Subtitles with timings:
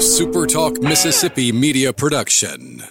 [0.00, 2.82] A SuperTalk Mississippi media production.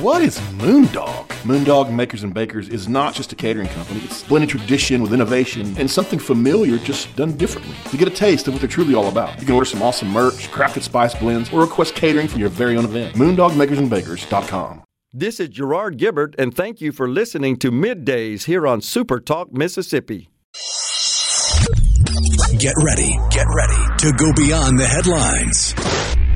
[0.00, 1.26] What is Moondog?
[1.44, 4.00] Moondog Makers and Bakers is not just a catering company.
[4.00, 7.74] It's blended tradition with innovation and something familiar just done differently.
[7.90, 10.10] To get a taste of what they're truly all about, you can order some awesome
[10.10, 13.16] merch, crafted spice blends, or request catering for your very own event.
[13.16, 14.82] MoondogMakersandBakers.com.
[15.10, 19.54] This is Gerard Gibert, and thank you for listening to Middays here on Super Talk
[19.54, 20.28] Mississippi.
[22.58, 25.74] Get ready, get ready to go beyond the headlines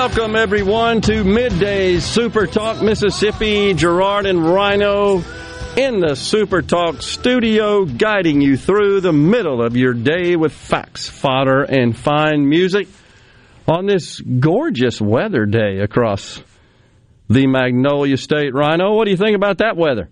[0.00, 3.74] Welcome everyone to Middays Super Talk Mississippi.
[3.74, 5.22] Gerard and Rhino
[5.76, 11.10] in the Super Talk studio, guiding you through the middle of your day with facts,
[11.10, 12.88] fodder, and fine music
[13.68, 16.42] on this gorgeous weather day across
[17.28, 18.54] the Magnolia State.
[18.54, 20.08] Rhino, what do you think about that weather?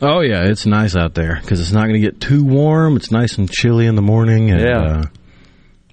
[0.00, 2.94] Oh yeah, it's nice out there because it's not going to get too warm.
[2.94, 4.52] It's nice and chilly in the morning.
[4.52, 4.82] And, yeah.
[4.82, 5.04] Uh,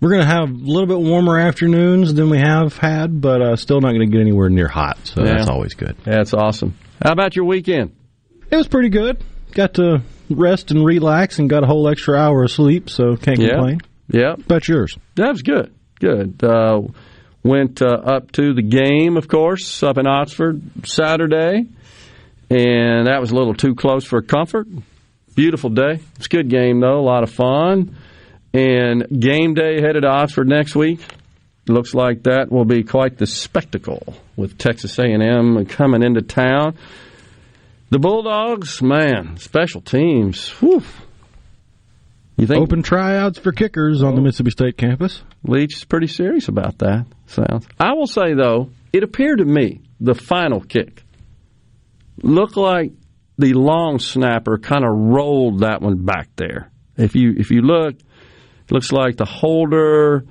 [0.01, 3.55] we're going to have a little bit warmer afternoons than we have had, but uh,
[3.55, 4.97] still not going to get anywhere near hot.
[5.03, 5.33] So yeah.
[5.33, 5.97] that's always good.
[6.03, 6.77] That's awesome.
[7.01, 7.95] How about your weekend?
[8.49, 9.23] It was pretty good.
[9.51, 13.39] Got to rest and relax and got a whole extra hour of sleep, so can't
[13.39, 13.49] yeah.
[13.49, 13.81] complain.
[14.07, 14.35] Yeah.
[14.47, 14.97] That's yours.
[15.15, 15.73] That was good.
[15.99, 16.43] Good.
[16.43, 16.81] Uh,
[17.43, 21.67] went uh, up to the game, of course, up in Oxford Saturday,
[22.49, 24.67] and that was a little too close for comfort.
[25.35, 25.99] Beautiful day.
[26.15, 26.99] It's a good game, though.
[26.99, 27.95] A lot of fun.
[28.53, 31.01] And game day headed to Oxford next week.
[31.67, 36.75] Looks like that will be quite the spectacle with Texas A&M coming into town.
[37.91, 40.49] The Bulldogs, man, special teams.
[40.59, 40.83] Whew.
[42.37, 45.21] You think open tryouts for kickers on the Mississippi State campus?
[45.43, 47.05] Leach is pretty serious about that.
[47.27, 47.67] Sounds.
[47.79, 51.03] I will say though, it appeared to me the final kick
[52.23, 52.91] looked like
[53.37, 56.71] the long snapper kind of rolled that one back there.
[56.97, 57.95] If you if you look,
[58.71, 60.25] Looks like the holder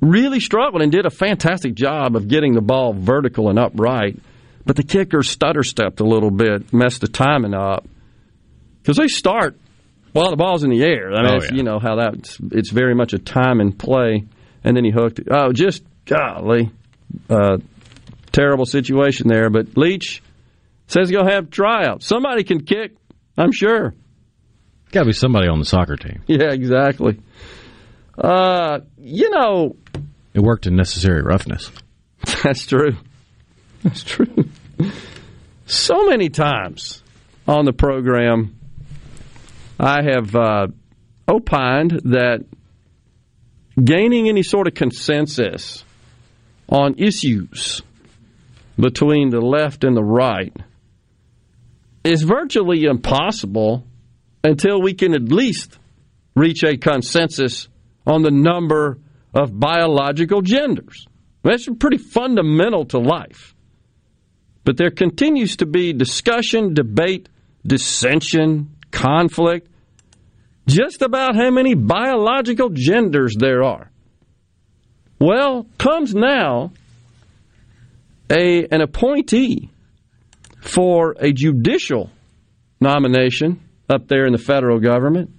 [0.00, 4.18] really struggled and did a fantastic job of getting the ball vertical and upright.
[4.64, 7.86] But the kicker stutter stepped a little bit, messed the timing up.
[8.82, 9.58] Because they start
[10.12, 11.12] while the ball's in the air.
[11.12, 11.54] I mean, oh, yeah.
[11.54, 14.24] you know how that's it's very much a time and play.
[14.64, 15.28] And then he hooked it.
[15.30, 16.70] Oh, just golly,
[17.30, 17.58] uh,
[18.32, 19.50] terrible situation there.
[19.50, 20.22] But Leach
[20.86, 22.06] says he'll have tryouts.
[22.06, 22.96] Somebody can kick,
[23.36, 23.94] I'm sure.
[24.90, 26.22] Got to be somebody on the soccer team.
[26.26, 27.20] Yeah, exactly.
[28.18, 29.76] Uh, you know,
[30.34, 31.70] it worked in necessary roughness.
[32.42, 32.96] That's true.
[33.82, 34.48] That's true.
[35.66, 37.02] So many times
[37.46, 38.56] on the program,
[39.78, 40.66] I have uh,
[41.28, 42.44] opined that
[43.82, 45.84] gaining any sort of consensus
[46.68, 47.82] on issues
[48.78, 50.54] between the left and the right
[52.02, 53.84] is virtually impossible
[54.42, 55.78] until we can at least
[56.34, 57.68] reach a consensus
[58.08, 58.98] on the number
[59.34, 61.06] of biological genders.
[61.44, 63.54] That's pretty fundamental to life.
[64.64, 67.28] But there continues to be discussion, debate,
[67.66, 69.68] dissension, conflict,
[70.66, 73.90] just about how many biological genders there are.
[75.20, 76.72] Well, comes now
[78.30, 79.70] a, an appointee
[80.60, 82.10] for a judicial
[82.80, 85.30] nomination up there in the federal government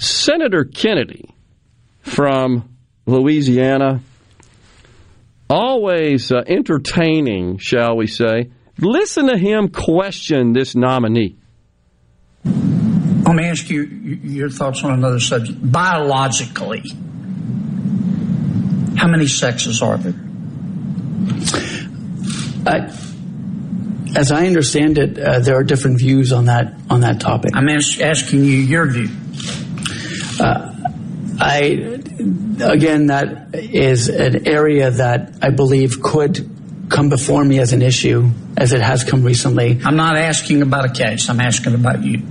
[0.00, 1.28] Senator Kennedy
[2.00, 4.00] from Louisiana,
[5.48, 8.50] always uh, entertaining, shall we say.
[8.78, 11.36] Listen to him question this nominee.
[12.44, 15.58] Let me ask you your thoughts on another subject.
[15.70, 16.82] Biologically,
[18.96, 20.14] how many sexes are there?
[24.16, 27.52] as I understand it, uh, there are different views on that on that topic.
[27.54, 29.08] I'm as- asking you your view.
[30.38, 30.74] Uh,
[31.40, 32.00] I
[32.60, 36.48] again, that is an area that I believe could
[36.90, 39.80] come before me as an issue, as it has come recently.
[39.84, 41.30] I'm not asking about a case.
[41.30, 42.22] I'm asking about you.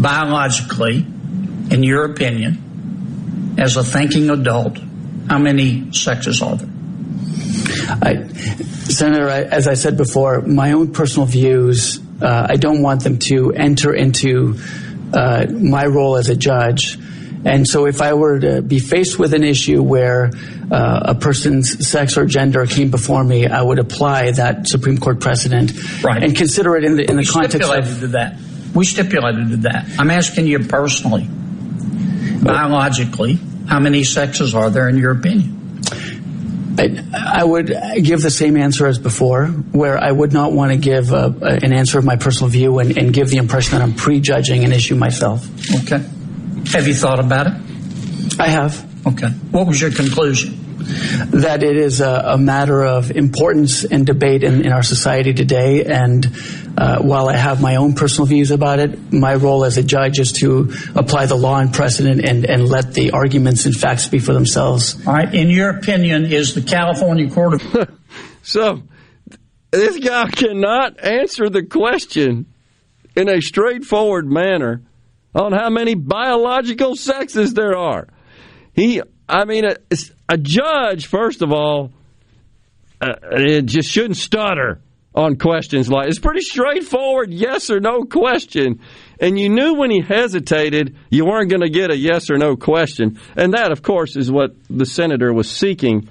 [0.00, 1.06] Biologically,
[1.70, 4.78] in your opinion, as a thinking adult,
[5.28, 6.68] how many sexes are there?
[8.02, 8.26] I,
[8.88, 13.52] Senator, as I said before, my own personal views, uh, I don't want them to
[13.52, 14.58] enter into
[15.12, 16.98] uh, my role as a judge
[17.44, 20.30] And so, if I were to be faced with an issue where
[20.70, 25.20] uh, a person's sex or gender came before me, I would apply that Supreme Court
[25.20, 25.72] precedent
[26.02, 26.22] right.
[26.22, 28.38] and consider it in the in the context stipulated of to that.
[28.74, 29.86] We stipulated to that.
[29.98, 31.26] I'm asking you personally,
[32.42, 35.56] biologically, how many sexes are there in your opinion?
[36.78, 40.78] I, I, would give the same answer as before, where I would not want to
[40.78, 43.82] give a, a, an answer of my personal view and, and, give the impression that
[43.82, 45.46] I'm prejudging an issue myself.
[45.82, 46.02] Okay.
[46.68, 47.52] Have you thought about it?
[48.38, 48.86] I have.
[49.06, 49.28] Okay.
[49.50, 50.56] What was your conclusion?
[51.30, 55.84] That it is a, a matter of importance and debate in, in our society today.
[55.84, 56.26] And
[56.76, 60.18] uh, while I have my own personal views about it, my role as a judge
[60.18, 64.22] is to apply the law and precedent and, and let the arguments and facts speak
[64.22, 65.06] for themselves.
[65.06, 65.32] All right.
[65.32, 67.90] In your opinion, is the California Court of.
[68.42, 68.82] so,
[69.70, 72.46] this guy cannot answer the question
[73.16, 74.82] in a straightforward manner
[75.34, 78.08] on how many biological sexes there are.
[78.72, 79.76] He, I mean, a,
[80.28, 81.92] a judge, first of all,
[83.00, 84.80] uh, it just shouldn't stutter
[85.14, 88.80] on questions like it's pretty straightforward yes or no question.
[89.18, 92.56] And you knew when he hesitated you weren't going to get a yes or no
[92.56, 93.18] question.
[93.36, 96.08] And that of course is what the senator was seeking.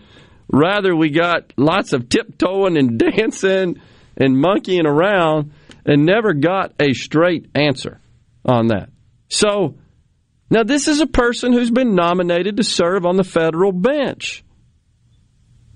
[0.51, 3.79] Rather we got lots of tiptoeing and dancing
[4.17, 5.53] and monkeying around
[5.85, 8.01] and never got a straight answer
[8.45, 8.89] on that
[9.29, 9.75] so
[10.49, 14.43] now this is a person who's been nominated to serve on the federal bench.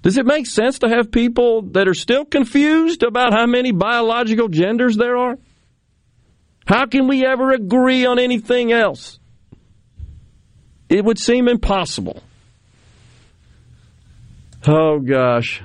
[0.01, 4.49] Does it make sense to have people that are still confused about how many biological
[4.49, 5.37] genders there are?
[6.65, 9.19] How can we ever agree on anything else?
[10.89, 12.21] It would seem impossible.
[14.67, 15.61] Oh gosh.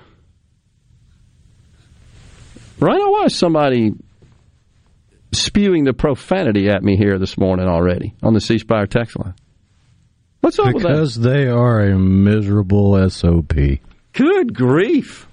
[2.79, 3.93] Rhino, why is somebody
[5.32, 9.34] spewing the profanity at me here this morning already on the C Spire text line.
[10.40, 10.92] What's up because with that?
[10.94, 13.54] Because they are a miserable SOP.
[14.12, 15.26] Good grief.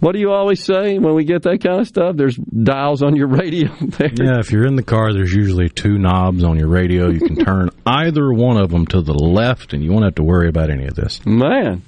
[0.00, 2.16] What do you always say when we get that kind of stuff?
[2.16, 4.10] There's dials on your radio there.
[4.14, 7.10] Yeah, if you're in the car, there's usually two knobs on your radio.
[7.10, 10.22] You can turn either one of them to the left, and you won't have to
[10.22, 11.24] worry about any of this.
[11.26, 11.82] Man,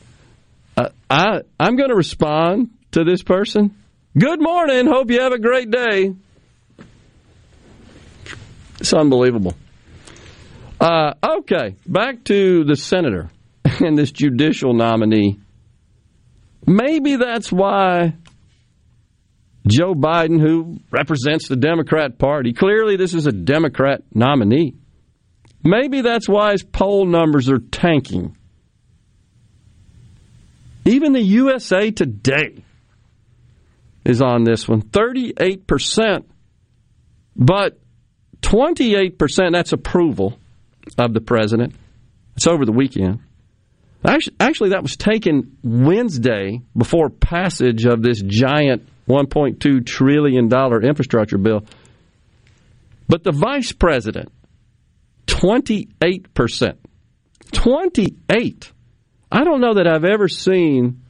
[0.77, 3.77] uh, I I'm going to respond to this person.
[4.19, 4.87] Good morning.
[4.87, 6.13] Hope you have a great day.
[8.81, 9.55] It's unbelievable.
[10.81, 13.31] Uh, okay, back to the senator
[13.65, 15.39] and this judicial nominee.
[16.67, 18.15] Maybe that's why
[19.67, 24.75] Joe Biden, who represents the Democrat Party, clearly this is a Democrat nominee.
[25.63, 28.37] Maybe that's why his poll numbers are tanking.
[30.87, 32.65] Even the USA Today
[34.05, 36.25] is on this one 38%.
[37.37, 37.79] But
[38.51, 40.37] 28%, that's approval
[40.99, 41.73] of the president.
[42.35, 43.21] It's over the weekend.
[44.05, 50.51] Actually, actually, that was taken Wednesday before passage of this giant $1.2 trillion
[50.85, 51.65] infrastructure bill.
[53.09, 54.33] But the vice president,
[55.27, 56.77] 28%.
[57.53, 58.73] 28.
[59.31, 61.03] I don't know that I've ever seen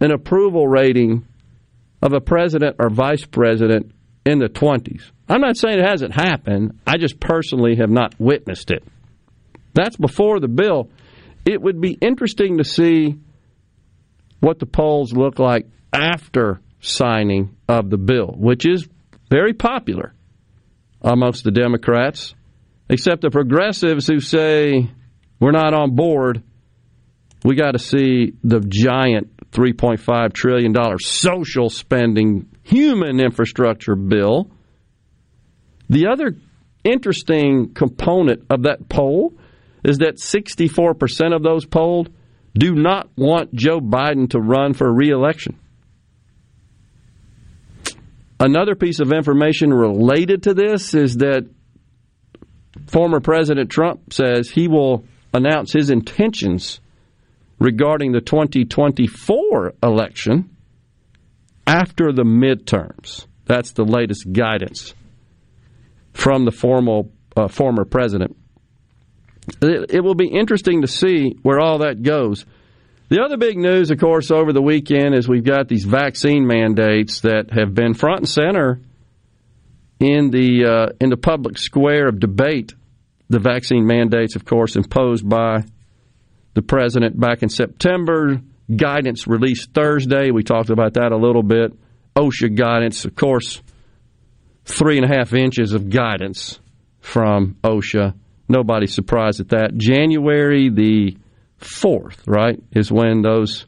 [0.00, 1.26] an approval rating
[2.00, 3.93] of a president or vice president
[4.24, 5.10] in the 20s.
[5.28, 6.80] I'm not saying it hasn't happened.
[6.86, 8.84] I just personally have not witnessed it.
[9.74, 10.90] That's before the bill.
[11.44, 13.18] It would be interesting to see
[14.40, 18.86] what the polls look like after signing of the bill, which is
[19.30, 20.14] very popular
[21.00, 22.34] amongst the Democrats,
[22.88, 24.90] except the progressives who say
[25.40, 26.42] we're not on board.
[27.44, 34.50] We got to see the giant $3.5 trillion social spending human infrastructure bill.
[35.88, 36.36] The other
[36.82, 39.34] interesting component of that poll
[39.84, 42.10] is that 64% of those polled
[42.54, 45.58] do not want Joe Biden to run for reelection.
[48.40, 51.48] Another piece of information related to this is that
[52.86, 56.80] former President Trump says he will announce his intentions
[57.58, 60.53] regarding the 2024 election
[61.66, 63.26] after the midterms.
[63.46, 64.94] That's the latest guidance
[66.12, 68.36] from the formal uh, former president.
[69.60, 72.46] It, it will be interesting to see where all that goes.
[73.08, 77.20] The other big news, of course, over the weekend is we've got these vaccine mandates
[77.20, 78.80] that have been front and center
[80.00, 82.74] in the uh, in the public square of debate.
[83.28, 85.64] The vaccine mandates, of course, imposed by
[86.54, 88.40] the president back in September.
[88.74, 90.30] Guidance released Thursday.
[90.30, 91.72] We talked about that a little bit.
[92.16, 93.62] OSHA guidance, of course,
[94.64, 96.60] three and a half inches of guidance
[97.00, 98.14] from OSHA
[98.48, 99.76] Nobody's surprised at that.
[99.76, 101.16] January the
[101.60, 103.66] 4th, right, is when those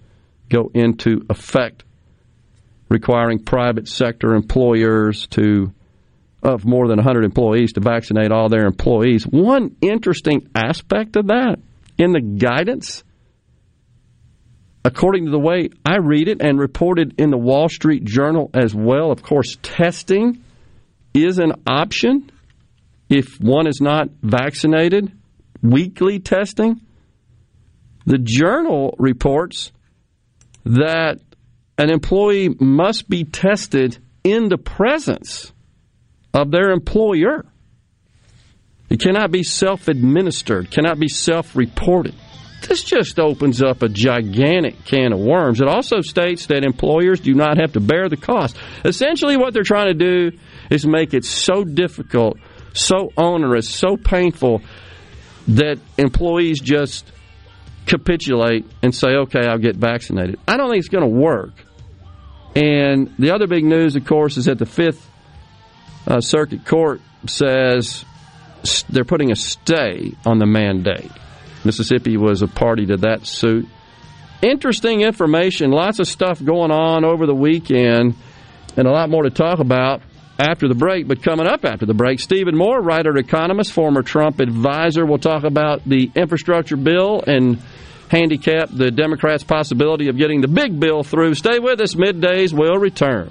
[0.48, 1.84] go into effect,
[2.88, 5.72] requiring private sector employers to
[6.42, 9.24] of more than 100 employees to vaccinate all their employees.
[9.24, 11.58] One interesting aspect of that
[11.98, 13.02] in the guidance,
[14.86, 18.72] according to the way I read it and reported in the Wall Street Journal as
[18.72, 20.44] well, of course, testing
[21.12, 22.30] is an option
[23.08, 25.10] if one is not vaccinated,
[25.60, 26.80] weekly testing.
[28.06, 29.72] The journal reports
[30.64, 31.18] that
[31.76, 35.52] an employee must be tested in the presence
[36.32, 37.44] of their employer.
[38.88, 42.14] It cannot be self administered, cannot be self reported.
[42.62, 45.60] This just opens up a gigantic can of worms.
[45.60, 48.56] It also states that employers do not have to bear the cost.
[48.84, 50.36] Essentially, what they're trying to do
[50.70, 52.38] is make it so difficult,
[52.72, 54.62] so onerous, so painful
[55.48, 57.10] that employees just
[57.86, 60.40] capitulate and say, okay, I'll get vaccinated.
[60.48, 61.52] I don't think it's going to work.
[62.56, 65.08] And the other big news, of course, is that the Fifth
[66.06, 68.04] uh, Circuit Court says
[68.88, 71.12] they're putting a stay on the mandate.
[71.66, 73.68] Mississippi was a party to that suit.
[74.42, 78.14] Interesting information, lots of stuff going on over the weekend,
[78.76, 80.02] and a lot more to talk about
[80.38, 81.08] after the break.
[81.08, 85.44] But coming up after the break, Stephen Moore, writer, economist, former Trump advisor, will talk
[85.44, 87.58] about the infrastructure bill and
[88.08, 91.34] handicap the Democrats' possibility of getting the big bill through.
[91.34, 91.94] Stay with us.
[91.94, 93.30] Middays will return.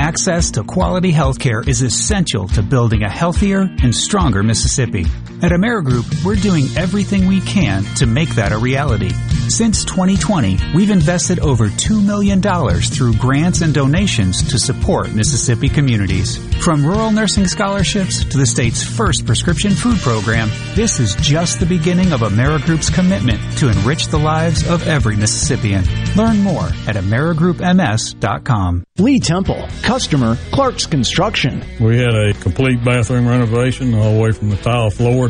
[0.00, 5.04] Access to quality healthcare is essential to building a healthier and stronger Mississippi.
[5.42, 9.08] At Amerigroup, we're doing everything we can to make that a reality.
[9.48, 12.42] Since 2020, we've invested over $2 million
[12.82, 16.36] through grants and donations to support Mississippi communities.
[16.62, 21.66] From rural nursing scholarships to the state's first prescription food program, this is just the
[21.66, 25.84] beginning of Amerigroup's commitment to enrich the lives of every Mississippian.
[26.16, 28.84] Learn more at AmerigroupMS.com.
[28.98, 31.64] Lee Temple, customer, Clark's Construction.
[31.80, 35.29] We had a complete bathroom renovation all the way from the tile floor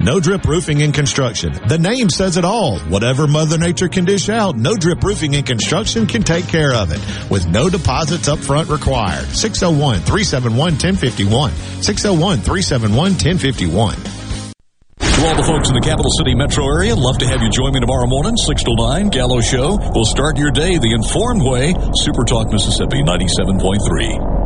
[0.00, 1.54] No Drip Roofing and Construction.
[1.68, 2.78] The name says it all.
[2.80, 6.92] Whatever Mother Nature can dish out, No Drip Roofing and Construction can take care of
[6.92, 7.00] it
[7.30, 9.24] with no deposits up front required.
[9.26, 11.50] 601-371-1051.
[11.50, 13.96] 601-371-1051.
[15.16, 17.72] To all the folks in the capital city metro area, love to have you join
[17.72, 19.78] me tomorrow morning, 6 to 9, Gallo Show.
[19.94, 21.72] We'll start your day the informed way.
[21.94, 24.45] Super Talk Mississippi 97.3.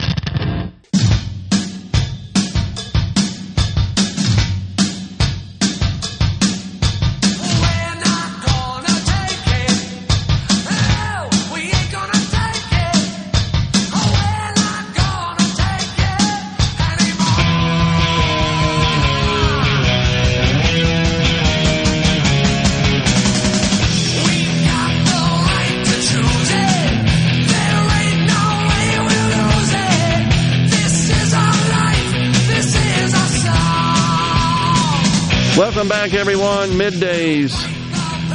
[35.81, 36.69] Welcome back, everyone.
[36.73, 37.55] Middays.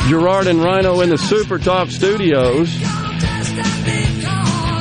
[0.08, 2.74] Gerard and Rhino in the Super Talk studios.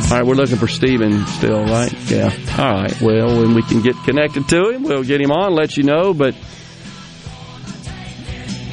[0.10, 1.94] All right, we're looking for Steven still, right?
[2.10, 2.36] Yeah.
[2.58, 3.02] All right.
[3.02, 6.16] Well, when we can get connected to him, we'll get him on, let you know.
[6.16, 6.34] But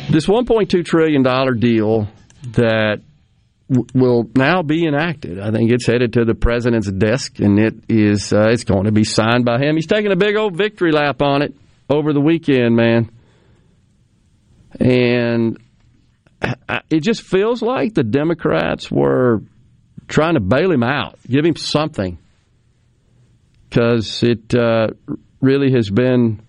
[0.08, 2.08] this $1.2 trillion deal
[2.52, 3.02] that
[3.92, 5.38] will now be enacted.
[5.38, 8.92] I think it's headed to the president's desk, and it is uh, it's going to
[8.92, 9.74] be signed by him.
[9.74, 11.54] He's taking a big old victory lap on it
[11.90, 13.10] over the weekend, man.
[14.80, 15.58] And
[16.90, 19.42] it just feels like the Democrats were
[20.08, 22.18] trying to bail him out, give him something,
[23.68, 24.88] because it uh,
[25.40, 26.42] really has been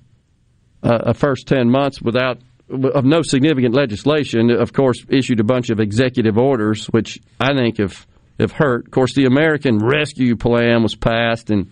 [0.81, 2.39] a first 10 months without
[2.69, 4.49] of no significant legislation.
[4.49, 8.07] Of course, issued a bunch of executive orders, which I think have,
[8.39, 8.85] have hurt.
[8.85, 11.71] Of course, the American Rescue Plan was passed, and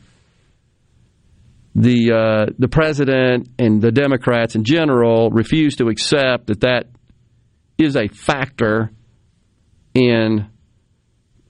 [1.76, 6.88] the uh, the president and the Democrats in general refuse to accept that that
[7.78, 8.92] is a factor
[9.94, 10.48] in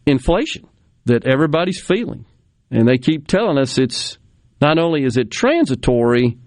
[0.06, 0.68] inflation
[1.06, 2.26] that everybody's feeling,
[2.70, 4.18] and they keep telling us it's
[4.62, 6.38] not only is it transitory,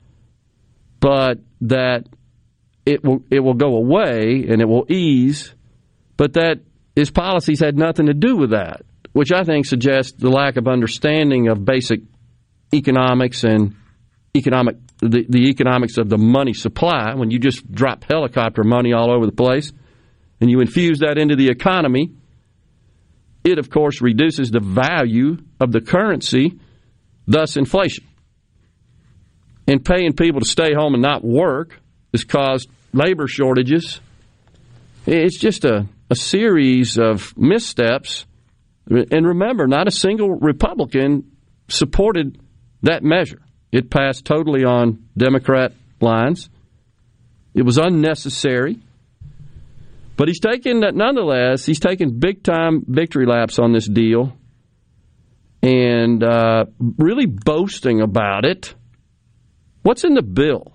[1.01, 2.05] but that
[2.87, 5.53] it will it will go away and it will ease,
[6.17, 6.61] but that
[6.95, 10.69] his policies had nothing to do with that, which I think suggests the lack of
[10.69, 12.01] understanding of basic
[12.73, 13.75] economics and
[14.37, 19.13] economic the, the economics of the money supply when you just drop helicopter money all
[19.13, 19.73] over the place
[20.41, 22.11] and you infuse that into the economy
[23.45, 26.59] it of course reduces the value of the currency
[27.27, 28.07] thus inflation.
[29.67, 31.79] And paying people to stay home and not work
[32.13, 34.01] has caused labor shortages.
[35.07, 38.27] It's just a, a series of missteps.
[38.87, 41.33] And remember not a single republican
[41.69, 42.39] supported
[42.85, 43.41] that measure.
[43.73, 46.49] It passed totally on Democrat lines.
[47.55, 48.79] It was unnecessary.
[50.17, 54.37] But he's taken, that nonetheless, he's taken big time victory laps on this deal
[55.63, 56.67] and uh,
[56.99, 58.75] really boasting about it.
[59.83, 60.73] What's in the bill?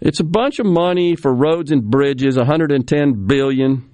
[0.00, 3.90] It's a bunch of money for roads and bridges, 110 billion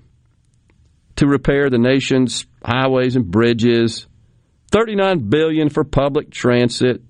[1.16, 4.06] to repair the nation's highways and bridges.
[4.72, 7.02] 39 billion for public transit,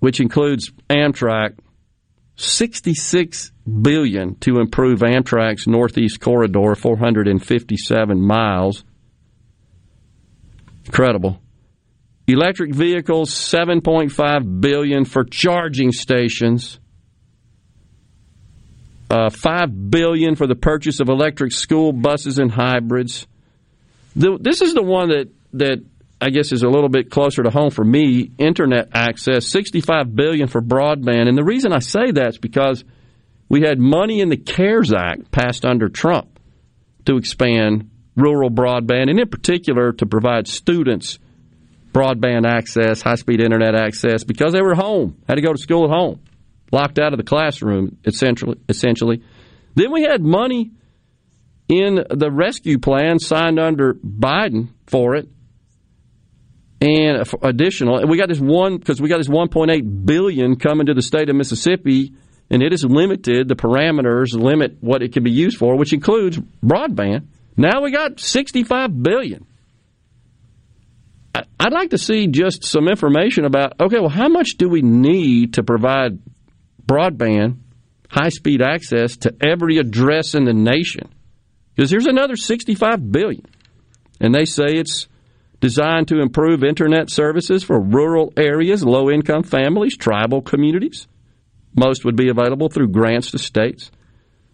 [0.00, 1.58] which includes Amtrak,
[2.36, 3.50] 66
[3.82, 8.84] billion to improve Amtrak's Northeast Corridor, 457 miles.
[10.84, 11.40] Incredible.
[12.26, 16.78] Electric vehicles, 7.5 billion for charging stations.
[19.10, 23.26] Uh, 5 billion for the purchase of electric school buses and hybrids.
[24.14, 25.82] The, this is the one that that
[26.20, 30.48] I guess is a little bit closer to home for me, internet access, 65 billion
[30.48, 31.28] for broadband.
[31.28, 32.84] And the reason I say that is because
[33.48, 36.38] we had money in the CARES Act passed under Trump
[37.06, 41.18] to expand rural broadband and in particular to provide students
[41.92, 45.90] broadband access, high-speed internet access because they were home, had to go to school at
[45.90, 46.20] home,
[46.72, 49.22] locked out of the classroom essentially essentially.
[49.76, 50.72] Then we had money
[51.68, 55.28] in the rescue plan signed under Biden for it
[56.80, 58.06] and additional.
[58.06, 61.36] We got this one because we got this 1.8 billion coming to the state of
[61.36, 62.12] Mississippi,
[62.50, 63.48] and it is limited.
[63.48, 67.26] The parameters limit what it can be used for, which includes broadband.
[67.56, 69.46] Now we got 65 billion.
[71.60, 75.54] I'd like to see just some information about okay, well, how much do we need
[75.54, 76.18] to provide
[76.86, 77.58] broadband,
[78.08, 81.08] high speed access to every address in the nation?
[81.74, 83.44] Because here's another 65 billion,
[84.20, 85.08] and they say it's
[85.60, 91.08] designed to improve internet services for rural areas, low income families, tribal communities.
[91.74, 93.90] Most would be available through grants to states.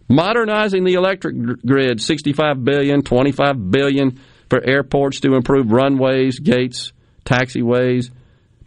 [0.09, 6.93] Modernizing the electric grid, 65 billion, 25 billion for airports to improve runways, gates,
[7.25, 8.11] taxiways,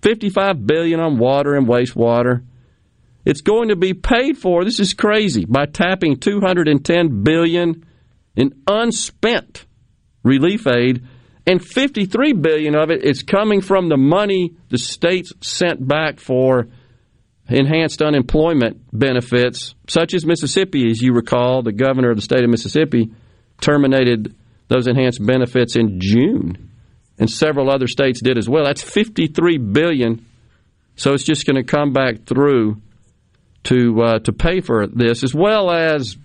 [0.03, 2.45] 55 billion on water and wastewater.
[3.25, 7.85] It's going to be paid for, this is crazy, by tapping 210 billion
[8.37, 9.67] in unspent
[10.23, 11.07] relief aid,
[11.49, 16.67] and 53 billion of it is coming from the money the states sent back for
[17.49, 22.51] enhanced unemployment benefits, such as Mississippi, as you recall, the governor of the state of
[22.51, 23.11] Mississippi
[23.63, 24.37] terminated
[24.69, 26.71] those enhanced benefits in June,
[27.19, 28.65] and several other states did as well.
[28.65, 30.27] That's 53 billion.
[30.97, 32.83] So it's just going to come back through
[33.65, 36.19] to uh, to pay for this, as well as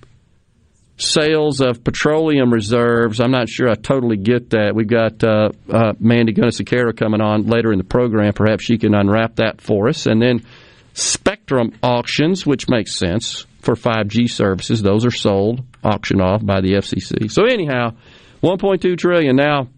[0.97, 3.19] sales of petroleum reserves.
[3.19, 4.73] I'm not sure I totally get that.
[4.75, 8.33] We've got uh, uh, Mandy Gunasekara coming on later in the program.
[8.33, 10.45] Perhaps she can unwrap that for us, and then
[10.93, 14.81] spectrum auctions, which makes sense for 5G services.
[14.81, 17.31] Those are sold, auctioned off by the FCC.
[17.31, 17.95] So anyhow,
[18.43, 19.35] 1.2 trillion.
[19.35, 19.69] Now,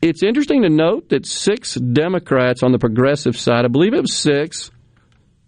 [0.00, 4.14] it's interesting to note that six Democrats on the progressive side, I believe it was
[4.14, 4.70] six,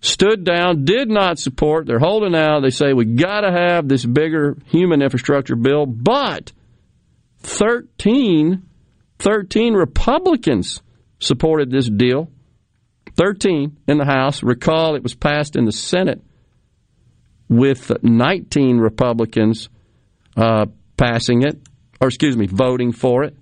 [0.01, 1.87] stood down, did not support.
[1.87, 2.61] They're holding out.
[2.61, 6.53] They say we got to have this bigger human infrastructure bill, but
[7.41, 8.63] 13,
[9.19, 10.83] 13 Republicans
[11.21, 12.31] supported this deal.
[13.17, 14.43] 13 in the House.
[14.43, 16.23] Recall it was passed in the Senate
[17.49, 19.69] with 19 Republicans
[20.37, 21.59] uh, passing it,
[22.01, 23.37] or excuse me, voting for it.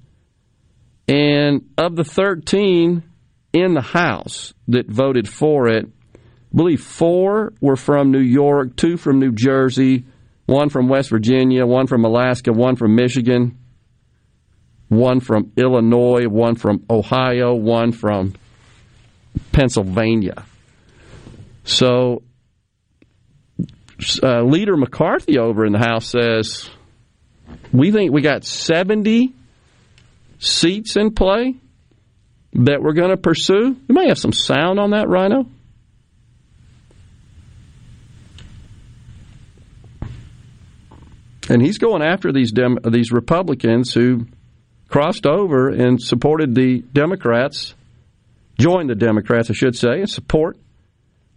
[1.07, 3.03] And of the 13
[3.53, 5.87] in the House that voted for it,
[6.53, 10.05] I believe four were from New York, two from New Jersey,
[10.47, 13.59] one from West Virginia, one from Alaska, one from Michigan,
[14.89, 18.35] one from Illinois, one from Ohio, one from
[19.53, 20.45] Pennsylvania.
[21.65, 22.23] So,
[24.23, 26.71] uh, Leader McCarthy over in the House says,
[27.73, 29.35] We think we got 70
[30.39, 31.57] seats in play
[32.55, 33.77] that we're going to pursue.
[33.87, 35.47] You may have some sound on that, Rhino.
[41.49, 44.27] And he's going after these Dem- these Republicans who
[44.89, 47.75] crossed over and supported the Democrats
[48.59, 50.59] joined the Democrats, I should say, in support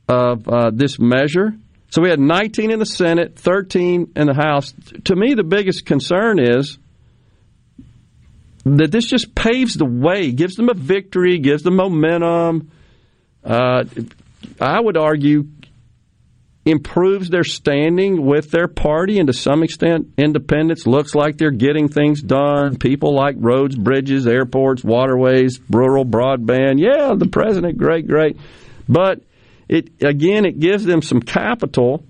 [0.07, 1.53] of uh, this measure.
[1.89, 4.73] So we had 19 in the Senate, 13 in the House.
[5.05, 6.77] To me, the biggest concern is
[8.65, 12.71] that this just paves the way, gives them a victory, gives them momentum.
[13.43, 13.83] Uh,
[14.59, 15.47] I would argue
[16.65, 21.89] improves their standing with their party, and to some extent, independence looks like they're getting
[21.89, 22.77] things done.
[22.77, 26.79] People like roads, bridges, airports, waterways, rural broadband.
[26.79, 28.37] Yeah, the president, great, great.
[28.87, 29.21] But
[29.67, 32.05] it again, it gives them some capital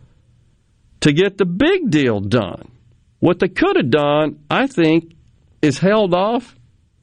[1.02, 2.72] to get the big deal done.
[3.20, 5.14] What they could have done, I think,
[5.62, 6.56] is held off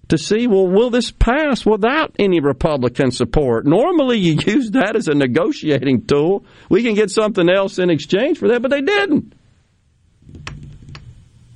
[0.08, 3.66] to see, well, will this pass without any Republican support?
[3.66, 6.44] Normally, you use that as a negotiating tool.
[6.68, 9.34] We can get something else in exchange for that, but they didn't.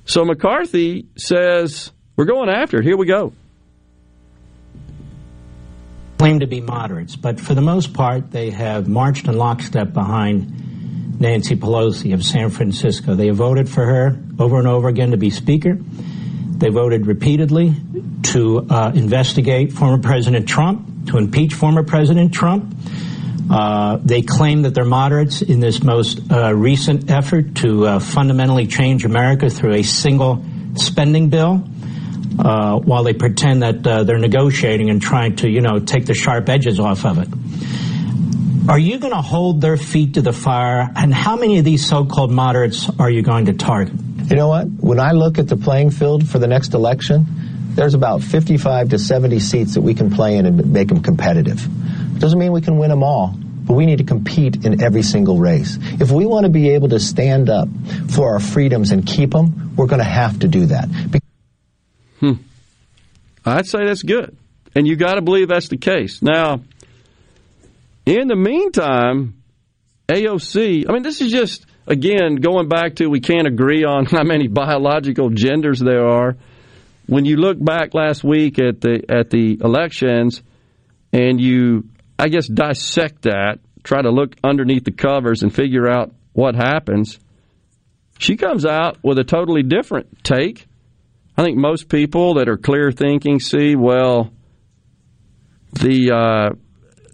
[0.05, 2.83] So McCarthy says, we're going after it.
[2.83, 3.33] Here we go.
[6.17, 11.19] Claim to be moderates, but for the most part, they have marched in lockstep behind
[11.19, 13.15] Nancy Pelosi of San Francisco.
[13.15, 15.77] They voted for her over and over again to be Speaker.
[15.77, 17.73] They voted repeatedly
[18.23, 22.75] to uh, investigate former President Trump, to impeach former President Trump.
[23.49, 28.67] Uh, they claim that they're moderates in this most uh, recent effort to uh, fundamentally
[28.67, 30.43] change America through a single
[30.75, 31.63] spending bill.
[32.39, 36.15] Uh, while they pretend that uh, they're negotiating and trying to, you know, take the
[36.15, 37.27] sharp edges off of it.
[38.67, 40.89] Are you going to hold their feet to the fire?
[40.95, 43.93] And how many of these so-called moderates are you going to target?
[44.29, 44.65] You know what?
[44.65, 47.27] When I look at the playing field for the next election,
[47.75, 51.67] there's about 55 to 70 seats that we can play in and make them competitive.
[52.19, 55.39] Doesn't mean we can win them all, but we need to compete in every single
[55.39, 55.77] race.
[55.81, 57.67] If we want to be able to stand up
[58.11, 60.87] for our freedoms and keep them, we're going to have to do that.
[62.19, 62.33] Hmm.
[63.45, 64.37] I'd say that's good.
[64.75, 66.21] And you got to believe that's the case.
[66.21, 66.61] Now,
[68.05, 69.41] in the meantime,
[70.07, 74.23] AOC, I mean, this is just, again, going back to we can't agree on how
[74.23, 76.35] many biological genders there are.
[77.13, 80.41] When you look back last week at the at the elections
[81.11, 86.11] and you I guess dissect that, try to look underneath the covers and figure out
[86.31, 87.19] what happens,
[88.17, 90.65] she comes out with a totally different take.
[91.37, 94.31] I think most people that are clear thinking see, well,
[95.73, 96.55] the, uh,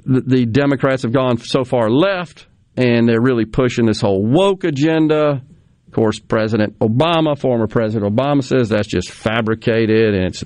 [0.06, 4.64] the, the Democrats have gone so far left, and they're really pushing this whole woke
[4.64, 5.42] agenda.
[5.90, 10.46] Of course, President Obama, former President Obama, says that's just fabricated, and it's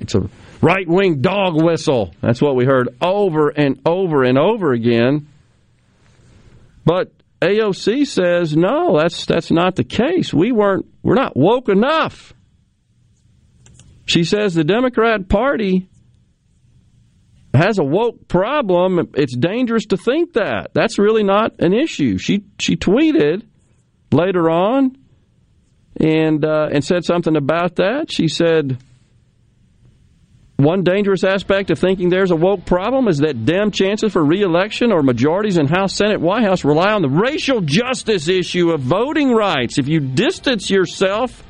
[0.00, 0.28] it's a
[0.60, 2.12] right wing dog whistle.
[2.20, 5.28] That's what we heard over and over and over again.
[6.84, 10.34] But AOC says no, that's that's not the case.
[10.34, 12.34] We weren't we're not woke enough.
[14.04, 15.88] She says the Democrat Party
[17.54, 19.12] has a woke problem.
[19.14, 20.72] It's dangerous to think that.
[20.74, 22.18] That's really not an issue.
[22.18, 23.44] She she tweeted
[24.12, 24.96] later on
[25.98, 28.10] and uh, and said something about that.
[28.10, 28.78] She said
[30.56, 34.92] one dangerous aspect of thinking there's a woke problem is that Dem chances for reelection
[34.92, 39.32] or majorities in House, Senate, White House rely on the racial justice issue of voting
[39.32, 39.78] rights.
[39.78, 41.42] If you distance yourself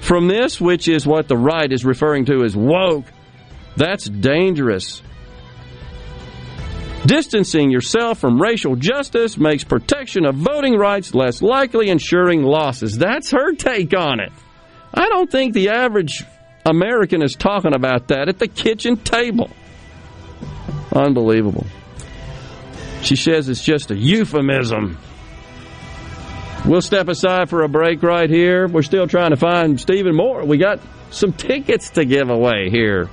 [0.00, 3.06] from this, which is what the right is referring to as woke,
[3.76, 5.02] that's dangerous.
[7.08, 12.98] Distancing yourself from racial justice makes protection of voting rights less likely, ensuring losses.
[12.98, 14.30] That's her take on it.
[14.92, 16.22] I don't think the average
[16.66, 19.48] American is talking about that at the kitchen table.
[20.94, 21.64] Unbelievable.
[23.00, 24.98] She says it's just a euphemism.
[26.66, 28.68] We'll step aside for a break right here.
[28.68, 30.44] We're still trying to find Stephen Moore.
[30.44, 33.08] We got some tickets to give away here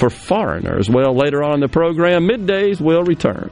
[0.00, 0.88] for foreigners.
[0.88, 3.50] Well, later on in the program, middays will return.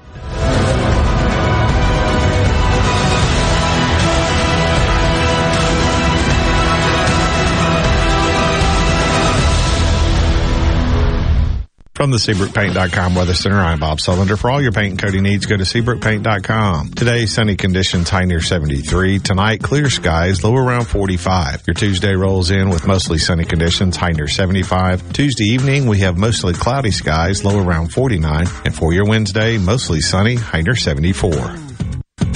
[11.98, 14.38] From the SeabrookPaint.com Weather Center, I'm Bob Sullender.
[14.38, 16.90] For all your paint and coating needs, go to SeabrookPaint.com.
[16.90, 19.18] Today, sunny conditions, high near 73.
[19.18, 21.66] Tonight, clear skies, low around 45.
[21.66, 25.12] Your Tuesday rolls in with mostly sunny conditions, high near 75.
[25.12, 28.46] Tuesday evening, we have mostly cloudy skies, low around 49.
[28.64, 31.67] And for your Wednesday, mostly sunny, high near 74.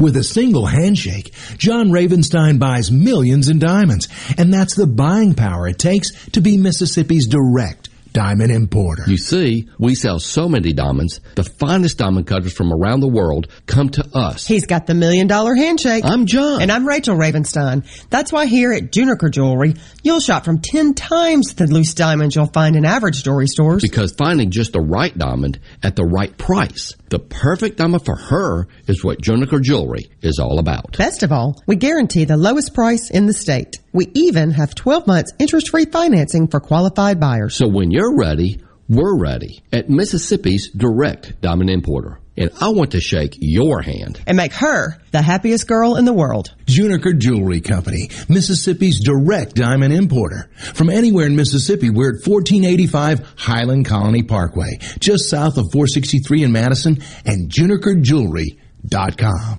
[0.00, 5.68] With a single handshake, John Ravenstein buys millions in diamonds, and that's the buying power
[5.68, 7.83] it takes to be Mississippi's direct
[8.14, 9.02] diamond importer.
[9.06, 13.48] You see, we sell so many diamonds, the finest diamond cutters from around the world
[13.66, 14.46] come to us.
[14.46, 16.04] He's got the million dollar handshake.
[16.06, 16.62] I'm John.
[16.62, 17.84] And I'm Rachel Ravenstein.
[18.08, 22.46] That's why here at Juniker Jewelry, you'll shop from 10 times the loose diamonds you'll
[22.46, 23.82] find in average jewelry stores.
[23.82, 28.68] Because finding just the right diamond at the right price, the perfect diamond for her,
[28.86, 30.96] is what Juniker Jewelry is all about.
[30.96, 33.80] Best of all, we guarantee the lowest price in the state.
[33.94, 37.54] We even have 12 months interest free financing for qualified buyers.
[37.54, 42.18] So when you're ready, we're ready at Mississippi's direct diamond importer.
[42.36, 44.20] And I want to shake your hand.
[44.26, 46.52] And make her the happiest girl in the world.
[46.66, 50.50] Juniker Jewelry Company, Mississippi's direct diamond importer.
[50.74, 56.50] From anywhere in Mississippi, we're at 1485 Highland Colony Parkway, just south of 463 in
[56.50, 59.58] Madison, and junikerjewelry.com.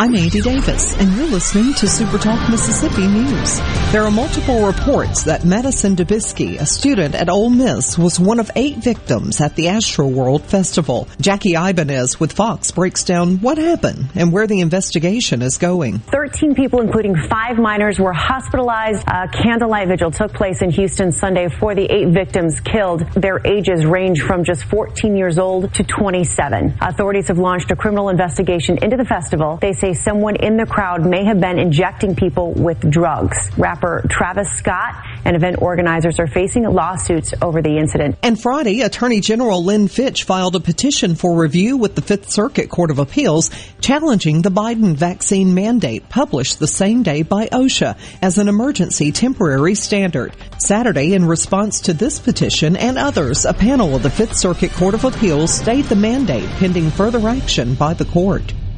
[0.00, 3.58] I'm Andy Davis, and you're listening to SuperTalk Mississippi News.
[3.92, 8.50] There are multiple reports that Madison Dubiski, a student at Ole Miss, was one of
[8.56, 11.06] eight victims at the Astroworld Festival.
[11.20, 15.98] Jackie Ibanez with Fox breaks down what happened and where the investigation is going.
[15.98, 19.06] 13 people, including five minors, were hospitalized.
[19.06, 23.00] A candlelight vigil took place in Houston Sunday for the eight victims killed.
[23.12, 26.78] Their ages range from just 14 years old to 27.
[26.80, 29.58] Authorities have launched a criminal investigation into the festival.
[29.60, 33.50] They say say someone in the crowd may have been injecting people with drugs.
[33.56, 38.16] Rapper Travis Scott and event organizers are facing lawsuits over the incident.
[38.22, 42.70] And Friday, Attorney General Lynn Fitch filed a petition for review with the Fifth Circuit
[42.70, 43.50] Court of Appeals
[43.80, 49.74] challenging the Biden vaccine mandate published the same day by OSHA as an emergency temporary
[49.74, 50.34] standard.
[50.58, 54.94] Saturday, in response to this petition and others, a panel of the Fifth Circuit Court
[54.94, 58.52] of Appeals stayed the mandate pending further action by the court.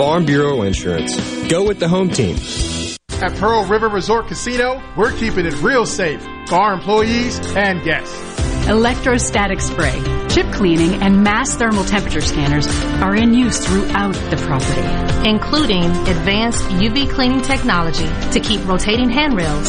[0.00, 1.14] Farm Bureau Insurance.
[1.48, 2.34] Go with the home team.
[3.22, 8.16] At Pearl River Resort Casino, we're keeping it real safe for our employees and guests.
[8.66, 9.92] Electrostatic spray,
[10.30, 12.66] chip cleaning, and mass thermal temperature scanners
[13.02, 19.68] are in use throughout the property, including advanced UV cleaning technology to keep rotating handrails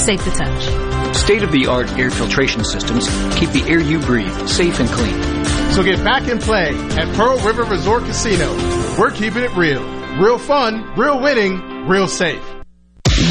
[0.00, 1.16] safe to touch.
[1.16, 5.61] State of the art air filtration systems keep the air you breathe safe and clean.
[5.72, 8.52] So get back in play at Pearl River Resort Casino.
[8.98, 9.82] We're keeping it real.
[10.18, 12.44] Real fun, real winning, real safe.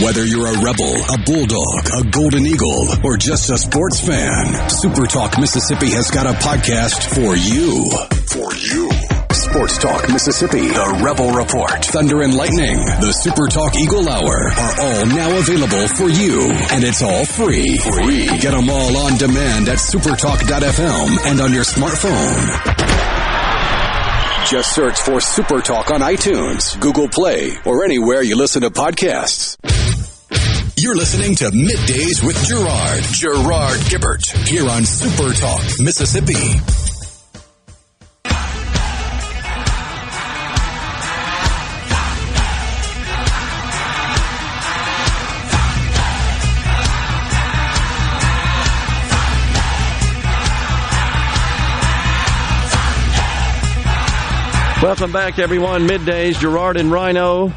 [0.04, 5.06] Whether you're a rebel, a bulldog, a golden eagle, or just a sports fan, Super
[5.06, 7.92] Talk Mississippi has got a podcast for you.
[8.28, 9.11] For you.
[9.52, 14.76] Sports Talk Mississippi, The Rebel Report, Thunder and Lightning, the Super Talk Eagle Hour are
[14.80, 16.40] all now available for you.
[16.72, 17.76] And it's all free.
[17.80, 18.28] Free.
[18.40, 22.48] Get them all on demand at supertalk.fm and on your smartphone.
[24.48, 29.58] Just search for Super Talk on iTunes, Google Play, or anywhere you listen to podcasts.
[30.78, 36.91] You're listening to Middays with Gerard, Gerard Gibert, here on Super Talk, Mississippi.
[54.82, 55.88] Welcome back, everyone.
[55.88, 57.54] Middays, Gerard and Rhino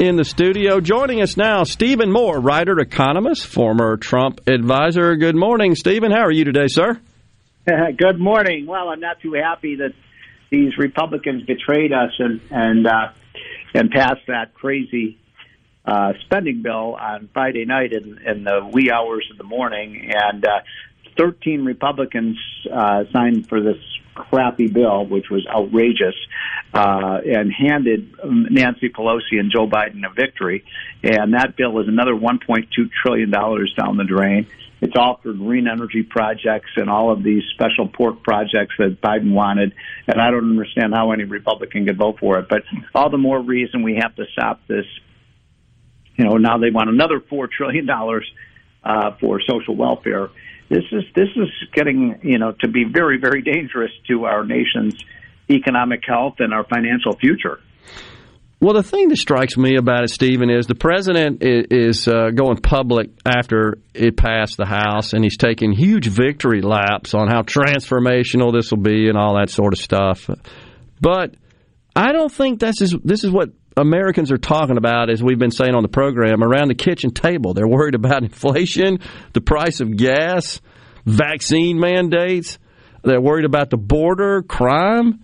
[0.00, 0.80] in the studio.
[0.80, 5.14] Joining us now, Stephen Moore, writer, economist, former Trump advisor.
[5.14, 6.10] Good morning, Stephen.
[6.10, 7.00] How are you today, sir?
[7.66, 8.66] Good morning.
[8.66, 9.92] Well, I'm not too happy that
[10.50, 13.12] these Republicans betrayed us and and uh,
[13.72, 15.18] and passed that crazy
[15.84, 20.44] uh, spending bill on Friday night in, in the wee hours of the morning, and
[20.44, 20.62] uh,
[21.16, 22.36] 13 Republicans
[22.72, 23.78] uh, signed for this
[24.16, 26.14] crappy bill, which was outrageous,
[26.74, 30.64] uh, and handed Nancy Pelosi and Joe Biden a victory.
[31.02, 32.66] And that bill is another $1.2
[33.02, 34.46] trillion down the drain.
[34.80, 39.32] It's all for green energy projects and all of these special pork projects that Biden
[39.32, 39.74] wanted.
[40.06, 42.48] And I don't understand how any Republican could vote for it.
[42.48, 42.62] But
[42.94, 44.84] all the more reason we have to stop this.
[46.16, 47.88] You know, now they want another $4 trillion
[48.84, 50.30] uh, for social welfare
[50.68, 54.96] this is this is getting you know to be very very dangerous to our nation's
[55.50, 57.60] economic health and our financial future.
[58.58, 62.56] Well, the thing that strikes me about it, Stephen, is the president is, uh, going
[62.56, 68.54] public after it passed the House, and he's taking huge victory laps on how transformational
[68.54, 70.30] this will be and all that sort of stuff.
[70.98, 71.34] But
[71.94, 75.50] I don't think this is this is what Americans are talking about, as we've been
[75.50, 77.52] saying on the program, around the kitchen table.
[77.52, 79.00] They're worried about inflation,
[79.34, 80.60] the price of gas,
[81.04, 82.58] vaccine mandates.
[83.02, 85.22] They're worried about the border, crime.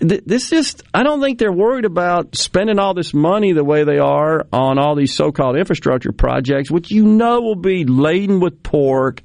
[0.00, 3.98] This just, I don't think they're worried about spending all this money the way they
[3.98, 8.62] are on all these so called infrastructure projects, which you know will be laden with
[8.62, 9.22] pork,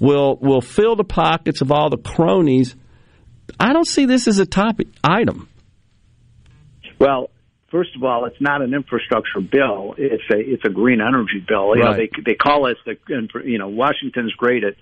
[0.00, 2.74] will, will fill the pockets of all the cronies.
[3.60, 5.48] I don't see this as a top item.
[6.98, 7.30] Well,
[7.70, 9.94] first of all, it's not an infrastructure bill.
[9.96, 11.76] It's a it's a green energy bill.
[11.76, 11.90] You right.
[11.90, 12.96] know, they they call us the
[13.44, 14.74] you know Washington's great at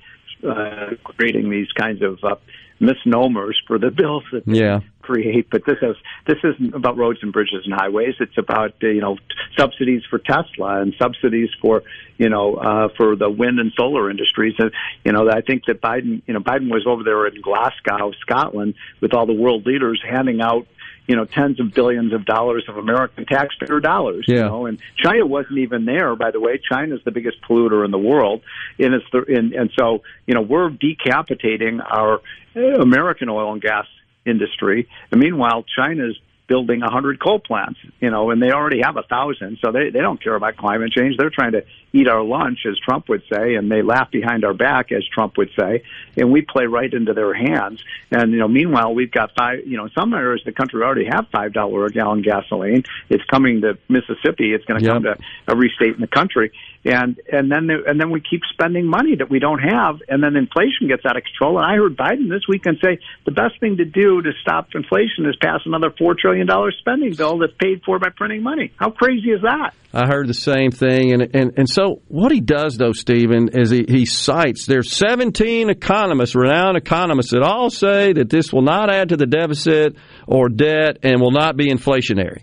[0.47, 2.37] uh, creating these kinds of uh,
[2.79, 4.81] misnomers for the bills that they yeah.
[5.01, 5.49] create.
[5.51, 8.15] But this is this isn't about roads and bridges and highways.
[8.21, 9.17] It's about uh, you know
[9.59, 11.83] subsidies for Tesla and subsidies for
[12.19, 14.55] you know uh, for the wind and solar industries.
[14.59, 14.71] And
[15.05, 18.75] you know I think that Biden you know Biden was over there in Glasgow, Scotland,
[19.01, 20.67] with all the world leaders handing out
[21.07, 24.25] you know tens of billions of dollars of American taxpayer dollars.
[24.27, 24.37] Yeah.
[24.37, 26.15] You know, and China wasn't even there.
[26.17, 28.43] By the way, China's the biggest polluter in the world,
[28.79, 32.21] and it's the and, and so you know we're decapitating our
[32.55, 33.87] American oil and gas
[34.25, 38.97] industry, and meanwhile China's building a hundred coal plants, you know, and they already have
[38.97, 41.17] a thousand, so they they don't care about climate change.
[41.17, 44.55] They're trying to eat our lunch, as Trump would say, and they laugh behind our
[44.55, 45.83] back, as Trump would say,
[46.17, 47.83] and we play right into their hands.
[48.11, 51.07] And you know, meanwhile, we've got five, you know, some areas of the country already
[51.07, 52.85] have five dollar a gallon gasoline.
[53.09, 54.53] It's coming to Mississippi.
[54.53, 54.95] It's going to Yep.
[54.95, 55.17] come to
[55.49, 56.53] every state in the country.
[56.87, 60.37] And and then and then we keep spending money that we don't have, and then
[60.37, 61.59] inflation gets out of control.
[61.59, 65.27] And I heard Biden this weekend say the best thing to do to stop inflation
[65.27, 68.73] is pass another four trillion dollar spending bill that's paid for by printing money.
[68.77, 69.75] How crazy is that?
[69.93, 73.71] I heard the same thing, and and and so what he does though, Stephen, is
[73.71, 78.93] he, he cites there's 17 economists, renowned economists, that all say that this will not
[78.95, 79.97] add to the deficit
[80.29, 82.43] or debt and will not be inflationary.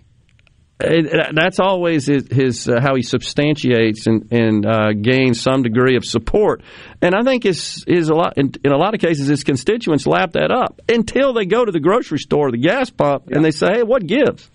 [0.80, 5.96] It- that's always his, his uh, how he substantiates and, and uh, gains some degree
[5.96, 6.62] of support,
[7.00, 10.04] and I think is is a lot in, in a lot of cases his constituents
[10.06, 13.52] lap that up until they go to the grocery store, the gas pump, and they
[13.52, 14.50] say, "Hey, what gives?"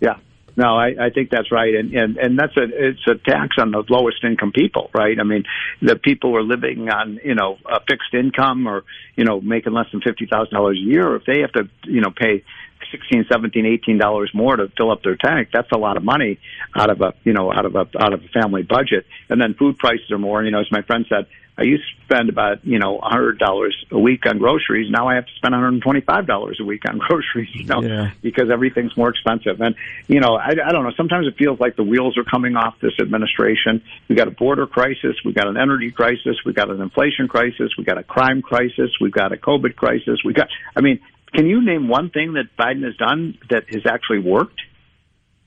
[0.00, 0.14] Yeah.
[0.58, 3.72] No, I, I think that's right, and, and and that's a it's a tax on
[3.72, 5.18] the lowest income people, right?
[5.20, 5.44] I mean,
[5.82, 8.84] the people who are living on you know a fixed income or
[9.16, 12.00] you know making less than fifty thousand dollars a year, if they have to you
[12.00, 12.42] know pay
[12.90, 16.38] sixteen, seventeen, eighteen dollars more to fill up their tank, that's a lot of money
[16.74, 19.06] out of a you know out of a out of a family budget.
[19.28, 20.42] And then food prices are more.
[20.44, 21.26] You know, as my friend said,
[21.58, 24.90] I used to spend about you know a hundred dollars a week on groceries.
[24.90, 27.48] Now I have to spend one hundred and twenty five dollars a week on groceries.
[27.54, 28.10] You know, Yeah.
[28.22, 29.60] because everything's more expensive.
[29.60, 29.74] And
[30.06, 30.92] you know, I, I don't know.
[30.96, 33.82] Sometimes it feels like the wheels are coming off this administration.
[34.08, 35.16] We got a border crisis.
[35.24, 36.36] We got an energy crisis.
[36.44, 37.72] We got an inflation crisis.
[37.78, 38.90] We got a crime crisis.
[39.00, 40.22] We've got a COVID crisis.
[40.24, 40.48] We got.
[40.76, 41.00] I mean,
[41.34, 44.60] can you name one thing that Biden has done that has actually worked?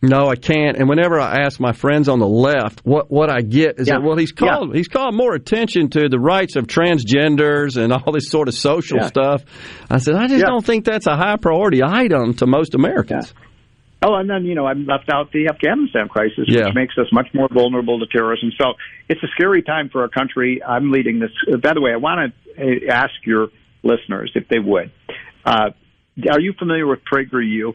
[0.02, 0.78] No, I can't.
[0.78, 3.96] And whenever I ask my friends on the left, what what I get is Yeah.
[3.96, 8.14] that well, he's called he's called more attention to the rights of transgenders and all
[8.14, 9.08] this sort of social Yeah.
[9.08, 9.44] stuff.
[9.90, 10.46] I said I just Yeah.
[10.48, 13.34] don't think that's a high priority item to most Americans.
[14.02, 16.68] Oh, and then you know I left out the Afghanistan crisis, Yeah.
[16.68, 18.54] which makes us much more vulnerable to terrorism.
[18.58, 18.76] So
[19.10, 20.62] it's a scary time for our country.
[20.66, 21.32] I'm leading this.
[21.62, 23.50] By the way, I want to ask your
[23.84, 24.92] listeners if they would.
[25.46, 25.72] Uh,
[26.32, 27.74] are you familiar with PragerU?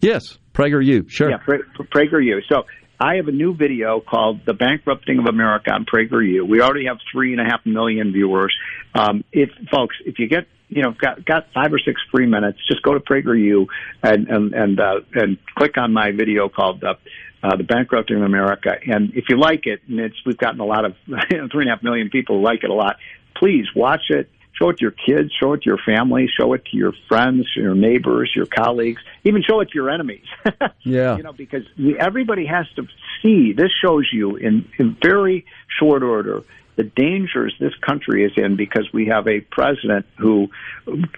[0.00, 1.30] Yes, PragerU, sure.
[1.30, 2.40] Yeah, pra- PragerU.
[2.48, 2.64] So
[3.00, 6.46] I have a new video called "The Bankrupting of America" on PragerU.
[6.46, 8.54] We already have three and a half million viewers.
[8.94, 12.58] Um, if folks, if you get you know got got five or six free minutes,
[12.68, 13.66] just go to PragerU
[14.02, 16.94] and and and, uh, and click on my video called uh,
[17.42, 20.66] uh, "The Bankrupting of America." And if you like it, and it's we've gotten a
[20.66, 22.96] lot of three and a half million people like it a lot.
[23.36, 24.30] Please watch it.
[24.62, 27.46] Show it to your kids, show it to your family, show it to your friends,
[27.56, 30.26] your neighbors, your colleagues, even show it to your enemies.
[30.84, 31.16] Yeah.
[31.16, 31.62] you know, because
[32.00, 32.88] everybody has to
[33.22, 33.52] see.
[33.52, 35.46] This shows you in, in very
[35.78, 36.42] short order
[36.76, 40.48] the dangers this country is in because we have a president who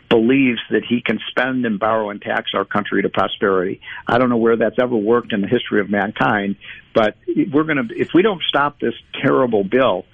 [0.08, 3.80] believes that he can spend and borrow and tax our country to prosperity.
[4.06, 6.56] I don't know where that's ever worked in the history of mankind,
[6.92, 10.04] but we're going to if we don't stop this terrible bill,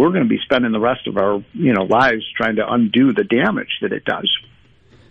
[0.00, 3.12] we're going to be spending the rest of our you know lives trying to undo
[3.12, 4.30] the damage that it does.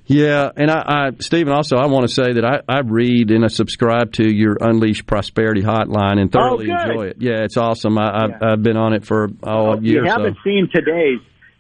[0.08, 3.46] Yeah, and I, I Stephen, also I want to say that I, I read and
[3.46, 7.18] I subscribe to your Unleash Prosperity Hotline and thoroughly Oh, enjoy it.
[7.20, 8.00] Yeah, it's awesome.
[8.00, 11.20] I, I've, I've been on it for oh, a If year you haven't seen today's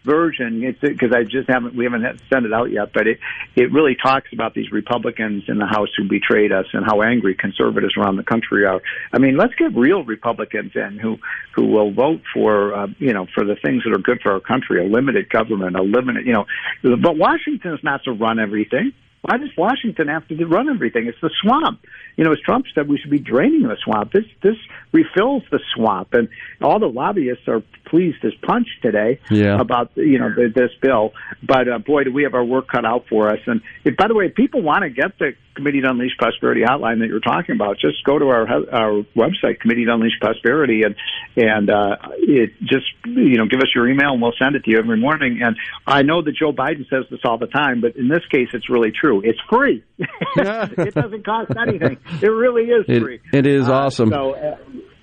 [0.09, 3.19] version, because I just haven't we haven't sent it out yet, but it
[3.55, 7.35] it really talks about these Republicans in the House who betrayed us and how angry
[7.35, 8.81] conservatives around the country are.
[9.13, 11.17] I mean, let's get real Republicans in who
[11.55, 14.39] who will vote for uh, you know for the things that are good for our
[14.39, 16.45] country, a limited government, a limited you know.
[16.81, 18.93] But Washington's not to run everything.
[19.21, 21.07] Why does Washington have to run everything?
[21.07, 21.81] It's the swamp.
[22.15, 24.11] You know, as Trump said, we should be draining the swamp.
[24.13, 24.55] This this
[24.93, 26.29] refills the swamp, and
[26.61, 29.59] all the lobbyists are pleased as punch today Yeah.
[29.59, 31.13] about you know the, this bill.
[31.43, 33.39] But uh, boy, do we have our work cut out for us.
[33.45, 36.61] And if, by the way, if people want to get the Committee to Unleash Prosperity
[36.61, 40.81] hotline that you're talking about, just go to our our website, Committee to Unleash Prosperity,
[40.83, 40.95] and
[41.35, 44.71] and uh, it just you know give us your email and we'll send it to
[44.71, 45.41] you every morning.
[45.43, 45.55] And
[45.85, 48.69] I know that Joe Biden says this all the time, but in this case, it's
[48.69, 49.21] really true.
[49.23, 49.83] It's free.
[49.99, 51.97] it doesn't cost anything.
[52.21, 53.19] It really is It- free.
[53.33, 54.09] it is Uh, awesome.
[54.09, 54.57] So uh,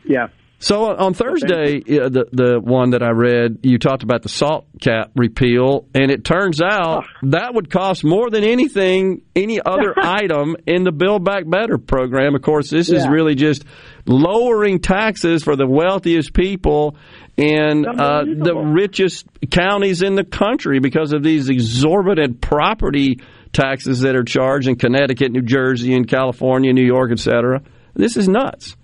[0.05, 0.29] yeah.
[0.59, 4.67] So on Thursday, uh, the the one that I read, you talked about the salt
[4.81, 10.57] cap repeal, and it turns out that would cost more than anything, any other item
[10.67, 12.35] in the Build Back Better program.
[12.35, 13.65] Of course, this is really just
[14.07, 16.97] lowering taxes for the wealthiest people
[17.37, 23.21] in uh, the richest counties in the country because of these exorbitant property
[23.53, 27.61] taxes that are charged in Connecticut, New Jersey, and California, New York, et cetera.
[27.95, 28.77] This is nuts.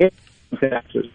[0.61, 1.07] taxes,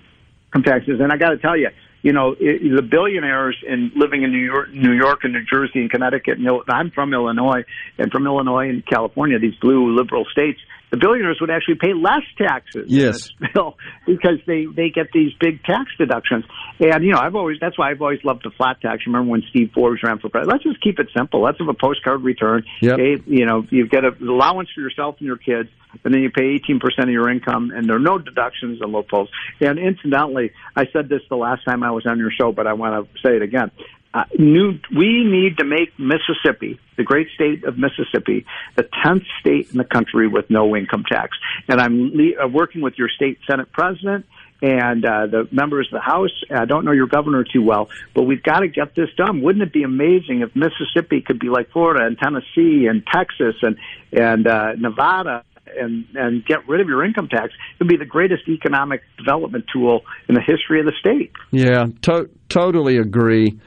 [0.57, 1.69] income taxes, and I got to tell you,
[2.03, 5.79] you know, it, the billionaires in living in New York, New York and New Jersey
[5.79, 6.37] and Connecticut.
[6.37, 7.63] And I'm from Illinois,
[7.97, 10.59] and from Illinois and California, these blue liberal states
[10.89, 13.29] the billionaires would actually pay less taxes yes.
[13.53, 13.77] bill
[14.07, 16.45] because they they get these big tax deductions.
[16.79, 19.03] And you know, I've always that's why I've always loved the flat tax.
[19.05, 20.53] Remember when Steve Forbes ran for president?
[20.53, 21.41] Let's just keep it simple.
[21.41, 22.63] Let's have a postcard return.
[22.81, 22.97] Yep.
[22.97, 25.69] Pay, you know, you get an allowance for yourself and your kids,
[26.03, 29.29] and then you pay 18% of your income, and there are no deductions and loopholes.
[29.59, 32.73] And incidentally, I said this the last time I was on your show, but I
[32.73, 33.71] want to say it again.
[34.17, 39.69] Uh, new, we need to make Mississippi, the great state of Mississippi, the 10th state
[39.69, 41.37] in the country with no income tax.
[41.67, 44.25] And I'm le- uh, working with your state Senate president
[44.59, 46.31] and uh, the members of the House.
[46.49, 49.43] I don't know your governor too well, but we've got to get this done.
[49.43, 53.77] Wouldn't it be amazing if Mississippi could be like Florida and Tennessee and Texas and
[54.11, 55.43] and uh, Nevada
[55.79, 57.53] and and get rid of your income tax?
[57.53, 61.31] It would be the greatest economic development tool in the history of the state.
[61.51, 63.59] Yeah, to- totally agree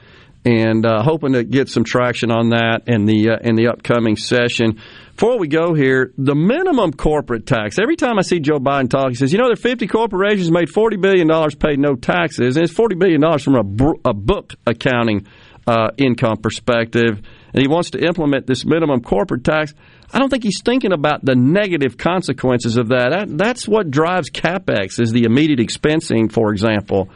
[0.43, 4.15] and uh, hoping to get some traction on that in the uh, in the upcoming
[4.15, 4.79] session.
[5.15, 7.77] Before we go here, the minimum corporate tax.
[7.77, 10.51] Every time I see Joe Biden talk, he says, "You know, there are 50 corporations
[10.51, 13.99] made 40 billion dollars, paid no taxes, and it's 40 billion dollars from a, br-
[14.03, 15.27] a book accounting
[15.67, 17.21] uh, income perspective."
[17.53, 19.73] And he wants to implement this minimum corporate tax.
[20.13, 23.09] I don't think he's thinking about the negative consequences of that.
[23.11, 27.09] that that's what drives capex is the immediate expensing, for example.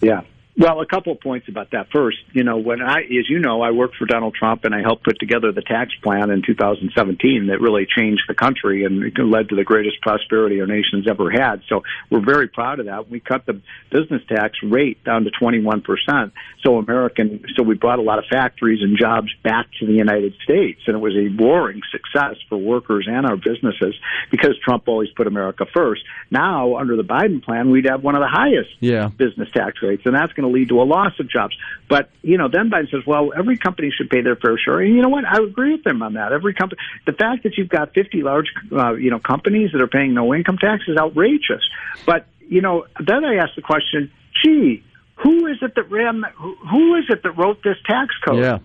[0.00, 0.22] Yeah.
[0.58, 1.86] Well, a couple of points about that.
[1.92, 4.80] First, you know, when I, as you know, I worked for Donald Trump and I
[4.80, 9.50] helped put together the tax plan in 2017 that really changed the country and led
[9.50, 11.62] to the greatest prosperity our nation's ever had.
[11.68, 13.08] So we're very proud of that.
[13.08, 13.60] We cut the
[13.92, 16.32] business tax rate down to 21%.
[16.64, 20.34] So American, so we brought a lot of factories and jobs back to the United
[20.42, 23.94] States and it was a roaring success for workers and our businesses
[24.32, 26.02] because Trump always put America first.
[26.32, 29.06] Now, under the Biden plan, we'd have one of the highest yeah.
[29.06, 31.56] business tax rates and that's going to lead to a loss of jobs.
[31.88, 34.80] But you know, then Biden says, well, every company should pay their fair share.
[34.80, 35.24] And you know what?
[35.24, 36.32] I agree with him on that.
[36.32, 39.88] Every company, the fact that you've got 50 large, uh, you know, companies that are
[39.88, 41.62] paying no income tax is outrageous.
[42.06, 44.10] But you know, then I ask the question,
[44.42, 44.82] gee,
[45.16, 46.22] who is it that ran?
[46.70, 48.42] Who is it that wrote this tax code?
[48.42, 48.58] Yeah.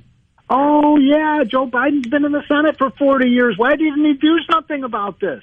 [0.49, 3.57] Oh yeah, Joe Biden's been in the Senate for 40 years.
[3.57, 5.41] Why didn't he do something about this?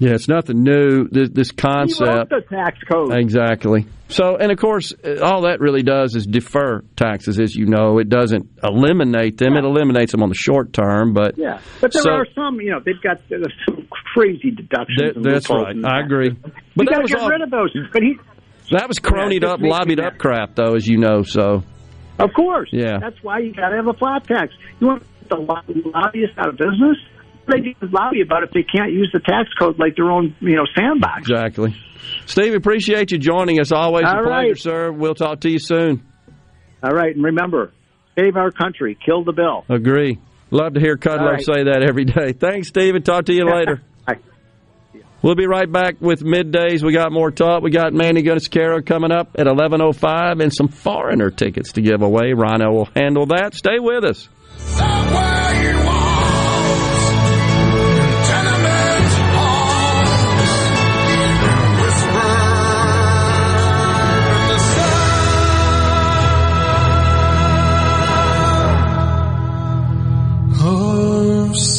[0.00, 1.08] Yeah, it's nothing new.
[1.10, 2.30] This, this concept.
[2.30, 3.12] The tax code.
[3.12, 3.84] Exactly.
[4.08, 7.98] So, and of course, all that really does is defer taxes, as you know.
[7.98, 9.56] It doesn't eliminate them.
[9.56, 11.60] It eliminates them on the short term, but yeah.
[11.82, 15.14] But there so, are some, you know, they've got uh, some crazy deductions.
[15.14, 15.76] That, that's right.
[15.84, 16.30] I agree.
[16.30, 17.76] But you got to get all, rid of those.
[17.92, 18.16] But he
[18.70, 21.22] that was cronied yeah, up, lobbied up crap, though, as you know.
[21.22, 21.62] So,
[22.18, 22.98] of course, yeah.
[23.00, 24.54] That's why you got to have a flat tax.
[24.80, 26.96] You want to get the lobbyists out of business?
[27.50, 30.34] They need to lobby about if they can't use the tax code like their own,
[30.40, 31.20] you know, sandbox.
[31.28, 31.74] Exactly.
[32.26, 33.72] Steve, appreciate you joining us.
[33.72, 34.58] Always All a pleasure, right.
[34.58, 34.92] sir.
[34.92, 36.06] We'll talk to you soon.
[36.82, 37.72] All right, and remember,
[38.18, 39.64] save our country, kill the bill.
[39.68, 40.18] Agree.
[40.50, 41.44] Love to hear Kudlow right.
[41.44, 42.32] say that every day.
[42.32, 43.82] Thanks, Steve, and talk to you later.
[45.22, 46.82] We'll be right back with middays.
[46.82, 47.62] We got more talk.
[47.62, 52.32] We got Mandy Gunasekara coming up at 11.05 and some foreigner tickets to give away.
[52.32, 53.52] Rhino will handle that.
[53.52, 54.30] Stay with us.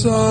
[0.06, 0.31] Of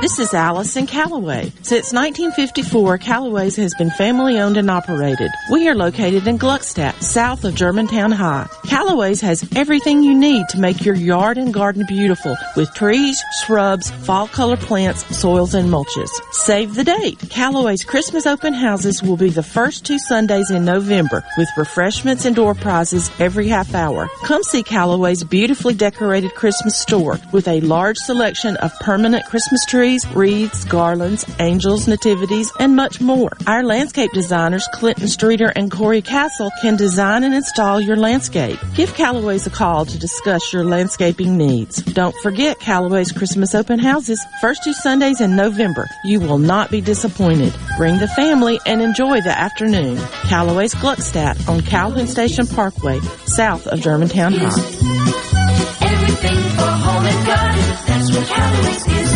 [0.00, 1.52] This is Allison Callaway.
[1.62, 5.28] Since 1954, Callaway's has been family owned and operated.
[5.50, 8.46] We are located in Gluckstadt, south of Germantown High.
[8.68, 13.90] Callaway's has everything you need to make your yard and garden beautiful with trees, shrubs,
[13.90, 16.10] fall color plants, soils, and mulches.
[16.30, 17.18] Save the date.
[17.28, 22.36] Callaway's Christmas open houses will be the first two Sundays in November with refreshments and
[22.36, 24.08] door prizes every half hour.
[24.22, 29.88] Come see Callaway's beautifully decorated Christmas store with a large selection of permanent Christmas trees
[29.88, 33.30] trees, wreaths, garlands, angels, nativities, and much more.
[33.46, 38.58] Our landscape designers, Clinton Streeter and Corey Castle, can design and install your landscape.
[38.74, 41.82] Give Callaway's a call to discuss your landscaping needs.
[41.82, 45.86] Don't forget Callaway's Christmas open houses, first two Sundays in November.
[46.04, 47.54] You will not be disappointed.
[47.76, 49.96] Bring the family and enjoy the afternoon.
[50.28, 54.48] Callaway's Gluckstadt on Calhoun Station Parkway, south of Germantown High.
[55.86, 59.07] Everything for home and garden, that's what Callaway's is.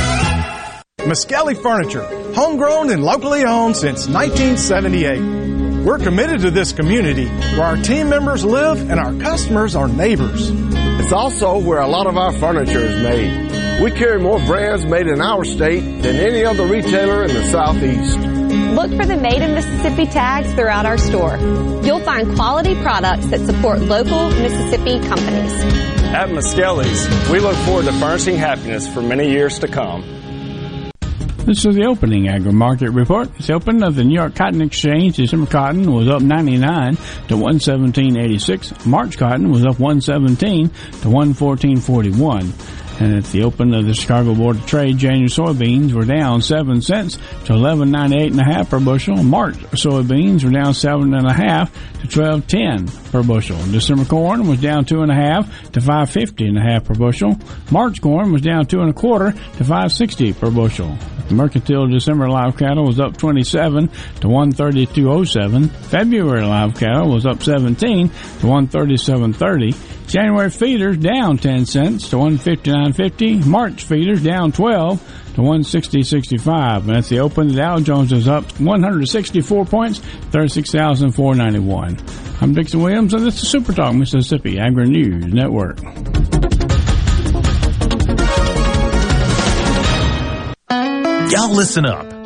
[1.12, 5.84] Muskelly Furniture, homegrown and locally owned since 1978.
[5.84, 10.48] We're committed to this community where our team members live and our customers are neighbors.
[10.48, 13.82] It's also where a lot of our furniture is made.
[13.82, 18.16] We carry more brands made in our state than any other retailer in the Southeast.
[18.74, 21.36] Look for the Made in Mississippi tags throughout our store.
[21.84, 25.52] You'll find quality products that support local Mississippi companies.
[26.14, 30.21] At Muskelly's, we look forward to furnishing happiness for many years to come.
[31.45, 33.28] This is the opening agri market report.
[33.36, 35.16] It's open of the New York Cotton Exchange.
[35.16, 38.86] December cotton was up 99 to 117.86.
[38.86, 42.82] March cotton was up 117 to 114.41.
[43.01, 46.80] And at the open of the Chicago Board of Trade, January soybeans were down seven
[46.82, 49.22] cents to eleven ninety eight and a half per bushel.
[49.22, 53.57] March soybeans were down seven and a half to twelve ten per bushel.
[53.72, 56.95] December corn was down two and a half to five fifty and a half per
[56.95, 57.36] bushel.
[57.70, 60.97] March corn was down two and a quarter to five sixty per bushel.
[61.28, 65.70] The mercantile December live cattle was up 27 to 132.07.
[65.70, 68.14] February live cattle was up 17 to
[68.47, 70.01] 137.30.
[70.12, 73.46] January feeders down 10 cents to 159.50.
[73.46, 75.00] March feeders down 12
[75.36, 76.82] to 160.65.
[76.82, 81.98] And at the open, the Dow Jones is up 164 points, 36,491.
[82.42, 85.80] I'm Dixon Williams, and this is Super Talk Mississippi Agri News Network.
[91.30, 92.21] Y'all listen up.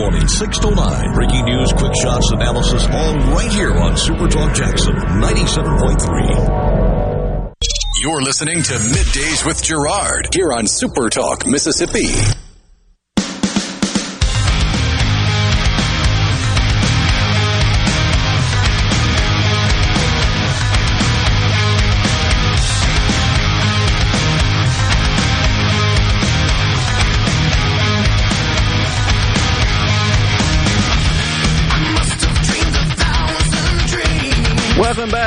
[0.00, 1.12] morning, 6 to 9.
[1.12, 7.52] Breaking news, quick shots, analysis, all right here on Super Talk Jackson 97.3.
[8.00, 12.14] You're listening to Middays with Gerard here on Super Talk, Mississippi.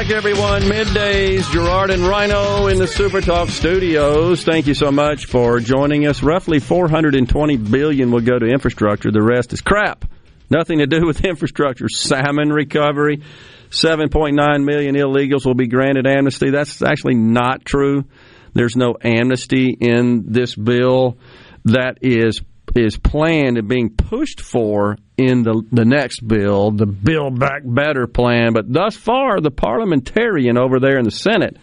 [0.03, 0.61] Back, everyone.
[0.63, 4.43] Middays, Gerard and Rhino in the Super Talk studios.
[4.43, 6.23] Thank you so much for joining us.
[6.23, 9.11] Roughly 420 billion will go to infrastructure.
[9.11, 10.05] The rest is crap.
[10.49, 11.87] Nothing to do with infrastructure.
[11.87, 13.23] Salmon recovery.
[13.69, 16.49] 7.9 million illegals will be granted amnesty.
[16.49, 18.05] That's actually not true.
[18.53, 21.17] There's no amnesty in this bill.
[21.65, 22.41] That is
[22.75, 28.07] is planned and being pushed for in the the next bill, the Build Back Better
[28.07, 28.53] plan.
[28.53, 31.57] But thus far, the parliamentarian over there in the Senate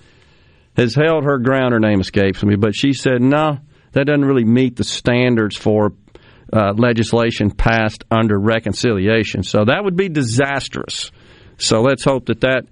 [0.76, 1.72] has held her ground.
[1.72, 3.58] Her name escapes me, but she said, "No,
[3.92, 5.92] that doesn't really meet the standards for
[6.52, 11.10] uh, legislation passed under reconciliation." So that would be disastrous.
[11.58, 12.66] So let's hope that that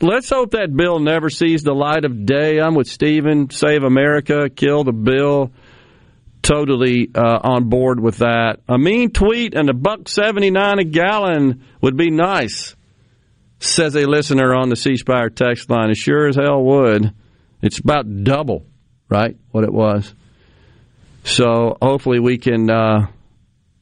[0.00, 2.60] let's hope that bill never sees the light of day.
[2.60, 3.50] I'm with Stephen.
[3.50, 4.50] Save America.
[4.50, 5.50] Kill the bill
[6.44, 8.60] totally uh, on board with that.
[8.68, 12.76] A mean tweet and a buck seventy nine a gallon would be nice,
[13.58, 15.90] says a listener on the C Spire text line.
[15.90, 17.12] It sure as hell would.
[17.62, 18.66] It's about double,
[19.08, 19.36] right?
[19.50, 20.14] What it was.
[21.24, 22.70] So hopefully we can.
[22.70, 23.06] Uh,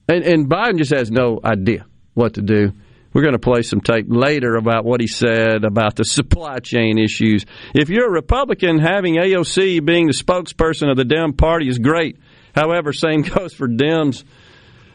[0.08, 2.72] and, and Biden just has no idea what to do.
[3.12, 6.98] We're going to play some tape later about what he said about the supply chain
[6.98, 7.44] issues.
[7.74, 12.18] If you're a Republican, having AOC being the spokesperson of the Dem Party is great.
[12.54, 14.24] However, same goes for Dems.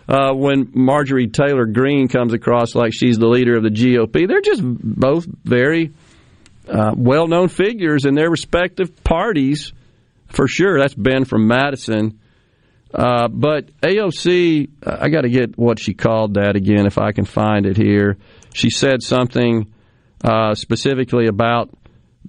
[0.07, 4.39] Uh, when Marjorie Taylor Greene comes across like she's the leader of the GOP, they're
[4.39, 5.91] just both very
[6.69, 9.73] uh, well known figures in their respective parties,
[10.27, 10.79] for sure.
[10.79, 12.19] That's Ben from Madison.
[12.93, 17.11] Uh, but AOC, uh, I got to get what she called that again if I
[17.11, 18.17] can find it here.
[18.53, 19.73] She said something
[20.23, 21.69] uh, specifically about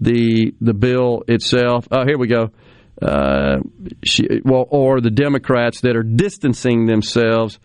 [0.00, 1.86] the the bill itself.
[1.90, 2.50] Oh, here we go.
[3.00, 3.58] Uh,
[4.04, 7.58] she, well, or the Democrats that are distancing themselves.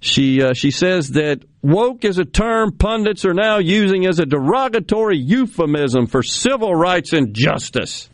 [0.00, 4.26] She uh, she says that woke is a term pundits are now using as a
[4.26, 8.08] derogatory euphemism for civil rights and justice.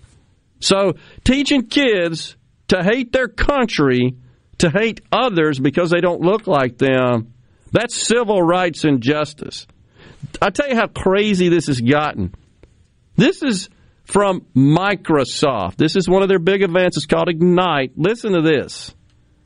[0.60, 0.94] So
[1.24, 2.36] teaching kids
[2.68, 4.16] to hate their country,
[4.58, 7.32] to hate others because they don't look like them,
[7.72, 9.66] that's civil rights and justice.
[10.42, 12.34] I tell you how crazy this has gotten.
[13.16, 13.68] This is
[14.08, 15.76] from Microsoft.
[15.76, 16.96] This is one of their big events.
[16.96, 17.92] It's called Ignite.
[17.96, 18.94] Listen to this.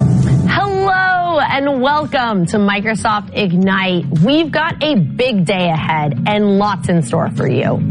[0.01, 4.21] Hello and welcome to Microsoft Ignite.
[4.25, 7.89] We've got a big day ahead and lots in store for you.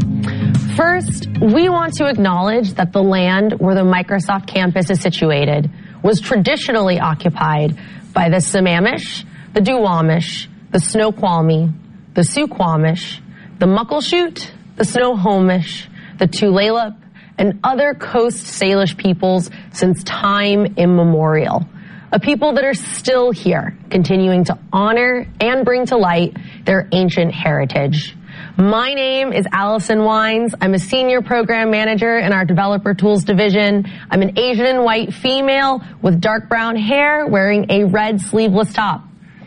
[0.74, 5.70] First, we want to acknowledge that the land where the Microsoft campus is situated
[6.02, 7.78] was traditionally occupied
[8.14, 11.70] by the Sammamish, the Duwamish, the Snoqualmie,
[12.14, 13.20] the Suquamish,
[13.58, 15.88] the Muckleshoot, the Snohomish,
[16.22, 16.96] the Tulalip,
[17.36, 21.66] and other Coast Salish peoples since time immemorial.
[22.12, 27.34] A people that are still here, continuing to honor and bring to light their ancient
[27.34, 28.14] heritage.
[28.56, 30.54] My name is Allison Wines.
[30.60, 33.90] I'm a senior program manager in our developer tools division.
[34.08, 39.02] I'm an Asian and white female with dark brown hair wearing a red sleeveless top.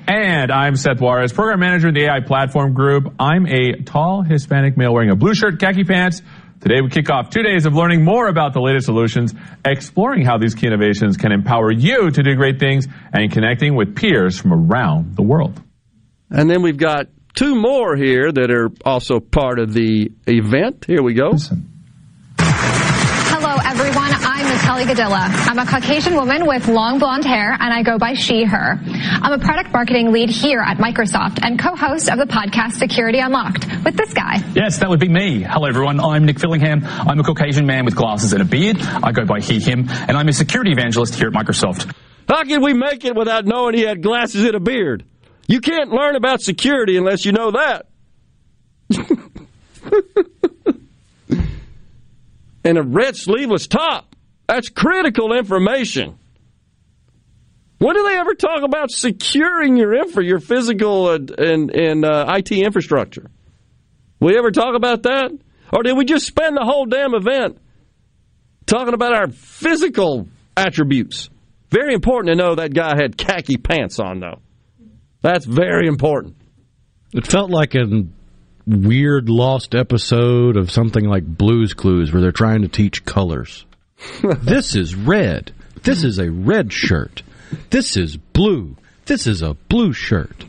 [0.07, 3.13] And I'm Seth Juarez, program manager in the AI platform group.
[3.17, 6.21] I'm a tall Hispanic male wearing a blue shirt, khaki pants.
[6.67, 10.39] Today we kick off two days of learning more about the latest solutions, exploring how
[10.39, 14.51] these key innovations can empower you to do great things, and connecting with peers from
[14.51, 15.61] around the world.
[16.31, 17.05] And then we've got
[17.35, 20.85] two more here that are also part of the event.
[20.87, 21.33] Here we go.
[21.33, 21.61] Hello,
[24.55, 24.79] everyone.
[24.79, 25.49] I'm Godyla.
[25.49, 28.79] I'm a Caucasian woman with long blonde hair, and I go by she, her.
[28.81, 33.65] I'm a product marketing lead here at Microsoft and co-host of the podcast Security Unlocked
[33.83, 34.37] with this guy.
[34.53, 35.41] Yes, that would be me.
[35.41, 35.99] Hello, everyone.
[35.99, 36.83] I'm Nick Fillingham.
[36.83, 38.77] I'm a Caucasian man with glasses and a beard.
[38.81, 41.93] I go by he, him, and I'm a security evangelist here at Microsoft.
[42.27, 45.05] How can we make it without knowing he had glasses and a beard?
[45.47, 47.85] You can't learn about security unless you know that.
[52.63, 54.14] and a red sleeveless top.
[54.47, 56.17] That's critical information.
[57.77, 62.33] When do they ever talk about securing your infra, your physical and, and, and uh,
[62.37, 63.29] IT infrastructure?
[64.19, 65.31] We ever talk about that?
[65.73, 67.59] Or did we just spend the whole damn event
[68.65, 71.29] talking about our physical attributes?
[71.69, 74.39] Very important to know that guy had khaki pants on, though.
[75.21, 76.35] That's very important.
[77.13, 78.05] It felt like a
[78.67, 83.65] weird lost episode of something like Blues Clues where they're trying to teach colors.
[84.41, 85.51] this is red.
[85.83, 87.23] This is a red shirt.
[87.69, 88.75] This is blue.
[89.05, 90.45] This is a blue shirt.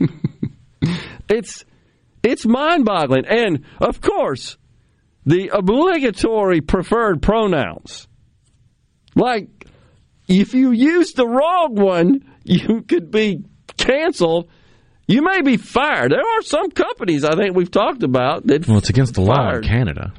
[1.29, 1.63] it's
[2.23, 4.57] it's mind-boggling, and of course,
[5.25, 8.07] the obligatory preferred pronouns.
[9.15, 9.49] Like,
[10.27, 13.43] if you use the wrong one, you could be
[13.77, 14.49] canceled.
[15.07, 16.11] You may be fired.
[16.11, 18.67] There are some companies I think we've talked about that.
[18.67, 20.13] Well, it's against the law in Canada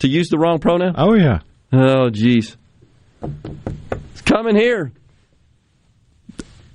[0.00, 0.94] to use the wrong pronoun.
[0.98, 1.40] Oh yeah.
[1.72, 2.56] Oh jeez.
[4.12, 4.92] It's coming here.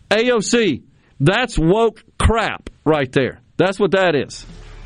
[0.10, 0.84] AOC.
[1.20, 3.42] That's woke crap right there.
[3.58, 4.46] That's what that is.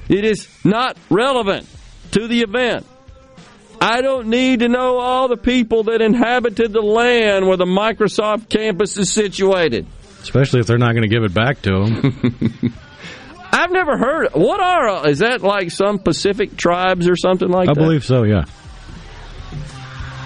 [0.10, 1.68] It is not relevant
[2.12, 2.86] to the event.
[3.82, 8.50] I don't need to know all the people that inhabited the land where the Microsoft
[8.50, 9.86] campus is situated.
[10.22, 12.74] Especially if they're not going to give it back to them.
[13.52, 14.30] I've never heard.
[14.34, 17.80] What are is that like some Pacific tribes or something like I that?
[17.80, 18.24] I believe so.
[18.24, 18.46] Yeah.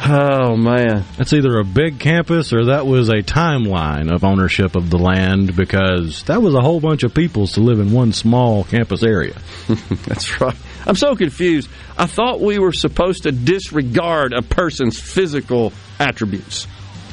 [0.02, 4.89] Oh man, That's either a big campus or that was a timeline of ownership of
[4.89, 8.64] the land because that was a whole bunch of peoples to live in one small
[8.64, 9.36] campus area.
[10.08, 10.56] That's right.
[10.88, 11.70] I'm so confused.
[11.97, 16.66] I thought we were supposed to disregard a person's physical attributes.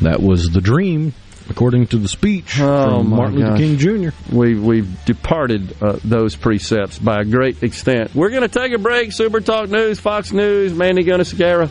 [0.02, 1.12] That was the dream,
[1.50, 3.56] according to the speech Oh, from Martin Luther.
[3.56, 4.10] King Jr.
[4.34, 8.14] We we've departed uh, those precepts by a great extent.
[8.14, 9.10] We're going to take a break.
[9.12, 11.68] Super Talk News, Fox News, Mandy Gunasekara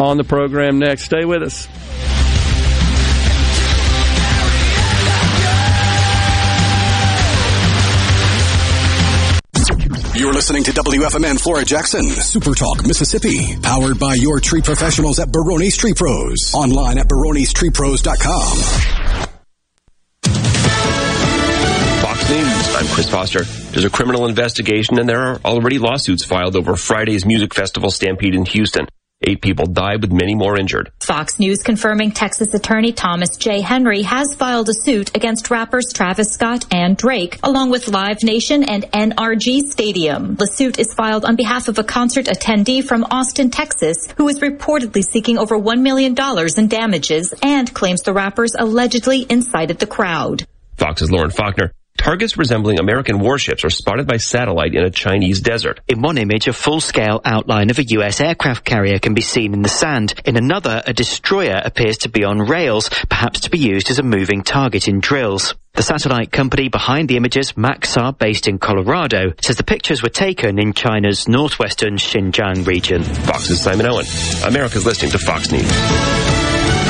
[0.00, 1.04] on the program next.
[1.04, 1.68] Stay with us.
[10.20, 15.28] You're listening to WFMN Flora Jackson, Super Talk, Mississippi, powered by your tree professionals at
[15.32, 16.52] Barone's Tree Pros.
[16.52, 18.58] Online at baronestreepros.com.
[22.02, 22.76] Fox News.
[22.76, 23.44] I'm Chris Foster.
[23.44, 28.34] There's a criminal investigation and there are already lawsuits filed over Friday's music festival stampede
[28.34, 28.88] in Houston.
[29.22, 30.92] Eight people died with many more injured.
[31.00, 33.60] Fox News confirming Texas attorney Thomas J.
[33.60, 38.64] Henry has filed a suit against rappers Travis Scott and Drake, along with Live Nation
[38.64, 40.36] and NRG Stadium.
[40.36, 44.40] The suit is filed on behalf of a concert attendee from Austin, Texas, who is
[44.40, 46.16] reportedly seeking over $1 million
[46.56, 50.46] in damages and claims the rappers allegedly incited the crowd.
[50.78, 51.72] Fox's Lauren Faulkner.
[52.00, 55.80] Targets resembling American warships are spotted by satellite in a Chinese desert.
[55.86, 58.22] In one image, a full-scale outline of a U.S.
[58.22, 60.14] aircraft carrier can be seen in the sand.
[60.24, 64.02] In another, a destroyer appears to be on rails, perhaps to be used as a
[64.02, 65.54] moving target in drills.
[65.74, 70.58] The satellite company behind the images, Maxar, based in Colorado, says the pictures were taken
[70.58, 73.04] in China's northwestern Xinjiang region.
[73.04, 74.06] Fox's Simon Owen.
[74.46, 76.89] America's listening to Fox News.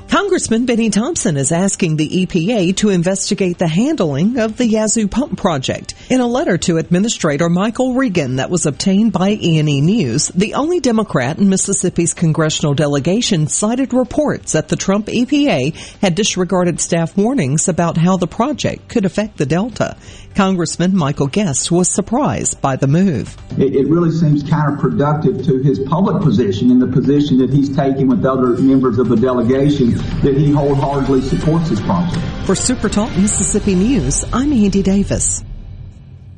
[0.08, 5.36] Congressman Benny Thompson is asking the EPA to investigate the handling of the Yazoo pump
[5.36, 5.94] project.
[6.08, 10.78] In a letter to Administrator Michael Regan that was obtained by E&E News, the only
[10.78, 17.68] Democrat in Mississippi's congressional delegation cited reports that the Trump EPA had disregarded staff warnings
[17.68, 19.96] about how the project could affect the Delta.
[20.36, 23.34] Congressman Michael Guest was surprised by the move.
[23.52, 28.06] It, it, really seems counterproductive to his public position and the position that he's taking
[28.08, 32.24] with other members of the delegation that he wholeheartedly supports this project.
[32.46, 35.44] For Super Talk Mississippi News, I'm Andy Davis.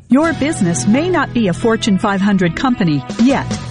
[0.09, 3.68] Your business may not be a Fortune 500 company yet.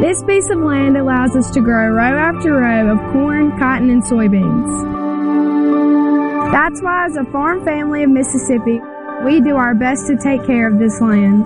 [0.00, 4.02] This piece of land allows us to grow row after row of corn, cotton, and
[4.02, 4.92] soybeans.
[6.50, 8.80] That's why as a farm family of Mississippi,
[9.24, 11.44] we do our best to take care of this land.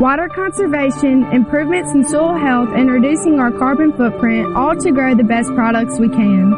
[0.00, 5.22] Water conservation, improvements in soil health, and reducing our carbon footprint all to grow the
[5.22, 6.52] best products we can.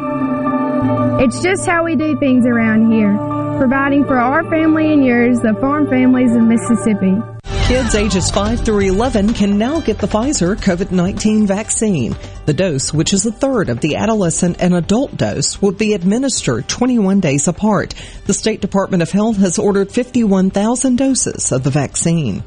[1.21, 3.15] It's just how we do things around here,
[3.59, 7.21] providing for our family and yours, the farm families of Mississippi.
[7.67, 12.15] Kids ages 5 through 11 can now get the Pfizer COVID-19 vaccine.
[12.45, 16.69] The dose, which is a third of the adolescent and adult dose, will be administered
[16.69, 17.93] 21 days apart.
[18.25, 22.41] The State Department of Health has ordered 51,000 doses of the vaccine.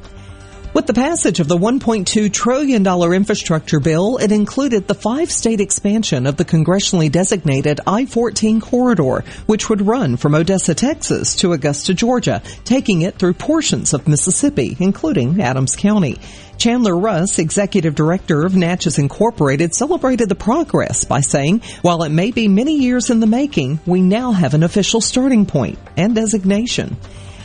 [0.73, 6.37] With the passage of the $1.2 trillion infrastructure bill, it included the five-state expansion of
[6.37, 13.01] the congressionally designated I-14 corridor, which would run from Odessa, Texas to Augusta, Georgia, taking
[13.01, 16.17] it through portions of Mississippi, including Adams County.
[16.57, 22.31] Chandler Russ, executive director of Natchez Incorporated, celebrated the progress by saying, while it may
[22.31, 26.95] be many years in the making, we now have an official starting point and designation.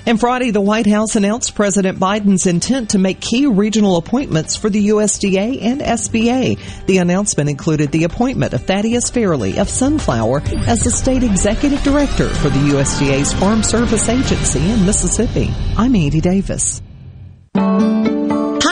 [0.06, 4.70] And Friday, the White House announced President Biden's intent to make key regional appointments for
[4.70, 6.86] the USDA and SBA.
[6.86, 12.28] The announcement included the appointment of Thaddeus Fairley of Sunflower as the state executive director
[12.28, 15.52] for the USDA's Farm Service Agency in Mississippi.
[15.76, 16.80] I'm Andy Davis.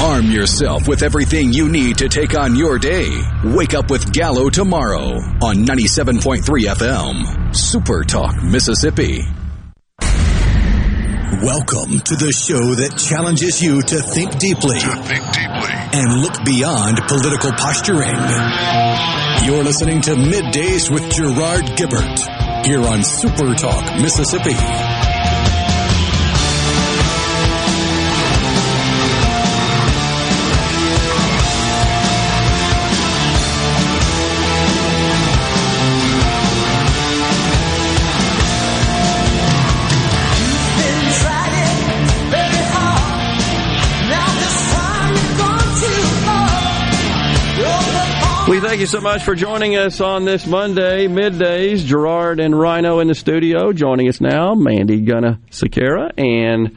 [0.00, 3.10] Arm yourself with everything you need to take on your day.
[3.44, 7.54] Wake up with Gallo tomorrow on 97.3 FM.
[7.54, 9.24] Super Talk, Mississippi.
[11.42, 16.44] Welcome to the show that challenges you to think deeply, to think deeply, and look
[16.44, 18.14] beyond political posturing.
[19.46, 24.54] You're listening to Middays with Gerard Gibert here on Super Talk, Mississippi.
[48.48, 51.84] We thank you so much for joining us on this Monday, middays.
[51.84, 53.74] Gerard and Rhino in the studio.
[53.74, 56.12] Joining us now, Mandy Gunna Sakara.
[56.16, 56.74] And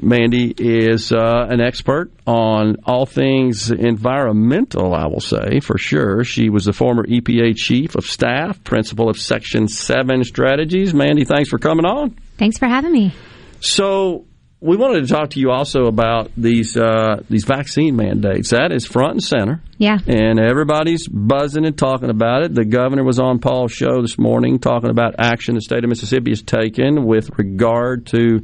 [0.00, 6.24] Mandy is uh, an expert on all things environmental, I will say, for sure.
[6.24, 10.94] She was the former EPA Chief of Staff, Principal of Section 7 Strategies.
[10.94, 12.16] Mandy, thanks for coming on.
[12.38, 13.12] Thanks for having me.
[13.60, 14.24] So,
[14.60, 18.50] we wanted to talk to you also about these uh, these vaccine mandates.
[18.50, 19.62] That is front and center.
[19.76, 19.98] Yeah.
[20.06, 22.54] And everybody's buzzing and talking about it.
[22.54, 26.30] The governor was on Paul's show this morning talking about action the state of Mississippi
[26.30, 28.40] has taken with regard to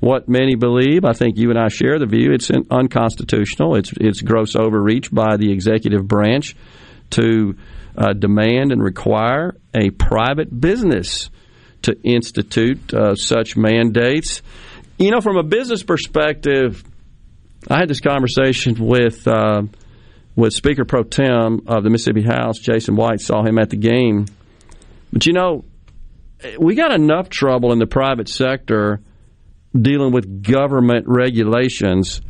[0.00, 1.04] what many believe.
[1.04, 3.76] I think you and I share the view it's unconstitutional.
[3.76, 6.56] It's it's gross overreach by the executive branch
[7.10, 7.56] to
[7.96, 11.30] uh, demand and require a private business
[11.82, 14.42] to institute uh, such mandates.
[15.00, 16.84] You know, from a business perspective,
[17.66, 19.62] I had this conversation with uh,
[20.36, 23.22] with Speaker Pro Tem of the Mississippi House, Jason White.
[23.22, 24.26] Saw him at the game,
[25.10, 25.64] but you know,
[26.58, 29.00] we got enough trouble in the private sector
[29.74, 32.20] dealing with government regulations.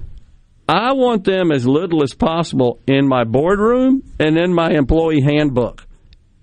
[0.68, 5.84] I want them as little as possible in my boardroom and in my employee handbook,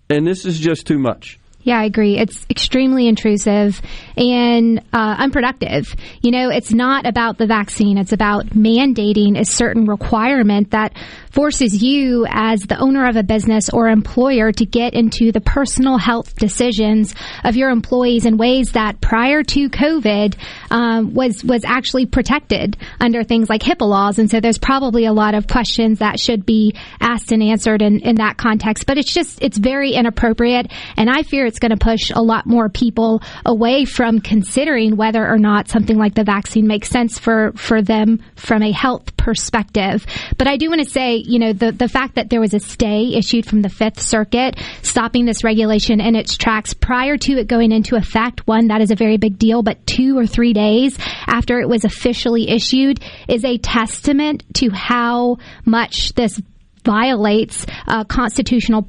[0.10, 1.40] and this is just too much.
[1.68, 2.18] Yeah, I agree.
[2.18, 3.82] It's extremely intrusive
[4.16, 5.94] and uh, unproductive.
[6.22, 7.98] You know, it's not about the vaccine.
[7.98, 10.94] It's about mandating a certain requirement that
[11.30, 15.98] forces you as the owner of a business or employer to get into the personal
[15.98, 17.14] health decisions
[17.44, 20.36] of your employees in ways that prior to COVID
[20.72, 24.20] um, was was actually protected under things like HIPAA laws.
[24.20, 28.00] And so there's probably a lot of questions that should be asked and answered in,
[28.00, 28.86] in that context.
[28.88, 32.46] But it's just it's very inappropriate, and I fear it's going to push a lot
[32.46, 37.52] more people away from considering whether or not something like the vaccine makes sense for
[37.56, 40.06] for them from a health perspective.
[40.38, 42.60] But I do want to say you know, the, the fact that there was a
[42.60, 47.48] stay issued from the Fifth Circuit stopping this regulation in its tracks prior to it
[47.48, 50.98] going into effect, one, that is a very big deal, but two or three days
[51.28, 56.42] after it was officially issued is a testament to how much this
[56.84, 58.88] violates uh, constitutional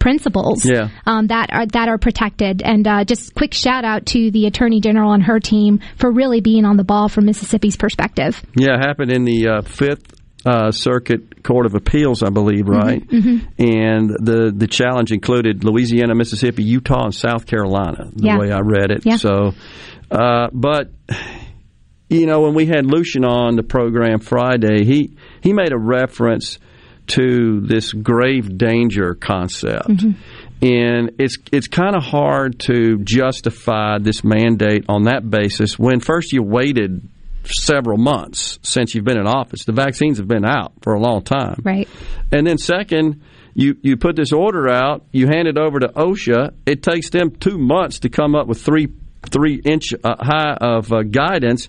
[0.00, 0.88] principles yeah.
[1.06, 2.62] um, that are that are protected.
[2.62, 6.40] And uh, just quick shout out to the Attorney General and her team for really
[6.40, 8.42] being on the ball from Mississippi's perspective.
[8.56, 12.72] Yeah, it happened in the uh, Fifth uh, Circuit Court of Appeals, I believe, Mm-hmm,
[12.72, 13.02] right?
[13.58, 18.10] And the the challenge included Louisiana, Mississippi, Utah, and South Carolina.
[18.12, 18.38] The Yeah.
[18.38, 19.04] way I read it.
[19.04, 19.16] Yeah.
[19.16, 19.52] So,
[20.10, 20.90] uh, but
[22.08, 26.58] you know, when we had Lucian on the program Friday, he he made a reference
[27.10, 29.88] to this grave danger concept.
[30.62, 36.32] And it's it's kind of hard to justify this mandate on that basis when first
[36.32, 37.08] you waited
[37.44, 39.64] several months since you've been in office.
[39.64, 41.60] The vaccines have been out for a long time.
[41.64, 41.88] Right.
[42.30, 43.22] And then second,
[43.54, 46.52] you, you put this order out, you hand it over to OSHA.
[46.66, 48.88] It takes them two months to come up with three
[49.28, 51.68] three inch uh, high of uh, guidance,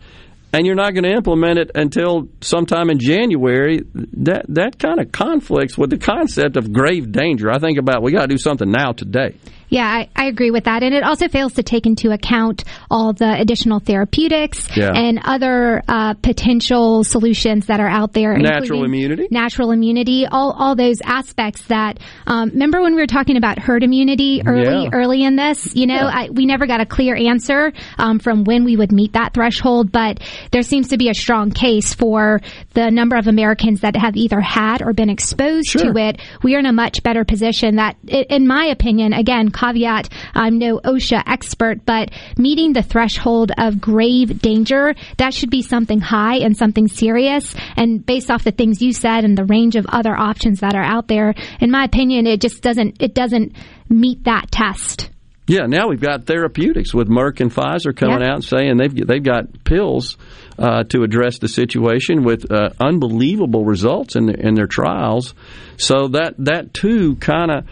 [0.53, 3.81] and you're not going to implement it until sometime in January.
[3.93, 7.49] That that kind of conflicts with the concept of grave danger.
[7.49, 9.35] I think about we got to do something now today.
[9.71, 10.83] Yeah, I, I, agree with that.
[10.83, 14.91] And it also fails to take into account all the additional therapeutics yeah.
[14.93, 18.35] and other uh, potential solutions that are out there.
[18.35, 19.29] Natural immunity.
[19.31, 20.27] Natural immunity.
[20.29, 24.83] All, all those aspects that, um, remember when we were talking about herd immunity early,
[24.83, 24.89] yeah.
[24.91, 25.73] early in this?
[25.73, 26.11] You know, yeah.
[26.13, 29.89] I, we never got a clear answer um, from when we would meet that threshold,
[29.89, 30.19] but
[30.51, 32.41] there seems to be a strong case for
[32.73, 35.93] the number of Americans that have either had or been exposed sure.
[35.93, 36.19] to it.
[36.43, 40.79] We are in a much better position that, in my opinion, again, caveat, I'm no
[40.79, 46.57] OSHA expert, but meeting the threshold of grave danger, that should be something high and
[46.57, 47.55] something serious.
[47.77, 50.83] And based off the things you said and the range of other options that are
[50.83, 53.53] out there, in my opinion, it just doesn't, it doesn't
[53.89, 55.09] meet that test.
[55.47, 58.29] Yeah, now we've got therapeutics with Merck and Pfizer coming Yeah.
[58.29, 60.15] out and saying they've they've got pills
[60.57, 65.33] uh, to address the situation with uh, unbelievable results in, in their trials.
[65.77, 67.65] So that that too kind of.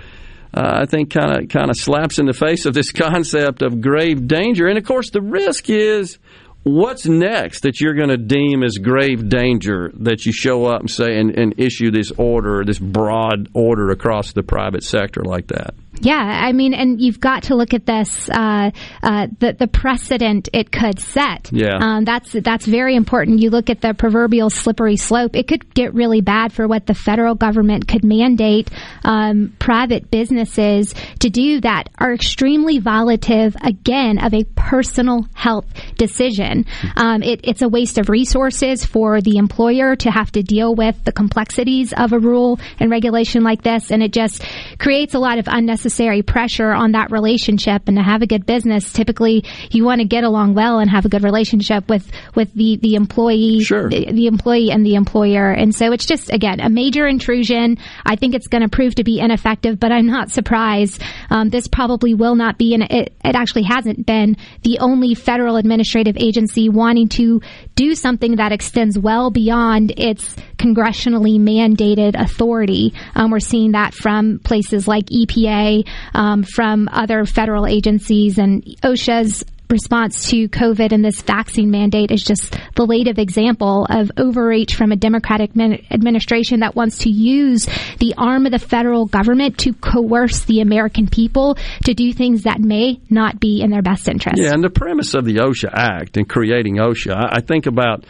[0.53, 3.81] Uh, I think kind of kind of slaps in the face of this concept of
[3.81, 6.17] grave danger, and of course the risk is
[6.63, 10.89] what's next that you're going to deem as grave danger that you show up and
[10.89, 15.73] say and, and issue this order, this broad order across the private sector like that.
[16.01, 18.71] Yeah, I mean, and you've got to look at this uh,
[19.03, 21.49] uh, the the precedent it could set.
[21.51, 21.77] Yeah.
[21.81, 23.39] um, that's that's very important.
[23.39, 26.93] You look at the proverbial slippery slope; it could get really bad for what the
[26.93, 28.69] federal government could mandate
[29.03, 35.65] um, private businesses to do that are extremely violative again of a personal health
[35.97, 36.65] decision.
[36.95, 41.03] Um, it, it's a waste of resources for the employer to have to deal with
[41.03, 44.45] the complexities of a rule and regulation like this, and it just
[44.77, 45.88] creates a lot of unnecessary
[46.25, 47.83] pressure on that relationship.
[47.87, 51.05] And to have a good business, typically you want to get along well and have
[51.05, 53.89] a good relationship with with the the employee, Sure.
[53.89, 55.51] the, the employee and the employer.
[55.51, 57.77] And so it's just again a major intrusion.
[58.05, 61.01] I think it's going to prove to be ineffective, but I'm not surprised.
[61.29, 65.57] Um, this probably will not be, and it, it actually hasn't been the only federal
[65.57, 67.41] administrative agency wanting to
[67.75, 72.93] do something that extends well beyond its congressionally mandated authority.
[73.15, 75.68] Um, we're seeing that from places like EPA,
[76.13, 82.23] um, from other federal agencies, and OSHA's response to COVID and this vaccine mandate is
[82.23, 85.51] just the latest example of overreach from a Democratic
[85.91, 87.67] administration that wants to use
[87.99, 92.59] the arm of the federal government to coerce the American people to do things that
[92.59, 94.41] may not be in their best interest.
[94.41, 98.05] Yeah, and the premise of the OSHA Act and creating OSHA, I think about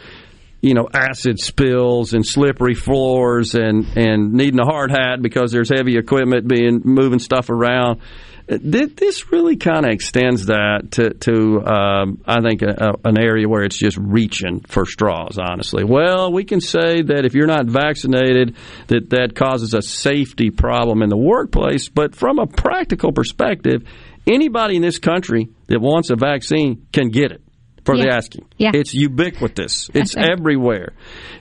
[0.60, 5.70] you know acid spills and slippery floors and and needing a hard hat because there's
[5.70, 8.00] heavy equipment being moving stuff around.
[8.46, 13.48] This really kind of extends that to, to um, I think, a, a, an area
[13.48, 15.38] where it's just reaching for straws.
[15.38, 18.56] Honestly, well, we can say that if you're not vaccinated,
[18.88, 21.88] that that causes a safety problem in the workplace.
[21.88, 23.84] But from a practical perspective,
[24.26, 27.42] anybody in this country that wants a vaccine can get it
[27.84, 28.46] for the asking.
[28.56, 28.72] Yeah.
[28.74, 29.90] It's ubiquitous.
[29.94, 30.30] It's right.
[30.30, 30.92] everywhere.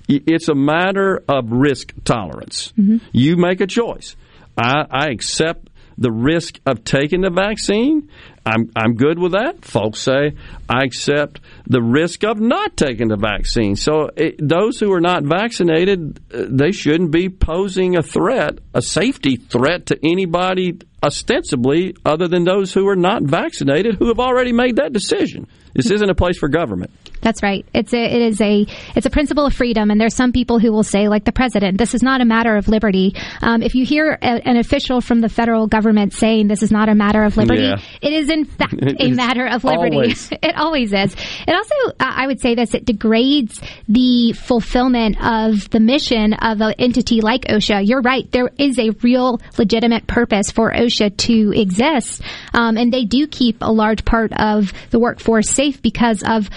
[0.08, 2.74] It's a matter of risk tolerance.
[2.78, 2.98] Mm-hmm.
[3.12, 4.16] You make a choice.
[4.58, 5.69] I, I accept
[6.00, 8.10] the risk of taking the vaccine.
[8.46, 9.64] I'm I'm good with that.
[9.66, 10.32] Folks say
[10.68, 13.76] I accept the risk of not taking the vaccine.
[13.76, 18.82] So it, those who are not vaccinated, uh, they shouldn't be posing a threat, a
[18.82, 24.54] safety threat to anybody ostensibly other than those who are not vaccinated who have already
[24.54, 25.48] made that decision.
[25.74, 26.92] This isn't a place for government.
[27.22, 27.66] That's right.
[27.74, 28.66] It's a it is a
[28.96, 31.78] it's a principle of freedom, and there's some people who will say, like the president,
[31.78, 33.16] this is not a matter of liberty.
[33.42, 36.90] Um, if you hear a, an official from the federal government saying this is not
[36.90, 37.82] a matter of liberty, Yeah.
[38.02, 39.96] it is in fact It a matter of liberty.
[39.98, 40.30] always.
[40.42, 41.14] it always is.
[41.48, 46.62] It also, uh, I would say this, it degrades the fulfillment of the mission of
[46.62, 47.88] an entity like OSHA.
[47.88, 48.30] You're right.
[48.32, 52.22] There is a real legitimate purpose for OSHA to exist.
[52.54, 56.50] Um, and they do keep a large part of the workforce safe because of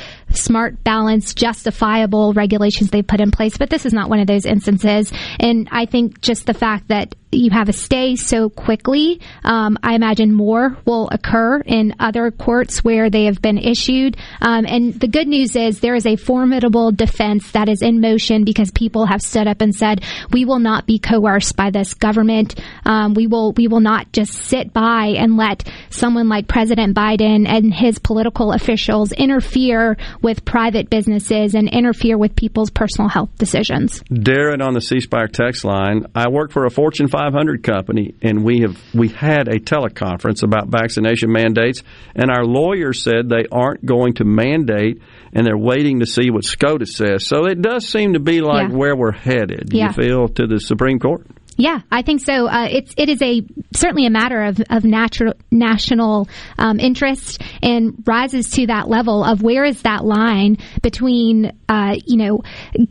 [0.53, 3.57] smart, balanced, justifiable regulations they put in place.
[3.57, 5.11] But this is not one of those instances.
[5.41, 9.95] And I think just the fact that you have a stay so quickly, um, I
[9.95, 14.17] imagine more will occur in other courts where they have been issued.
[14.41, 18.45] Um, and the good news is there is a formidable defense that is in motion
[18.45, 22.55] because people have stood up and said, "We will not be coerced by this government.
[22.85, 27.49] Um, we will we will not just sit by and let someone like President Biden
[27.49, 34.03] and his political officials interfere with private businesses and interfere with people's personal health decisions.
[34.11, 36.07] Darren on the C Spire text line.
[36.15, 40.69] I work for a Fortune 500 company, and we have we had a teleconference about
[40.69, 41.82] vaccination mandates,
[42.16, 45.01] and our lawyer said they aren't going to mandate,
[45.32, 47.27] and they're waiting to see what SCOTUS says.
[47.27, 48.77] So it does seem to be like Yeah.
[48.77, 49.69] where we're headed.
[49.73, 49.89] Yeah.
[49.89, 51.27] You feel to the Supreme Court.
[51.57, 52.47] Yeah, I think so.
[52.47, 53.43] Uh, it's it is a
[53.74, 59.43] certainly a matter of of natural national um, interest and rises to that level of
[59.43, 62.43] where is that line between uh, you know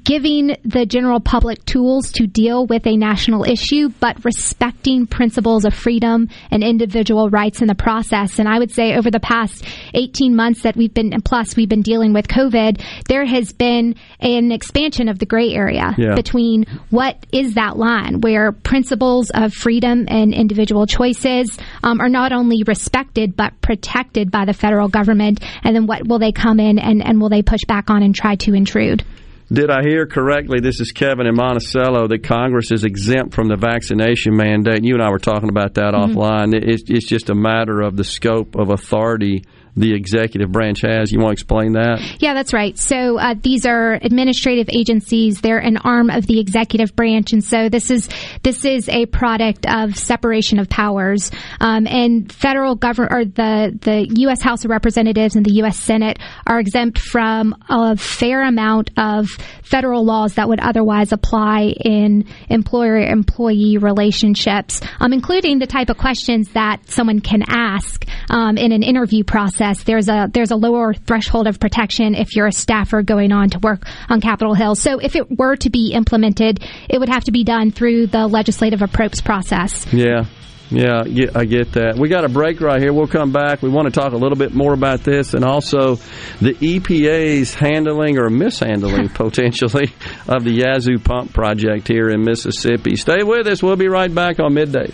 [0.03, 5.73] giving the general public tools to deal with a national issue, but respecting principles of
[5.73, 8.39] freedom and individual rights in the process.
[8.39, 11.69] And I would say over the past eighteen months that we've been and plus we've
[11.69, 16.15] been dealing with COVID, there has been an expansion of the gray area Yeah.
[16.15, 22.31] between what is that line where principles of freedom and individual choices um, are not
[22.31, 26.79] only respected but protected by the federal government, and then what will they come in
[26.79, 29.03] and, and will they push back on and try to intrude?
[29.51, 30.61] Did I hear correctly?
[30.61, 34.85] This is Kevin in Monticello that Congress is exempt from the vaccination mandate.
[34.85, 36.13] You and I were talking about that Mhm.
[36.15, 36.53] offline.
[36.53, 39.43] It's, it's just a matter of the scope of authority
[39.75, 41.11] the executive branch has.
[41.11, 42.01] You want to explain that?
[42.19, 42.77] Yeah, that's right.
[42.77, 45.41] So uh, these are administrative agencies.
[45.41, 48.09] They're an arm of the executive branch, and so this is
[48.43, 51.31] this is a product of separation of powers.
[51.59, 54.41] Um, and federal government or the the U.S.
[54.41, 55.77] House of Representatives and the U.S.
[55.77, 59.29] Senate are exempt from a fair amount of
[59.63, 66.49] federal laws that would otherwise apply in employer-employee relationships, um, including the type of questions
[66.49, 69.60] that someone can ask um, in an interview process.
[69.61, 73.59] There's a there's a lower threshold of protection if you're a staffer going on to
[73.59, 74.75] work on Capitol Hill.
[74.75, 78.27] So if it were to be implemented, it would have to be done through the
[78.27, 79.85] legislative approach process.
[79.93, 80.25] Yeah.
[80.71, 81.97] Yeah, yeah, I get that.
[81.97, 82.93] We got a break right here.
[82.93, 83.61] We'll come back.
[83.61, 85.95] We want to talk a little bit more about this and also
[86.39, 89.93] the EPA's handling or mishandling potentially
[90.29, 92.95] of the Yazoo pump project here in Mississippi.
[92.95, 93.61] Stay with us.
[93.61, 94.93] We'll be right back on midday.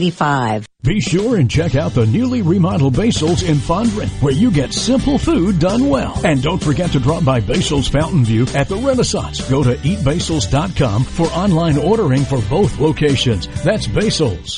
[0.09, 0.65] 601-944-5585.
[0.83, 5.19] Be sure and check out the newly remodeled Basil's in Fondren, where you get simple
[5.19, 6.19] food done well.
[6.25, 9.47] And don't forget to drop by Basil's Fountain View at the Renaissance.
[9.49, 13.47] Go to eatbasils.com for online ordering for both locations.
[13.63, 14.57] That's Basil's.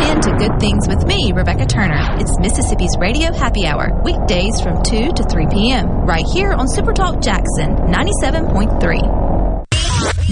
[0.00, 2.16] Tune in to Good Things with me, Rebecca Turner.
[2.18, 7.22] It's Mississippi's Radio Happy Hour, weekdays from 2 to 3 p.m., right here on Supertalk
[7.22, 9.66] Jackson 97.3.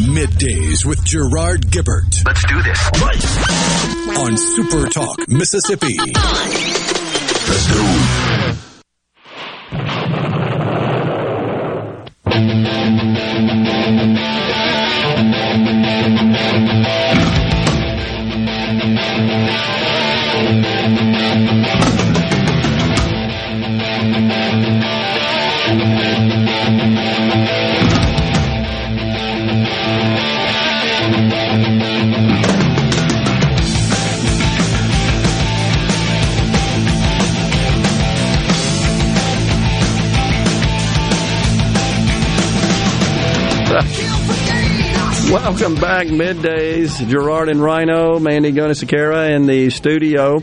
[0.09, 2.24] Middays with Gerard Gibert.
[2.24, 2.78] Let's do this.
[4.19, 5.97] On Super Talk, Mississippi.
[7.49, 8.48] Let's go.
[45.59, 47.05] Welcome back, middays.
[47.09, 50.41] Gerard and Rhino, Mandy Gunasekara in the studio.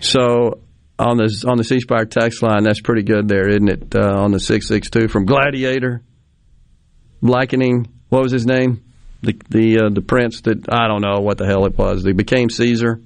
[0.00, 0.62] So
[0.98, 3.94] on the on the C Spire text line, that's pretty good there, isn't it?
[3.94, 6.02] Uh, on the six six two from Gladiator,
[7.20, 8.82] likening what was his name?
[9.20, 12.04] The the uh, the prince that I don't know what the hell it was.
[12.04, 13.02] He became Caesar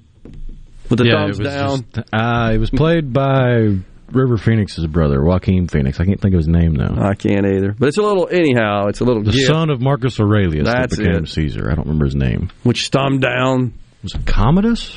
[0.89, 1.85] with the yeah, thumbs down.
[1.93, 3.79] Just, uh, it was played by
[4.11, 5.99] River Phoenix's brother, Joaquin Phoenix.
[5.99, 6.95] I can't think of his name though.
[6.97, 7.73] I can't either.
[7.77, 8.87] But it's a little anyhow.
[8.87, 11.29] It's a little the gift, son of Marcus Aurelius That's that became it.
[11.29, 11.69] Caesar.
[11.71, 12.49] I don't remember his name.
[12.63, 13.73] which thumb down.
[14.03, 14.95] Was it Commodus?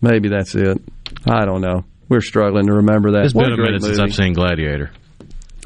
[0.00, 0.78] Maybe that's it.
[1.26, 1.84] I don't know.
[2.08, 3.24] We're struggling to remember that.
[3.24, 3.98] It's What been a minute since.
[3.98, 4.90] I've seen Gladiator.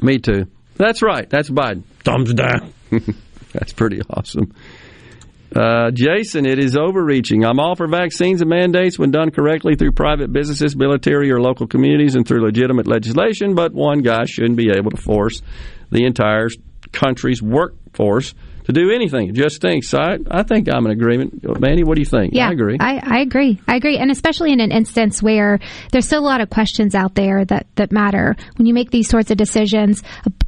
[0.01, 0.47] Me too.
[0.75, 1.29] That's right.
[1.29, 1.83] That's Biden.
[2.03, 2.73] Thumbs down.
[3.53, 4.53] That's pretty awesome.
[5.55, 7.43] Uh, Jason, it is overreaching.
[7.43, 11.67] I'm all for vaccines and mandates when done correctly through private businesses, military, or local
[11.67, 15.41] communities and through legitimate legislation, but one guy shouldn't be able to force
[15.91, 16.47] the entire
[16.93, 18.33] country's workforce
[18.65, 19.29] to do anything.
[19.29, 19.93] It just stinks.
[19.93, 21.43] I, I think I'm in agreement.
[21.59, 22.33] Manny, what do you think?
[22.33, 22.77] Yeah, I agree.
[22.79, 23.59] I, I agree.
[23.67, 25.59] I agree, and especially in an instance where
[25.91, 29.09] there's still a lot of questions out there that that matter when you make these
[29.09, 30.03] sorts of decisions.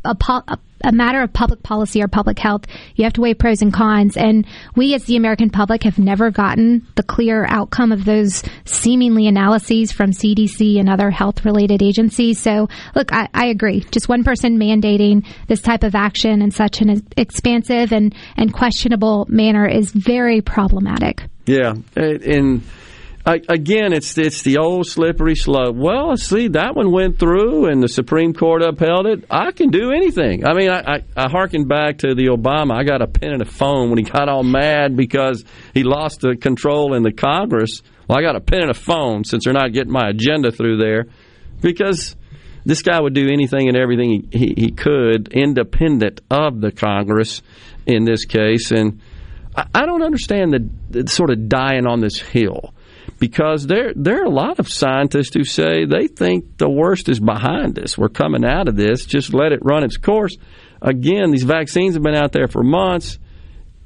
[0.06, 2.66] A, a, a, a matter of public policy or public health,
[2.96, 4.18] you have to weigh pros and cons.
[4.18, 4.46] And
[4.76, 9.92] we, as the American public, have never gotten the clear outcome of those seemingly analyses
[9.92, 12.40] from CDC and other health-related agencies.
[12.40, 13.86] So, look, I, I agree.
[13.92, 19.26] Just one person mandating this type of action in such an expansive and and questionable
[19.30, 21.24] manner is very problematic.
[21.46, 22.62] Yeah, and,
[23.26, 25.76] again, it's it's the old slippery slope.
[25.76, 29.26] Well, see, that one went through, and the Supreme Court upheld it.
[29.30, 30.46] I can do anything.
[30.46, 32.74] I mean, I, I, I harken back to the Obama.
[32.74, 35.44] I got a pen and a phone when he got all mad because
[35.74, 37.82] he lost the control in the Congress.
[38.08, 40.78] Well, I got a pen and a phone since they're not getting my agenda through
[40.78, 41.06] there
[41.62, 42.18] because
[42.66, 47.42] this guy would do anything and everything he, he, he could, independent of the Congress
[47.86, 48.72] in this case.
[48.72, 49.02] And
[49.56, 52.73] I, don't understand the, the sort of dying on this hill
[53.24, 57.22] because there there are a lot of scientists who say they think the worst is
[57.22, 57.98] behind us.
[57.98, 59.06] We're coming out of this.
[59.06, 60.36] Just let it run its course.
[60.82, 63.18] Again, these vaccines have been out there for months.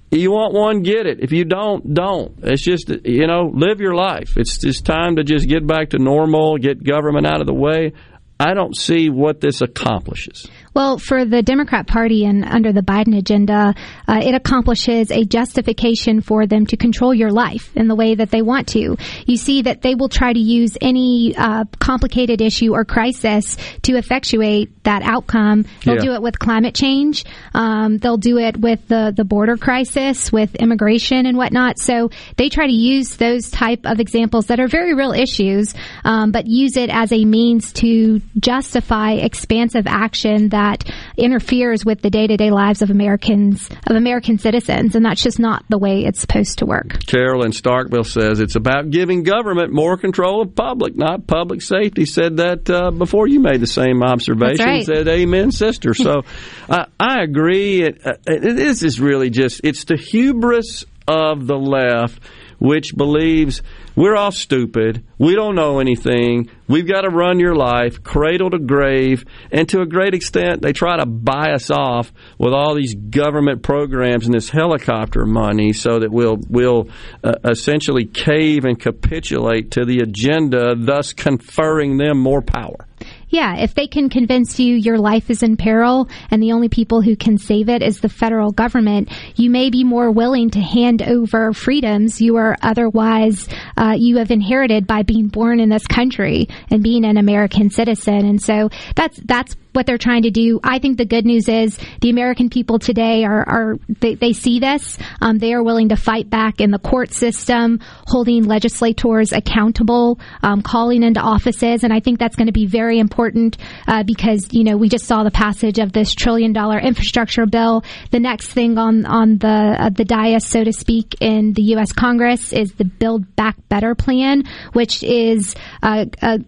[0.09, 1.19] You want one, get it.
[1.19, 2.33] If you don't, don't.
[2.41, 4.37] It's just you know, live your life.
[4.37, 7.93] It's just time to just get back to normal, get government out of the way.
[8.39, 10.47] I don't see what this accomplishes.
[10.77, 13.73] Well, for the Democrat Party and under the Biden agenda,
[14.07, 18.29] uh, it accomplishes a justification for them to control your life in the way that
[18.29, 18.95] they want to.
[19.25, 23.97] You see that they will try to use any uh, complicated issue or crisis to
[23.97, 25.65] effectuate that outcome.
[25.83, 26.01] They'll Yeah.
[26.01, 27.25] do it with climate change.
[27.55, 31.79] Um, they'll do it with the, the border crisis, with immigration and whatnot.
[31.79, 35.73] So they try to use those type of examples that are very real issues,
[36.05, 40.83] um, but use it as a means to justify expansive action that that
[41.17, 45.39] interferes with the day to day lives of Americans of American citizens, and that's just
[45.39, 47.05] not the way it's supposed to work.
[47.05, 52.05] Carolyn Starkville says it's about giving government more control of public, not public safety.
[52.05, 54.65] Said that uh, before you made the same observation.
[54.65, 54.85] Right.
[54.85, 55.93] Said amen, sister.
[55.93, 56.21] So
[56.69, 57.83] uh, I agree.
[57.83, 62.21] It, uh, it, this is really just it's the hubris of the left
[62.59, 63.61] which believes
[63.97, 68.59] we're all stupid, we don't know anything, we've got to run your life cradle to
[68.59, 72.93] grave, and to a great extent, they try to buy us off with all these
[72.93, 76.87] government programs and this helicopter money so that we'll, we'll
[77.23, 82.87] uh, essentially cave and capitulate to the agenda, thus conferring them more power.
[83.29, 87.01] Yeah, if they can convince you your life is in peril and the only people
[87.01, 91.01] who can save it is the federal government, you may be more willing to hand
[91.01, 96.47] over freedoms you are otherwise uh, you have inherited by being born in this country
[96.71, 98.25] and being an American citizen.
[98.25, 100.59] And so that's that's what they're trying to do.
[100.63, 104.59] I think the good news is the American people today are, are they, they see
[104.59, 104.97] this.
[105.21, 110.63] Um, they are willing to fight back in the court system, holding legislators accountable, um,
[110.63, 114.63] calling into offices, and I think that's going to be very important uh, because you
[114.63, 117.83] know we just saw the passage of this trillion dollar infrastructure bill.
[118.09, 121.93] The next thing on on the uh, the dais, so to speak, in the U.S.
[121.93, 126.05] Congress is the Build Back Better plan, which is uh,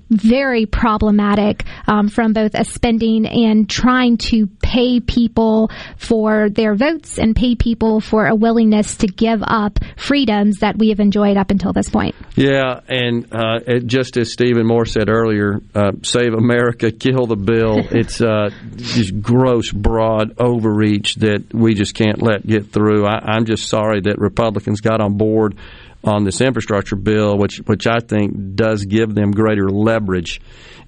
[0.09, 7.17] very problematic um, from both a spending and trying to pay people for their votes
[7.17, 11.51] and pay people for a willingness to give up freedoms that we have enjoyed up
[11.51, 12.15] until this point.
[12.35, 17.35] Yeah, and uh, it, just as Stephen Moore said earlier, uh, save America, kill the
[17.35, 17.87] bill.
[17.99, 23.05] It's uh, just gross, broad overreach that we just can't let get through.
[23.05, 25.57] I, I'm just sorry that Republicans got on board
[26.03, 30.39] on this infrastructure bill, which which I think does give them greater leverage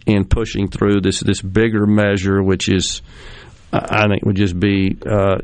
[0.06, 3.02] in pushing through this this bigger measure, which is.
[3.74, 5.38] I think would just be uh,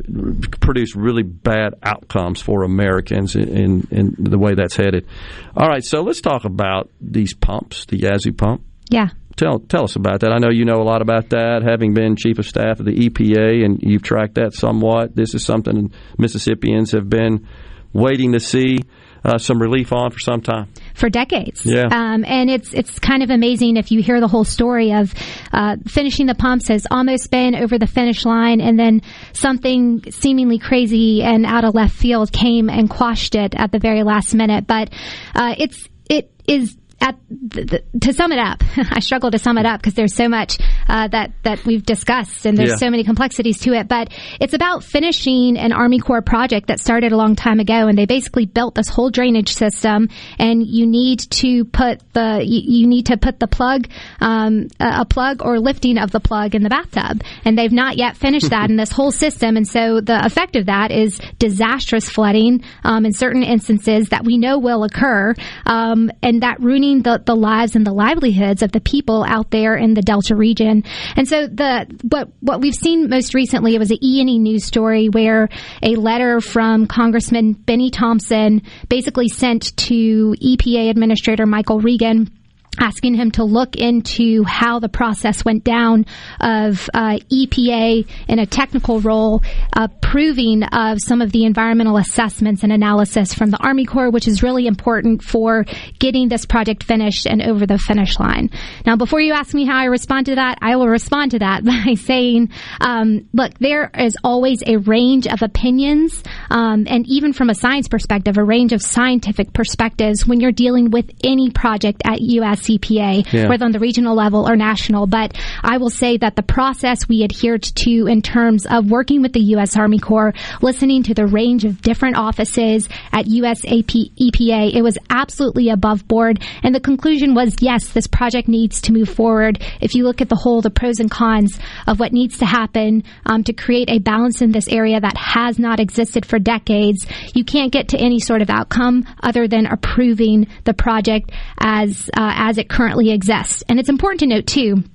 [0.59, 5.07] produce really bad outcomes for Americans in, in the way that's headed.
[5.55, 8.63] All right, so let's talk about these pumps, the Yazoo pump.
[8.89, 9.11] Yeah.
[9.37, 10.33] Tell tell us about that.
[10.33, 12.95] I know you know a lot about that, having been chief of staff of the
[13.07, 15.15] EPA, and you've tracked that somewhat.
[15.15, 17.47] This is something Mississippians have been
[17.93, 18.79] waiting to see
[19.27, 20.71] uh, some relief on for some time.
[20.95, 21.65] For decades.
[21.65, 21.87] Yeah.
[21.91, 25.13] Um, and it's it's kind of amazing if you hear the whole story of
[25.51, 29.01] uh, finishing the pumps has almost been over the finish line, and then
[29.33, 34.03] something seemingly crazy and out of left field came and quashed it at the very
[34.03, 34.65] last minute.
[34.65, 34.89] But
[35.35, 39.57] uh, it's it is at the, the, to sum it up, I struggle to sum
[39.57, 40.57] it up because there's so much
[40.87, 42.75] uh, that that we've discussed and there's Yeah.
[42.77, 43.87] so many complexities to it.
[43.87, 44.09] But
[44.41, 48.05] it's about finishing an Army Corps project that started a long time ago, and they
[48.05, 50.09] basically built this whole drainage system.
[50.39, 53.87] And you need to put the you, you need to put the plug,
[54.19, 58.17] um, a plug or lifting of the plug in the bathtub, and they've not yet
[58.17, 59.55] finished that in this whole system.
[59.55, 64.37] And so the effect of that is disastrous flooding um, in certain instances that we
[64.37, 68.81] know will occur, um, and that ruining the, the lives and the livelihoods of the
[68.81, 70.83] people out there in the Delta region.
[71.15, 74.39] And so the what what we've seen most recently it was an E and E
[74.39, 75.49] news story where
[75.81, 82.31] a letter from Congressman Benny Thompson basically sent to EPA Administrator Michael Regan
[82.79, 86.05] asking him to look into how the process went down
[86.39, 89.41] of uh, EPA in a technical role
[89.73, 94.43] approving of some of the environmental assessments and analysis from the Army Corps, which is
[94.43, 95.65] really important for
[95.99, 98.49] getting this project finished and over the finish line.
[98.85, 101.63] Now, before you ask me how I respond to that, I will respond to that
[101.87, 102.49] by saying,
[102.81, 107.87] um, look, there is always a range of opinions, um, and even from a science
[107.87, 113.31] perspective, a range of scientific perspectives when you're dealing with any project at US EPA,
[113.33, 113.47] Yeah.
[113.49, 115.07] whether on the regional level or national.
[115.07, 119.33] But I will say that the process we adhered to in terms of working with
[119.33, 119.75] the U.S.
[119.77, 123.61] Army Corps, listening to the range of different offices at U.S.
[123.65, 126.41] EPA, it was absolutely above board.
[126.63, 129.61] And the conclusion was, yes, this project needs to move forward.
[129.81, 133.03] If you look at the whole, the pros and cons of what needs to happen
[133.25, 137.43] um, to create a balance in this area that has not existed for decades, you
[137.43, 142.57] can't get to any sort of outcome other than approving the project as uh, as
[142.57, 143.61] it currently exists.
[143.67, 144.85] And it's important to note too.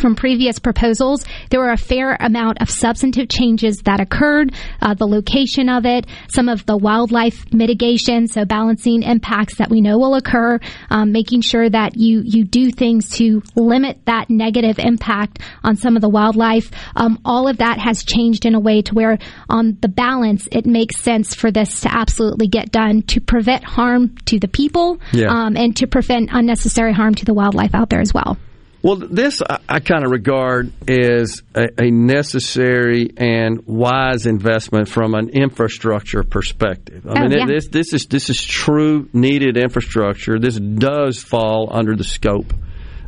[0.00, 4.52] From previous proposals, there were a fair amount of substantive changes that occurred.
[4.82, 9.80] Uh, the location of it, some of the wildlife mitigation, so balancing impacts that we
[9.80, 10.58] know will occur,
[10.90, 15.96] um, making sure that you you do things to limit that negative impact on some
[15.96, 16.70] of the wildlife.
[16.96, 20.66] Um, all of that has changed in a way to where, on the balance, it
[20.66, 25.28] makes sense for this to absolutely get done to prevent harm to the people Yeah.
[25.28, 28.36] um, and to prevent unnecessary harm to the wildlife out there as well.
[28.84, 35.14] Well, this I, I kind of regard as a, a, necessary and wise investment from
[35.14, 37.06] an infrastructure perspective.
[37.06, 37.46] I oh, mean, yeah.
[37.46, 40.38] this this is this is true needed infrastructure.
[40.38, 42.52] This does fall under the scope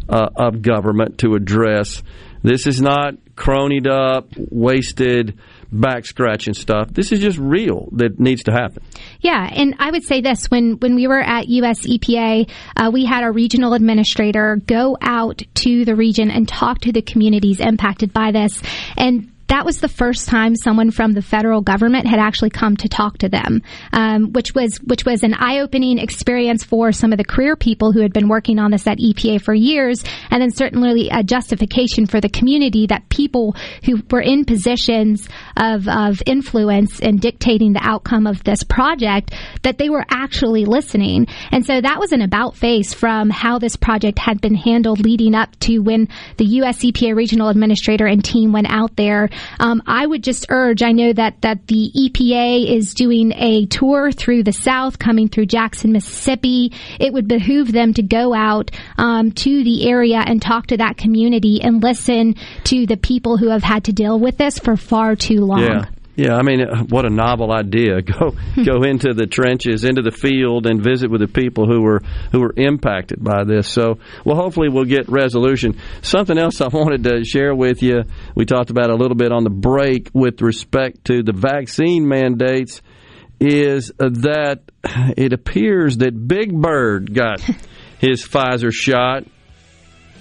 [0.08, 2.02] uh, of government to address.
[2.42, 5.38] This is not cronied up, wasted
[5.72, 6.88] back scratching stuff.
[6.92, 8.82] This is just real that needs to happen.
[9.20, 13.04] Yeah, and I would say this when when we were at US EPA, uh, we
[13.04, 18.12] had a regional administrator go out to the region and talk to the communities impacted
[18.12, 18.62] by this,
[18.96, 22.88] and that was the first time someone from the federal government had actually come to
[22.88, 23.62] talk to them,
[23.92, 27.92] um, which was which was an eye opening experience for some of the career people
[27.92, 32.06] who had been working on this at EPA for years, and then certainly a justification
[32.06, 33.54] for the community that people
[33.84, 39.32] who were in positions of of influence in dictating the outcome of this project
[39.62, 43.76] that they were actually listening, and so that was an about face from how this
[43.76, 46.78] project had been handled leading up to when the U.S.
[46.78, 49.28] EPA regional administrator and team went out there
[49.60, 50.82] um, I would just urge.
[50.82, 55.46] I know that that the EPA is doing a tour through the South, coming through
[55.46, 56.72] Jackson, Mississippi.
[56.98, 60.96] It would behoove them to go out um, to the area and talk to that
[60.96, 62.34] community and listen
[62.64, 65.62] to the people who have had to deal with this for far too long.
[65.62, 65.84] Yeah.
[66.16, 68.00] Yeah, I mean, what a novel idea!
[68.06, 68.34] Go
[68.64, 72.00] go into the trenches, into the field, and visit with the people who were
[72.32, 73.68] who were impacted by this.
[73.68, 75.78] So, well, hopefully, we'll get resolution.
[76.00, 78.04] Something else I wanted to share with you.
[78.34, 82.80] We talked about a little bit on the break with respect to the vaccine mandates.
[83.38, 87.42] Is that it appears that Big Bird got
[87.98, 89.26] his Pfizer shot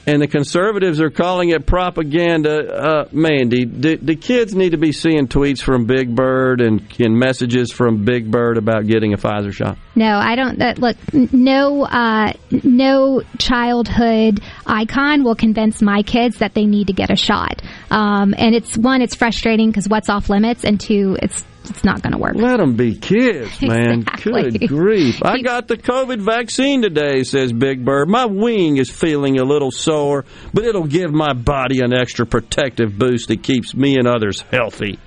[0.07, 2.73] and the conservatives are calling it propaganda.
[2.73, 7.71] Uh, Mandy, do, kids need to be seeing tweets from Big Bird and, and, messages
[7.71, 9.77] from Big Bird about getting a Pfizer shot?
[9.95, 10.61] No, I don't.
[10.61, 16.93] Uh, look, no, uh, no childhood icon will convince my kids that they need to
[16.93, 17.61] get a shot.
[17.89, 22.01] Um, and it's one, it's frustrating because what's off limits, and two, it's it's not
[22.01, 22.35] going to work.
[22.35, 24.01] Let them be kids, man.
[24.01, 24.51] Exactly.
[24.57, 25.21] Good grief.
[25.23, 28.07] I got the COVID vaccine today, says Big Bird.
[28.09, 32.97] My wing is feeling a little sore, but it'll give my body an extra protective
[32.97, 34.99] boost that keeps me and others healthy.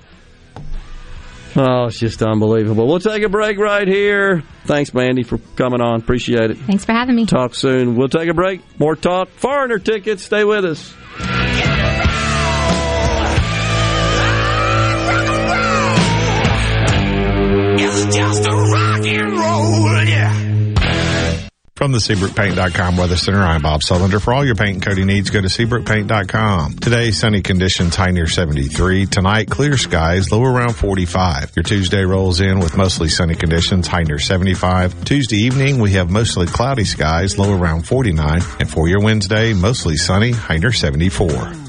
[1.55, 2.87] Oh, it's just unbelievable.
[2.87, 4.43] We'll take a break right here.
[4.65, 5.99] Thanks, Mandy, for coming on.
[5.99, 6.57] Appreciate it.
[6.59, 7.25] Thanks for having me.
[7.25, 7.95] Talk soon.
[7.95, 8.61] We'll take a break.
[8.79, 9.29] More talk.
[9.29, 10.23] Foreigner tickets.
[10.23, 11.78] Stay with us.
[18.01, 20.49] It's just a rock and roll, yeah.
[21.75, 24.21] From the SeabrookPaint.com Weather Center, I'm Bob Sullender.
[24.21, 26.75] For all your paint and coating needs, go to SeabrookPaint.com.
[26.75, 29.05] Today, sunny conditions, high near 73.
[29.05, 31.53] Tonight, clear skies, low around 45.
[31.55, 35.05] Your Tuesday rolls in with mostly sunny conditions, high near 75.
[35.05, 38.41] Tuesday evening, we have mostly cloudy skies, low around 49.
[38.59, 41.68] And for your Wednesday, mostly sunny, high near 74.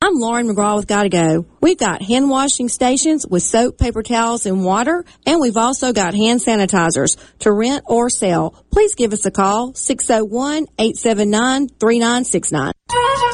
[0.00, 1.46] I'm Lauren McGraw with Gotta Go.
[1.60, 6.14] We've got hand washing stations with soap, paper towels, and water, and we've also got
[6.14, 8.54] hand sanitizers to rent or sell.
[8.70, 12.72] Please give us a call, 601-879-3969.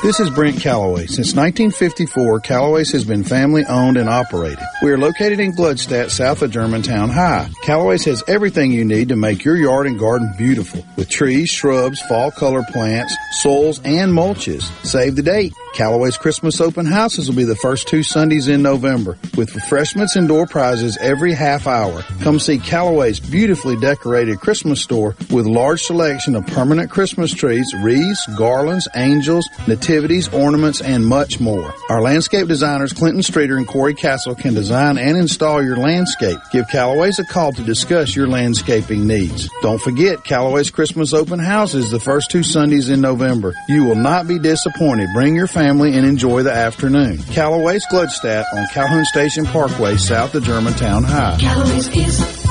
[0.02, 1.06] This is Brent Callaway.
[1.06, 4.64] Since 1954, Callaway's has been family owned and operated.
[4.82, 7.50] We are located in Gluckstadt, south of Germantown High.
[7.62, 12.00] Callaway's has everything you need to make your yard and garden beautiful with trees, shrubs,
[12.00, 14.62] fall color plants, soils, and mulches.
[14.84, 15.52] Save the date.
[15.72, 20.28] Callaway's Christmas open houses will be the first two Sundays in November with refreshments and
[20.28, 22.02] door prizes every half hour.
[22.20, 28.26] Come see Callaway's beautifully decorated Christmas store with large selection of permanent Christmas trees, wreaths,
[28.36, 31.74] garlands, angels, nativities, ornaments, and much more.
[31.88, 36.38] Our landscape designers Clinton Streeter and Corey Castle can design and install your landscape.
[36.52, 39.48] Give Callaway's a call to discuss your landscaping needs.
[39.62, 43.54] Don't forget Callaway's Christmas open houses the first two Sundays in November.
[43.68, 45.08] You will not be disappointed.
[45.14, 47.18] Bring your family and enjoy the afternoon.
[47.18, 51.38] Callaway's Gluckstadt on Calhoun Station Parkway, south of Germantown High.
[51.40, 52.46] Callaway's is,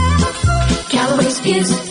[0.89, 1.90] Callaway's is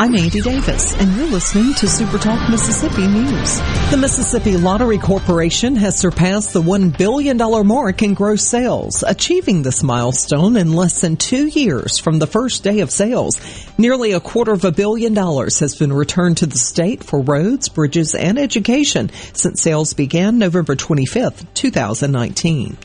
[0.00, 3.56] I'm Andy Davis, and you're listening to Super Talk Mississippi News.
[3.90, 9.82] The Mississippi Lottery Corporation has surpassed the $1 billion mark in gross sales, achieving this
[9.82, 13.40] milestone in less than two years from the first day of sales.
[13.76, 17.68] Nearly a quarter of a billion dollars has been returned to the state for roads,
[17.68, 22.76] bridges, and education since sales began November 25th, 2019.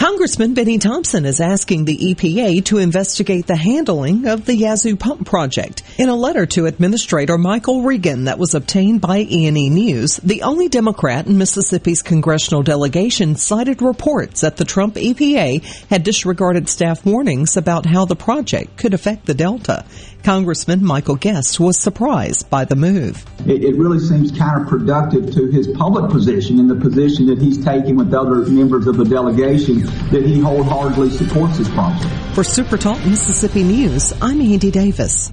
[0.00, 5.26] Congressman Benny Thompson is asking the EPA to investigate the handling of the Yazoo pump
[5.26, 5.82] project.
[5.98, 10.70] In a letter to Administrator Michael Regan that was obtained by E&E News, the only
[10.70, 17.58] Democrat in Mississippi's congressional delegation cited reports that the Trump EPA had disregarded staff warnings
[17.58, 19.84] about how the project could affect the Delta.
[20.22, 23.24] Congressman Michael Guest was surprised by the move.
[23.46, 27.96] It, it really seems counterproductive to his public position and the position that he's taking
[27.96, 29.80] with other members of the delegation
[30.10, 32.14] that he wholeheartedly supports this project.
[32.34, 35.32] For Super Talk Mississippi News, I'm Andy Davis.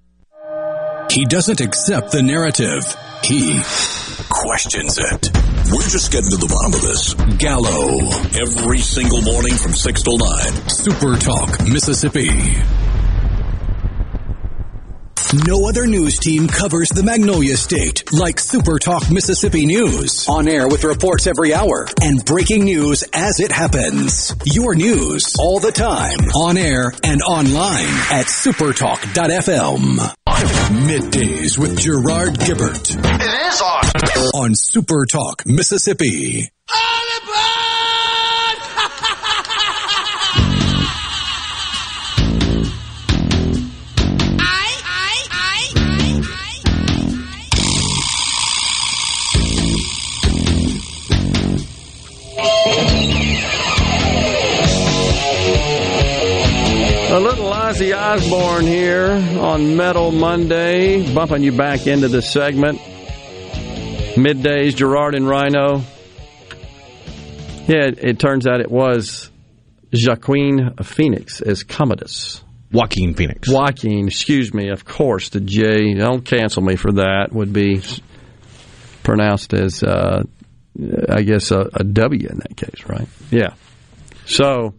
[1.11, 2.95] He doesn't accept the narrative.
[3.21, 3.59] He
[4.29, 5.29] questions it.
[5.69, 7.13] We're just getting to the bottom of this.
[7.37, 7.99] Gallo.
[8.39, 10.69] Every single morning from 6 till 9.
[10.69, 12.29] Super Talk, Mississippi.
[15.47, 20.27] No other news team covers the Magnolia State like Super Talk Mississippi News.
[20.27, 24.35] On air with reports every hour and breaking news as it happens.
[24.45, 26.19] Your news all the time.
[26.35, 29.97] On air and online at supertalk.fm.
[30.87, 32.89] Middays with Gerard Gibert.
[32.93, 34.41] It is on.
[34.43, 36.49] On Super Talk Mississippi.
[58.11, 59.09] Ozzy Osbourne here
[59.39, 62.79] on Metal Monday, bumping you back into the segment.
[64.15, 65.83] Middays, Gerard and Rhino.
[67.67, 69.31] Yeah, it, it turns out it was
[69.93, 72.43] Joaquin Phoenix as Commodus.
[72.71, 73.49] Joaquin Phoenix.
[73.49, 77.81] Joaquin, excuse me, of course, the J, don't cancel me for that, would be
[79.03, 80.23] pronounced as, uh,
[81.09, 83.07] I guess, a, a W in that case, right?
[83.29, 83.53] Yeah.
[84.25, 84.73] So,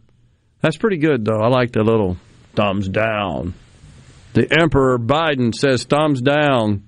[0.60, 1.40] that's pretty good, though.
[1.40, 2.18] I like the little
[2.54, 3.54] thumbs down.
[4.34, 6.84] The Emperor Biden says thumbs down.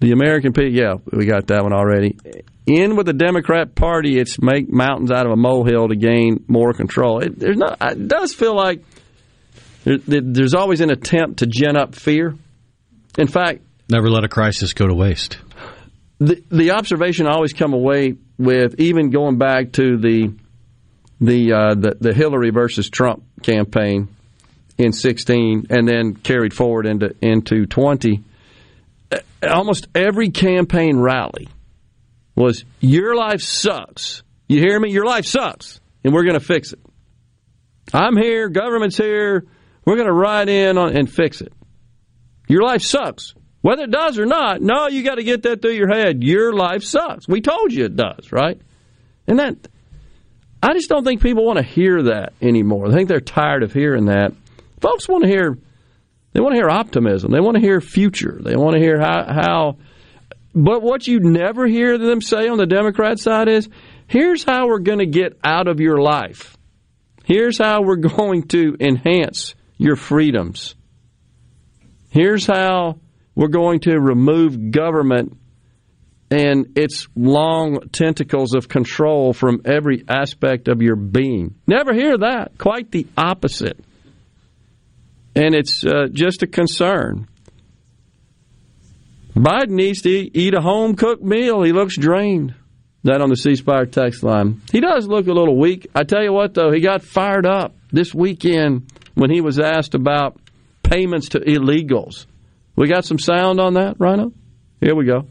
[0.00, 2.18] The American people, yeah, we got that one already.
[2.66, 6.72] In with the Democrat Party, it's make mountains out of a molehill to gain more
[6.72, 7.20] control.
[7.20, 7.78] It, there's not.
[7.80, 8.84] It does feel like
[9.84, 12.34] there, there's always an attempt to gin up fear.
[13.16, 15.38] In fact, never let a crisis go to waste.
[16.18, 20.34] The the observation I always come away with, even going back to the
[21.20, 24.08] the uh, the, the Hillary versus Trump campaign
[24.78, 28.22] in 16 and then carried forward into into 20
[29.48, 31.48] almost every campaign rally
[32.34, 36.72] was your life sucks you hear me your life sucks and we're going to fix
[36.72, 36.80] it
[37.94, 39.44] i'm here government's here
[39.86, 41.52] we're going to ride in on, and fix it
[42.48, 43.34] Your life sucks.
[43.62, 46.22] Whether it does or not, no, you got to get that through your head.
[46.22, 47.26] Your life sucks.
[47.26, 48.60] We told you it does, right?
[49.26, 49.56] And that,
[50.62, 52.88] I just don't think people want to hear that anymore.
[52.88, 54.32] I think they're tired of hearing that.
[54.80, 55.58] Folks want to hear,
[56.32, 57.32] they want to hear optimism.
[57.32, 58.38] They want to hear future.
[58.40, 59.78] They want to hear how, how,
[60.54, 63.68] but what you never hear them say on the Democrat side is,
[64.06, 66.56] here's how we're going to get out of your life.
[67.24, 70.74] Here's how we're going to enhance your freedoms.
[72.10, 73.00] Here's how
[73.34, 75.36] we're going to remove government
[76.30, 81.54] and its long tentacles of control from every aspect of your being.
[81.66, 82.58] Never hear that.
[82.58, 83.78] Quite the opposite.
[85.36, 87.28] And it's uh, just a concern.
[89.34, 91.62] Biden needs to eat a home cooked meal.
[91.62, 92.54] He looks drained.
[93.04, 94.62] That on the C Spire text line.
[94.72, 95.86] He does look a little weak.
[95.94, 99.94] I tell you what, though, he got fired up this weekend when he was asked
[99.94, 100.40] about
[100.82, 102.26] payments to illegals.
[102.74, 104.32] We got some sound on that, Rhino?
[104.80, 105.26] Here we go.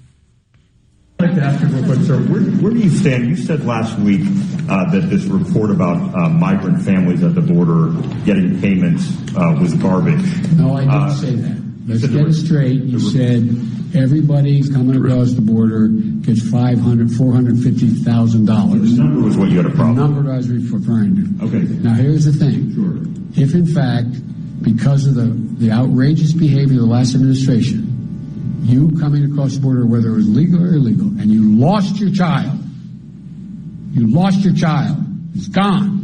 [1.17, 3.27] I'd like to ask you real quick, sir, where, where do you stand?
[3.27, 4.21] You said last week
[4.69, 7.91] uh, that this report about uh, migrant families at the border
[8.25, 10.25] getting payments uh, was garbage.
[10.53, 11.61] No, I didn't Uh, say that.
[11.87, 12.81] Let's get it straight.
[12.83, 13.47] You said
[13.95, 18.97] everybody coming across the border gets five hundred, four hundred fifty thousand dollars.
[18.97, 19.95] The number was what you had a problem.
[19.95, 21.45] The number I was referring to.
[21.45, 21.59] Okay.
[21.59, 22.73] Now here's the thing.
[22.73, 23.41] Sure.
[23.41, 24.07] If in fact,
[24.63, 25.27] because of the,
[25.63, 27.84] the outrageous behavior of the last administration,
[28.65, 32.11] you coming across the border, whether it was legal or illegal, and you lost your
[32.11, 32.59] child,
[33.91, 34.97] you lost your child,
[35.35, 36.01] it's gone.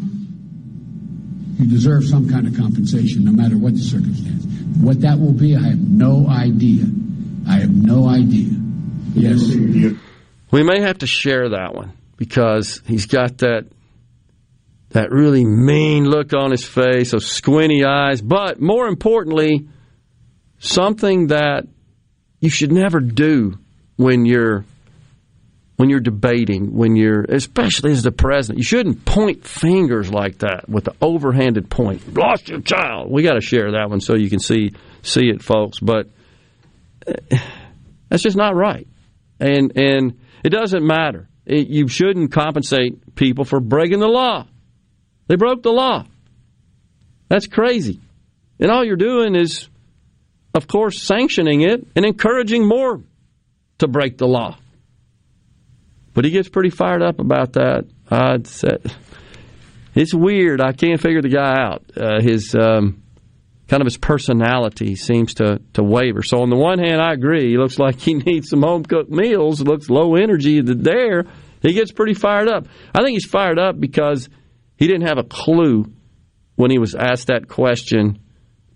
[1.60, 4.46] You deserve some kind of compensation, no matter what the circumstance.
[4.80, 6.86] What that will be, I have no idea.
[7.48, 8.58] I have no idea.
[9.14, 9.54] Yes.
[10.52, 13.66] We may have to share that one because he's got that
[14.90, 19.68] that really mean look on his face, those squinty eyes, but more importantly,
[20.60, 21.66] something that
[22.42, 23.58] you should never do
[23.96, 24.66] when you're
[25.78, 28.60] when you're debating, when you're especially as the president.
[28.60, 32.14] You shouldn't point fingers like that with the overhanded point.
[32.16, 33.10] Lost your child.
[33.10, 35.80] We got to share that one so you can see see it, folks.
[35.80, 36.08] But
[38.10, 38.88] that's just not right,
[39.40, 41.30] and and it doesn't matter.
[41.46, 44.46] It, you shouldn't compensate people for breaking the law.
[45.28, 46.06] They broke the law.
[47.28, 48.00] That's crazy,
[48.60, 49.68] and all you're doing is,
[50.54, 53.02] of course, sanctioning it and encouraging more
[53.80, 54.58] to break the law.
[56.14, 57.86] But he gets pretty fired up about that.
[58.12, 58.78] It's, uh,
[59.96, 60.62] it's weird.
[60.62, 61.84] I can't figure the guy out.
[61.96, 63.02] Uh, his um,
[63.68, 66.24] kind of his personality seems to to waver.
[66.24, 67.52] So on the one hand, I agree.
[67.52, 69.62] He looks like he needs some home cooked meals.
[69.62, 71.26] Looks low energy there.
[71.62, 72.68] He gets pretty fired up.
[72.94, 74.28] I think he's fired up because
[74.76, 75.86] he didn't have a clue
[76.56, 78.20] when he was asked that question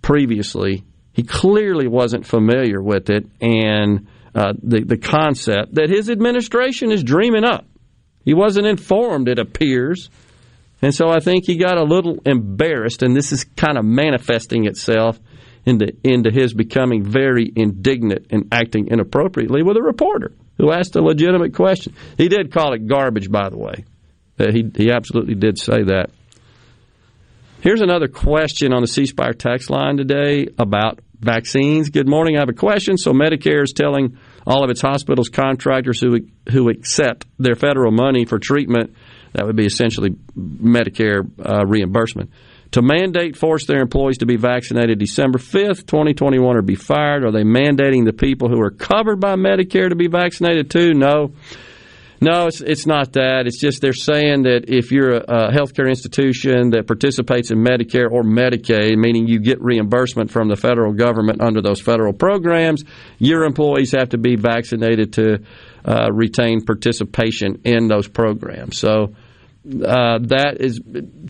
[0.01, 0.85] previously.
[1.15, 7.03] He clearly wasn't familiar with it and uh, the the concept that his administration is
[7.03, 7.65] dreaming up.
[8.25, 10.09] He wasn't informed, it appears,
[10.81, 14.65] and so I think he got a little embarrassed, and this is kind of manifesting
[14.65, 15.17] itself
[15.65, 21.01] into into his becoming very indignant and acting inappropriately with a reporter who asked a
[21.01, 21.93] legitimate question.
[22.17, 23.85] He did call it garbage, by the way.
[24.37, 26.09] Uh, he he absolutely did say that.
[27.61, 31.89] Here's another question on the C Spire text line today about vaccines.
[31.89, 32.37] Good morning.
[32.37, 32.97] I have a question.
[32.97, 36.19] So Medicare is telling all of its hospitals contractors who
[36.49, 38.95] who accept their federal money for treatment,
[39.33, 42.29] that would be essentially Medicare uh, reimbursement,
[42.71, 47.25] to mandate force their employees to be vaccinated December 5th, 2021 or be fired.
[47.25, 50.93] Are they mandating the people who are covered by Medicare to be vaccinated too?
[50.93, 51.33] No.
[52.21, 53.45] No, it's it's not that.
[53.45, 58.09] It's just they're saying that if you're a, a healthcare institution that participates in Medicare
[58.09, 62.83] or Medicaid, meaning you get reimbursement from the federal government under those federal programs,
[63.19, 65.39] your employees have to be vaccinated to
[65.83, 68.77] uh, retain participation in those programs.
[68.77, 69.13] So
[69.65, 70.79] uh, that is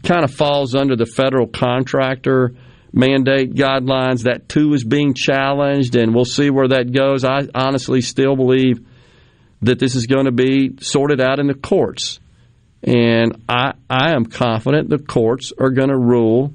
[0.04, 2.54] kind of falls under the federal contractor
[2.94, 4.24] mandate guidelines.
[4.24, 7.24] That too is being challenged, and we'll see where that goes.
[7.24, 8.86] I honestly still believe
[9.66, 12.20] that this is going to be sorted out in the courts.
[12.84, 16.54] And I, I am confident the courts are going to rule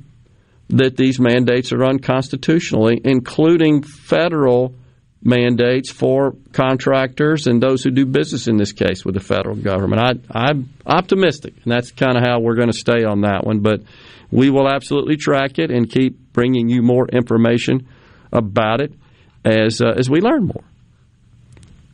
[0.68, 4.74] that these mandates are unconstitutionally, including federal
[5.22, 10.00] mandates for contractors and those who do business in this case with the federal government.
[10.00, 13.58] I, I'm optimistic, and that's kind of how we're going to stay on that one.
[13.58, 13.82] But
[14.30, 17.88] we will absolutely track it and keep bringing you more information
[18.32, 18.92] about it
[19.44, 20.64] as uh, as we learn more.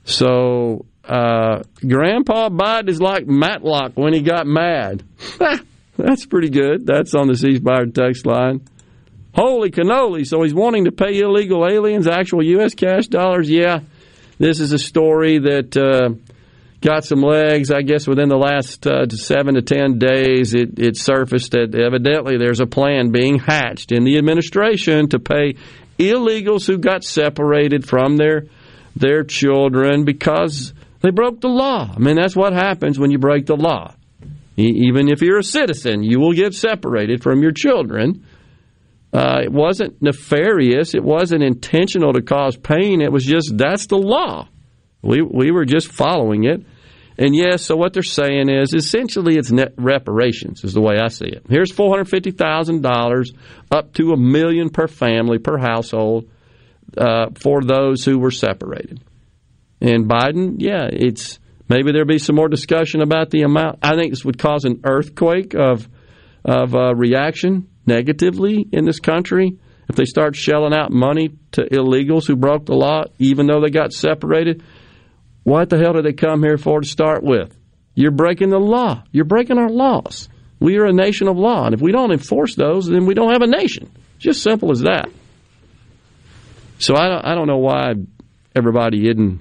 [0.05, 5.05] So uh, Grandpa Biden is like Matlock when he got mad.
[5.97, 6.87] That's pretty good.
[6.87, 8.67] That's on the C Spire text line.
[9.35, 10.27] Holy cannoli!
[10.27, 12.75] So he's wanting to pay illegal aliens actual U.S.
[12.75, 13.49] cash dollars.
[13.51, 13.81] Yeah,
[14.39, 16.15] this is a story that uh,
[16.81, 17.71] got some legs.
[17.71, 22.39] I guess within the last uh, seven to ten days, it, it surfaced that evidently
[22.39, 25.57] there's a plan being hatched in the administration to pay
[25.99, 28.47] illegals who got separated from their
[28.95, 30.73] their children because
[31.07, 31.89] they broke the law.
[31.95, 33.95] I mean, that's what happens when you break the law.
[34.57, 38.27] Even if you're a citizen, you will get separated from your children.
[39.13, 40.95] Uh, it wasn't nefarious.
[40.95, 43.01] It wasn't intentional to cause pain.
[43.01, 44.49] It was just that's the law.
[45.03, 46.67] We we were just following it.
[47.19, 51.09] And yes, so what they're saying is essentially it's net reparations is the way I
[51.09, 51.47] see it.
[51.49, 53.33] Here's four hundred fifty thousand dollars,
[53.71, 56.29] up to a million per family per household
[56.99, 59.01] uh, for those who were separated.
[59.81, 61.39] And Biden, yeah, it's
[61.69, 63.81] maybe there'll be some more discussion about the amount.
[63.83, 65.89] I think this would cause an earthquake of
[66.45, 69.59] of uh, reaction negatively in this country
[69.89, 73.71] if they start shelling out money to illegals who broke the law, even though they
[73.71, 74.63] got separated.
[75.45, 77.57] What the hell did they come here for to start with?
[77.95, 79.05] You're breaking the law.
[79.13, 80.29] You're breaking our laws.
[80.59, 83.33] We are a nation of law, and if we don't enforce those, then we don't
[83.33, 83.91] have a nation.
[84.17, 85.09] It's Just simple as that.
[86.79, 87.95] So I don't, I don't know why
[88.55, 89.41] everybody isn't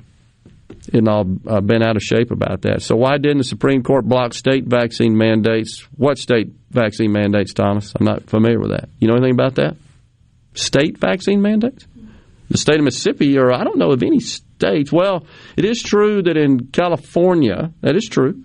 [0.90, 2.82] isn't all uh, been out of shape about that.
[2.82, 5.88] So why didn't the Supreme Court block state vaccine mandates?
[5.98, 7.94] What state vaccine mandates, Thomas?
[8.00, 8.90] I'm not familiar with that.
[9.00, 9.78] You know anything about that?
[10.54, 11.86] State vaccine mandates?
[12.50, 14.92] The state of Mississippi, or I don't know of any states.
[14.92, 15.26] Well,
[15.58, 18.44] it is true that in California, that is true.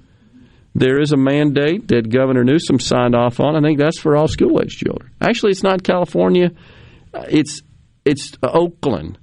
[0.74, 3.56] There is a mandate that Governor Newsom signed off on.
[3.56, 5.10] I think that's for all school age children.
[5.20, 6.52] Actually, it's not California.
[7.12, 7.62] Uh, It's
[8.04, 9.18] it's Oakland.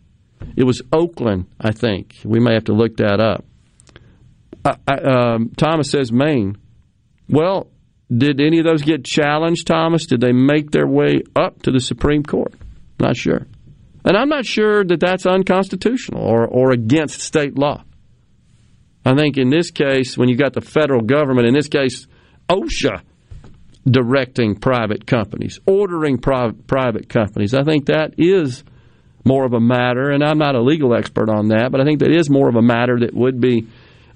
[0.56, 2.16] It was Oakland, I think.
[2.24, 3.46] We may have to look that up.
[4.66, 6.58] I, I, um, Thomas says Maine.
[7.30, 7.68] Well,
[8.16, 10.06] did any of those get challenged, Thomas?
[10.06, 12.54] Did they make their way up to the Supreme Court?
[13.00, 13.46] Not sure.
[14.06, 17.84] And I'm not sure that that's unconstitutional or, or against state law.
[19.06, 22.08] I think in this case, when you got the federal government, in this case,
[22.50, 23.02] OSHA,
[23.90, 28.64] directing private companies, ordering pri- private companies, I think that is
[29.28, 32.00] more of a matter, and I'm not a legal expert on that, but I think
[32.00, 33.68] that is more of a matter that would be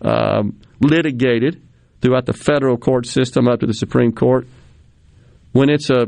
[0.02, 1.62] um, litigated
[2.02, 4.48] throughout the federal court system up to the Supreme Court.
[5.52, 6.08] When it's a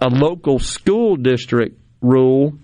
[0.00, 2.54] a local school district rule,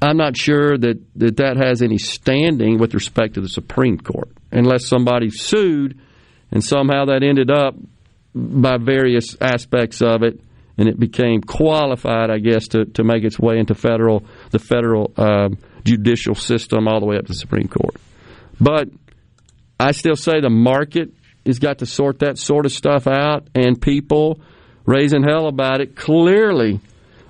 [0.00, 4.30] I'm not sure that, that that has any standing with respect to the Supreme Court,
[4.52, 5.98] unless somebody sued
[6.50, 7.74] and somehow that ended up
[8.34, 10.40] by various aspects of it,
[10.80, 15.12] and it became qualified, I guess, to, to make its way into federal the federal
[15.16, 17.96] um judicial system all the way up to the Supreme Court.
[18.60, 18.88] But
[19.78, 21.12] I still say the market
[21.46, 24.40] has got to sort that sort of stuff out, and people
[24.84, 26.80] raising hell about it clearly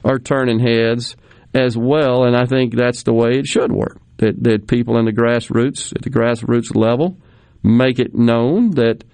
[0.05, 1.17] are turning heads
[1.53, 3.99] as well, and I think that's the way it should work.
[4.19, 7.17] That that people in the grassroots at the grassroots level
[7.63, 9.05] make it known that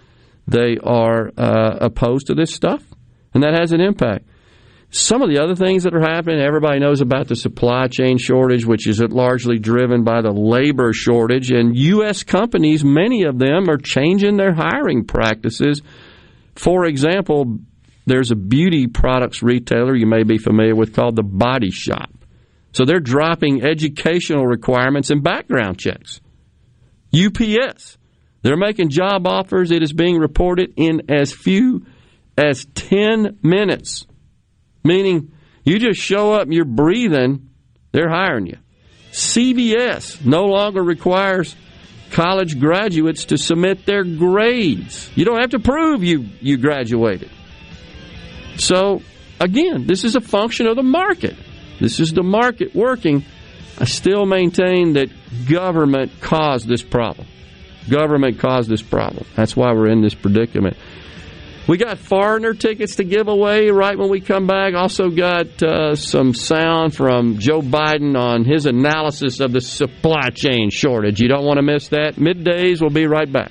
[0.46, 2.82] they are uh, opposed to this stuff,
[3.36, 4.24] and that has an impact.
[4.88, 8.64] Some of the other things that are happening, everybody knows about the supply chain shortage,
[8.64, 11.50] which is largely driven by the labor shortage.
[11.50, 12.22] And U.S.
[12.22, 15.82] companies, many of them, are changing their hiring practices.
[16.54, 17.58] For example,
[18.06, 22.08] there's a beauty products retailer you may be familiar with called The Body Shop.
[22.72, 26.22] So they're dropping educational requirements and background checks.
[27.14, 27.98] UPS,
[28.40, 31.84] they're making job offers, it is being reported, in as few
[32.36, 34.06] as 10 minutes.
[34.84, 35.32] Meaning,
[35.64, 37.50] you just show up you're breathing,
[37.92, 38.58] they're hiring you.
[39.10, 41.56] CBS no longer requires
[42.10, 45.10] college graduates to submit their grades.
[45.14, 47.30] You don't have to prove you, you graduated.
[48.58, 49.02] So,
[49.40, 51.36] again, this is a function of the market.
[51.80, 53.24] This is the market working.
[53.78, 55.10] I still maintain that
[55.48, 57.26] government caused this problem.
[57.90, 59.26] Government caused this problem.
[59.36, 60.76] That's why we're in this predicament.
[61.68, 64.74] We got foreigner tickets to give away right when we come back.
[64.74, 70.70] Also, got uh, some sound from Joe Biden on his analysis of the supply chain
[70.70, 71.20] shortage.
[71.20, 72.14] You don't want to miss that.
[72.16, 73.50] Middays, we'll be right back.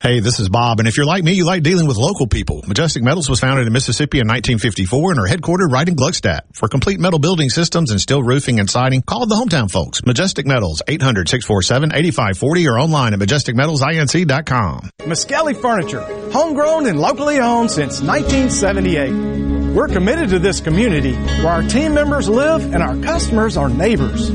[0.00, 2.62] Hey, this is Bob, and if you're like me, you like dealing with local people.
[2.66, 6.40] Majestic Metals was founded in Mississippi in 1954 and are headquartered right in Gluckstadt.
[6.52, 10.04] For complete metal building systems and steel roofing and siding, call the hometown folks.
[10.04, 14.90] Majestic Metals, 800-647-8540 or online at majesticmetalsinc.com.
[14.98, 19.72] Miskelly Furniture, homegrown and locally owned since 1978.
[19.74, 24.28] We're committed to this community where our team members live and our customers are neighbors.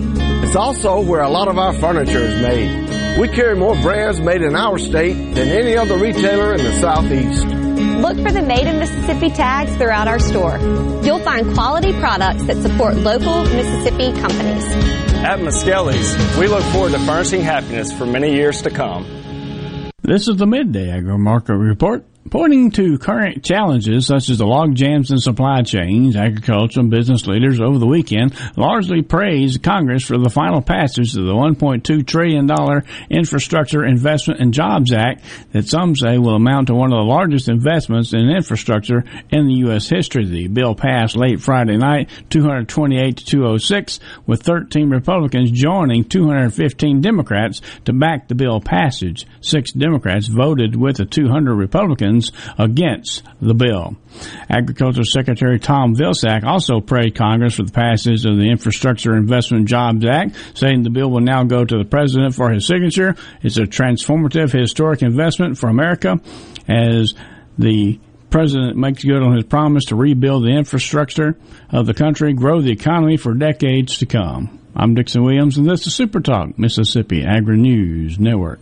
[0.43, 3.00] It's also where a lot of our furniture is made.
[3.19, 7.45] We carry more brands made in our state than any other retailer in the Southeast.
[7.45, 10.57] Look for the Made in Mississippi tags throughout our store.
[11.03, 14.65] You'll find quality products that support local Mississippi companies.
[15.23, 19.05] At Miskelly's, we look forward to furnishing happiness for many years to come.
[20.01, 22.03] This is the Midday Agro Market Report.
[22.29, 27.25] Pointing to current challenges such as the log jams in supply chains, agricultural and business
[27.25, 32.47] leaders over the weekend largely praised Congress for the final passage of the $1.2 trillion
[33.09, 37.49] Infrastructure Investment and Jobs Act that some say will amount to one of the largest
[37.49, 39.89] investments in infrastructure in the U.S.
[39.89, 40.25] history.
[40.25, 47.61] The bill passed late Friday night, 228 to 206, with 13 Republicans joining 215 Democrats
[47.85, 49.25] to back the bill passage.
[49.41, 52.10] Six Democrats voted with the 200 Republicans
[52.57, 53.95] against the bill.
[54.49, 60.05] Agriculture Secretary Tom Vilsack also prayed Congress for the passage of the Infrastructure Investment Jobs
[60.05, 63.15] Act, saying the bill will now go to the President for his signature.
[63.41, 66.19] It's a transformative, historic investment for America
[66.67, 67.13] as
[67.57, 71.37] the President makes good on his promise to rebuild the infrastructure
[71.69, 74.59] of the country, grow the economy for decades to come.
[74.73, 78.61] I'm Dixon Williams, and this is Super Talk, Mississippi Agri News Network.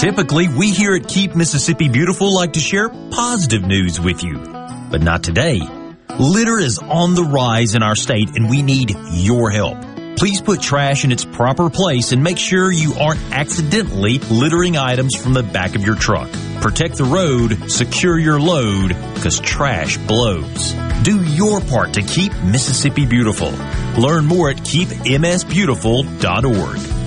[0.00, 4.38] Typically, we here at Keep Mississippi Beautiful like to share positive news with you,
[4.90, 5.60] but not today.
[6.18, 9.76] Litter is on the rise in our state and we need your help.
[10.16, 15.14] Please put trash in its proper place and make sure you aren't accidentally littering items
[15.14, 16.30] from the back of your truck.
[16.62, 20.72] Protect the road, secure your load, because trash blows.
[21.02, 23.50] Do your part to keep Mississippi beautiful.
[23.98, 26.99] Learn more at keepmsbeautiful.org.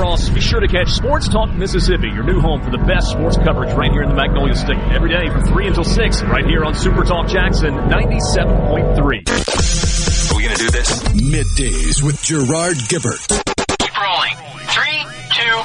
[0.00, 0.30] Cross.
[0.30, 3.74] Be sure to catch Sports Talk Mississippi, your new home for the best sports coverage
[3.74, 4.78] right here in the Magnolia State.
[4.94, 8.96] Every day from 3 until 6, right here on Super Talk Jackson 97.3.
[10.32, 11.02] Are we going to do this?
[11.12, 13.28] Middays with Gerard Gibert
[13.78, 14.36] Keep rolling.
[14.72, 15.04] Three,
[15.36, 15.56] two,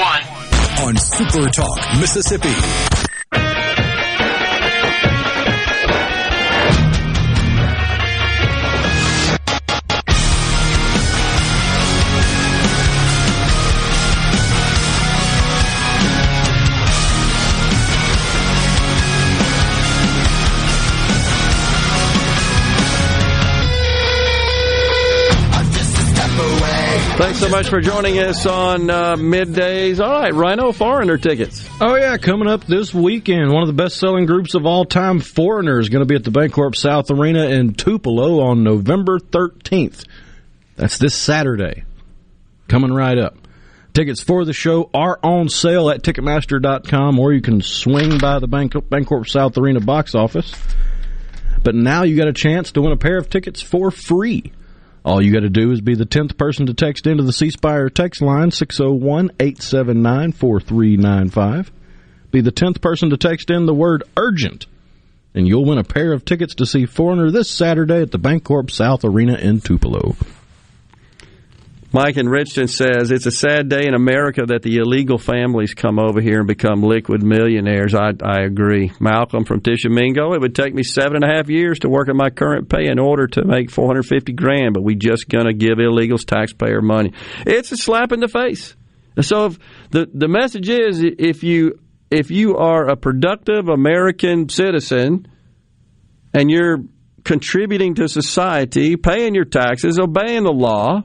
[0.00, 0.88] one.
[0.88, 2.91] on Super Talk, Mississippi.
[27.16, 30.00] Thanks so much for joining us on uh, middays.
[30.00, 31.68] All right, Rhino Foreigner tickets.
[31.80, 35.88] Oh yeah, coming up this weekend, one of the best-selling groups of all time, Foreigners,
[35.88, 40.04] going to be at the Bancorp South Arena in Tupelo on November 13th.
[40.76, 41.84] That's this Saturday.
[42.66, 43.36] coming right up.
[43.94, 48.48] Tickets for the show are on sale at Ticketmaster.com, or you can swing by the
[48.48, 50.54] Bank- Bancorp South Arena box office.
[51.62, 54.50] But now you got a chance to win a pair of tickets for free.
[55.04, 57.50] All you got to do is be the 10th person to text into the C
[57.50, 61.72] Spire text line 601 879 4395.
[62.30, 64.66] Be the 10th person to text in the word urgent,
[65.34, 68.70] and you'll win a pair of tickets to see Foreigner this Saturday at the Bancorp
[68.70, 70.14] South Arena in Tupelo.
[71.94, 75.98] Mike in Richton says it's a sad day in America that the illegal families come
[75.98, 77.94] over here and become liquid millionaires.
[77.94, 78.92] I, I agree.
[78.98, 82.16] Malcolm from Tishomingo, it would take me seven and a half years to work at
[82.16, 86.24] my current pay in order to make 450 grand, but we just gonna give illegals
[86.24, 87.12] taxpayer money.
[87.44, 88.74] It's a slap in the face.
[89.20, 89.58] So if
[89.90, 91.78] the the message is if you
[92.10, 95.28] if you are a productive American citizen
[96.32, 96.78] and you're
[97.22, 101.02] contributing to society, paying your taxes, obeying the law,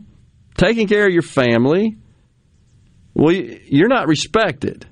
[0.57, 1.97] taking care of your family,
[3.13, 4.85] well, you're not respected,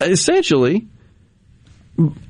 [0.00, 0.88] essentially.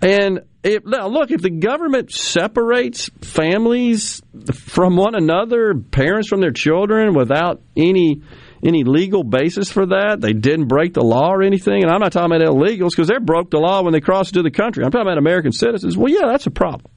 [0.00, 4.22] And if, now, look, if the government separates families
[4.52, 8.22] from one another, parents from their children, without any
[8.60, 11.84] any legal basis for that, they didn't break the law or anything.
[11.84, 14.42] And I'm not talking about illegals because they broke the law when they crossed into
[14.42, 14.82] the country.
[14.84, 15.96] I'm talking about American citizens.
[15.96, 16.90] Well, yeah, that's a problem.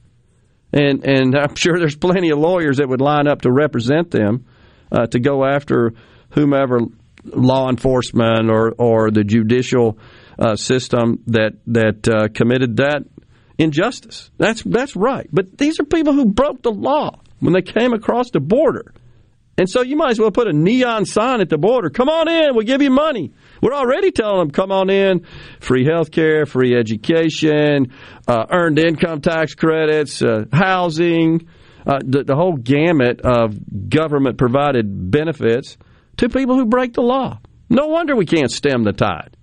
[0.72, 4.46] And and I'm sure there's plenty of lawyers that would line up to represent them
[4.92, 5.94] uh, to go after
[6.30, 6.80] whomever
[7.24, 9.98] law enforcement or or the judicial
[10.38, 13.04] uh, system that that uh, committed that
[13.58, 14.30] injustice.
[14.38, 15.28] That's that's right.
[15.32, 18.92] But these are people who broke the law when they came across the border.
[19.58, 21.90] And so you might as well put a neon sign at the border.
[21.90, 23.32] Come on in, we'll give you money.
[23.60, 25.26] We're already telling them, come on in,
[25.60, 27.92] free health care, free education,
[28.26, 31.46] uh, earned income tax credits, uh, housing,
[31.86, 33.56] uh, the, the whole gamut of
[33.88, 35.76] government provided benefits
[36.18, 37.38] to people who break the law.
[37.68, 39.36] No wonder we can't stem the tide.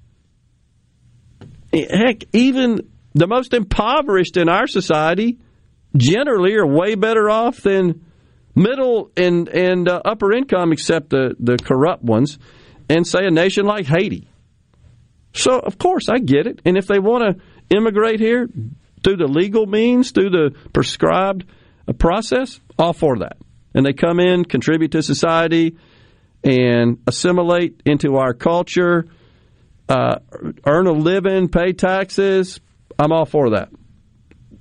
[1.73, 5.39] Heck, even the most impoverished in our society
[5.95, 8.05] generally are way better off than
[8.55, 12.39] middle and and uh, upper income, except the the corrupt ones,
[12.89, 14.29] and say a nation like Haiti.
[15.33, 18.47] So of course I get it, and if they want to immigrate here
[19.03, 21.45] through the legal means, through the prescribed
[21.89, 23.37] uh, process, all for that,
[23.73, 25.75] and they come in, contribute to society,
[26.43, 29.07] and assimilate into our culture,
[29.89, 30.19] uh,
[30.65, 32.59] earn a living, pay taxes.
[32.97, 33.69] I'm all for that.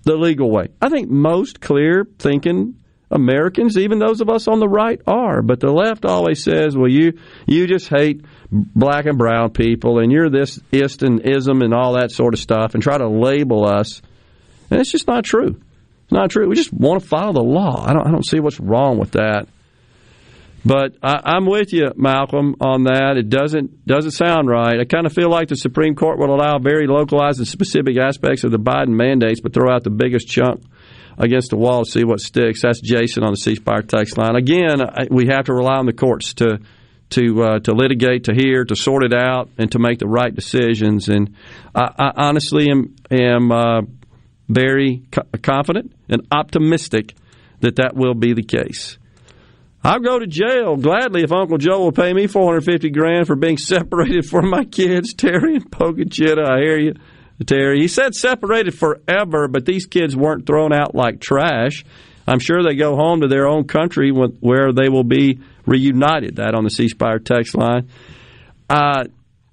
[0.02, 0.68] The legal way.
[0.80, 2.76] I think most clear thinking
[3.10, 5.42] Americans, even those of us on the right, are.
[5.42, 10.12] But the left always says, well, you, you just hate black and brown people, and
[10.12, 13.66] you're this ist and ism and all that sort of stuff, and try to label
[13.66, 14.02] us.
[14.70, 15.60] And it's just not true.
[16.10, 16.48] Not true.
[16.48, 17.84] We just want to follow the law.
[17.86, 19.48] I don't, I don't see what's wrong with that.
[20.64, 23.16] But I, am with you, Malcolm, on that.
[23.16, 24.80] It doesn't doesn't sound right.
[24.80, 28.44] I kind of feel like the Supreme Court will allow very localized and specific aspects
[28.44, 30.62] of the Biden mandates, but throw out the biggest chunk
[31.16, 32.62] against the wall to see what sticks.
[32.62, 34.34] That's Jason on the C Spire text line.
[34.34, 34.80] Again,
[35.10, 36.58] we have to rely on the courts to
[37.10, 40.34] to uh, to litigate, to hear, to sort it out, and to make the right
[40.34, 41.08] decisions.
[41.08, 41.36] And
[41.74, 43.82] I, I honestly am am uh,
[44.48, 47.14] very co- confident and optimistic
[47.60, 48.98] that that will be the case.
[49.84, 53.56] I'll go to jail gladly if Uncle Joe will pay me 450 grand for being
[53.58, 56.44] separated from my kids, Terry and Pocachitta.
[56.48, 56.94] I hear you.
[57.46, 57.80] Terry.
[57.80, 61.84] He said separated forever, but these kids weren't thrown out like trash.
[62.26, 66.36] I'm sure they go home to their own country where they will be reunited.
[66.36, 67.88] That on the C Spire text line.
[68.68, 69.04] Uh,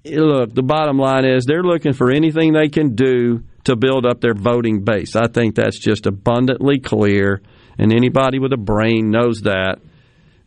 [0.04, 4.20] look, the bottom line is they're looking for anything they can do to build up
[4.20, 5.14] their voting base.
[5.14, 7.42] I think that's just abundantly clear,
[7.78, 9.78] and anybody with a brain knows that.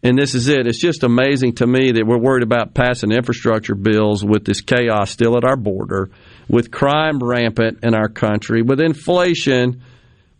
[0.01, 0.65] And this is it.
[0.65, 5.11] It's just amazing to me that we're worried about passing infrastructure bills with this chaos
[5.11, 6.09] still at our border
[6.47, 9.83] with crime rampant in our country, with inflation,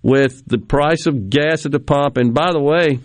[0.01, 2.15] with the price of gas at the pump.
[2.15, 2.99] And by the way,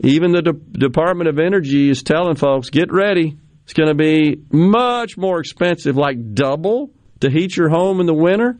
[0.00, 3.36] even the De- Department of Energy is telling folks, get ready.
[3.64, 6.90] It's going to be much more expensive, like double
[7.22, 8.58] to heat your home in the winter.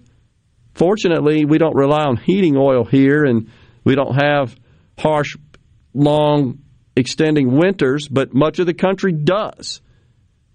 [0.75, 3.51] Fortunately, we don't rely on heating oil here, and
[3.85, 4.57] we don't have
[4.97, 5.37] harsh,
[5.93, 6.61] long,
[6.95, 9.81] extending winters, but much of the country does.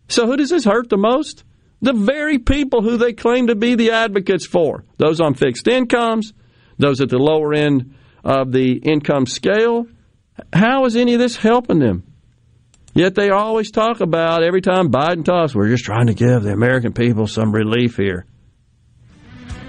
[0.08, 1.44] So, who does this hurt the most?
[1.82, 6.34] The very people who they claim to be the advocates for, those on fixed incomes,
[6.78, 7.94] those at the lower end
[8.24, 9.86] of the income scale.
[10.54, 12.04] How is any of this helping them?
[12.98, 16.52] Yet they always talk about every time Biden talks, we're just trying to give the
[16.52, 18.26] American people some relief here.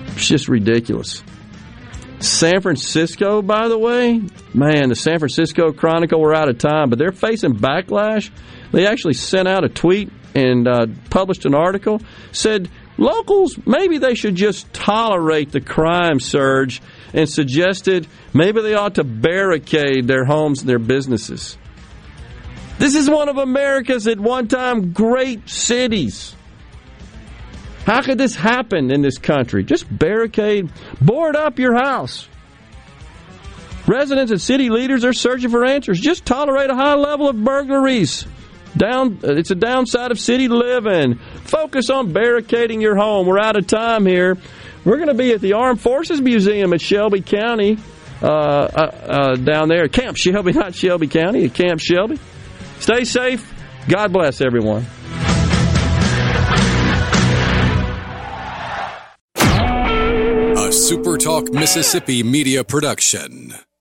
[0.07, 1.23] It's just ridiculous.
[2.21, 4.23] San Francisco, by the way,
[4.55, 8.31] man, the San Francisco Chronicle, we're out of time, but they're facing backlash
[8.73, 12.01] They actually sent out a tweet and uh, published an article.
[12.33, 16.81] Said locals maybe they should just tolerate the crime surge,
[17.13, 21.59] and suggested maybe they ought to barricade their homes and their businesses.
[22.79, 26.35] This is one of America's at one time great cities.
[27.85, 29.65] How could this happen in this country?
[29.65, 32.29] Just barricade, board up your house.
[33.87, 35.99] Residents and city leaders are searching for answers.
[35.99, 38.27] Just tolerate a high level of burglaries.
[38.77, 41.19] Down, it's a downside of city living.
[41.45, 43.27] Focus on barricading your home.
[43.27, 44.37] We're out of time here.
[44.85, 47.79] We're going to be at the Armed Forces Museum at Shelby County,
[48.23, 52.19] uh, uh, uh, down there, Camp Shelby, not Shelby County, Camp Shelby.
[52.81, 53.53] Stay safe.
[53.89, 54.87] God bless everyone.
[59.37, 63.55] A SuperTalk Mississippi media production.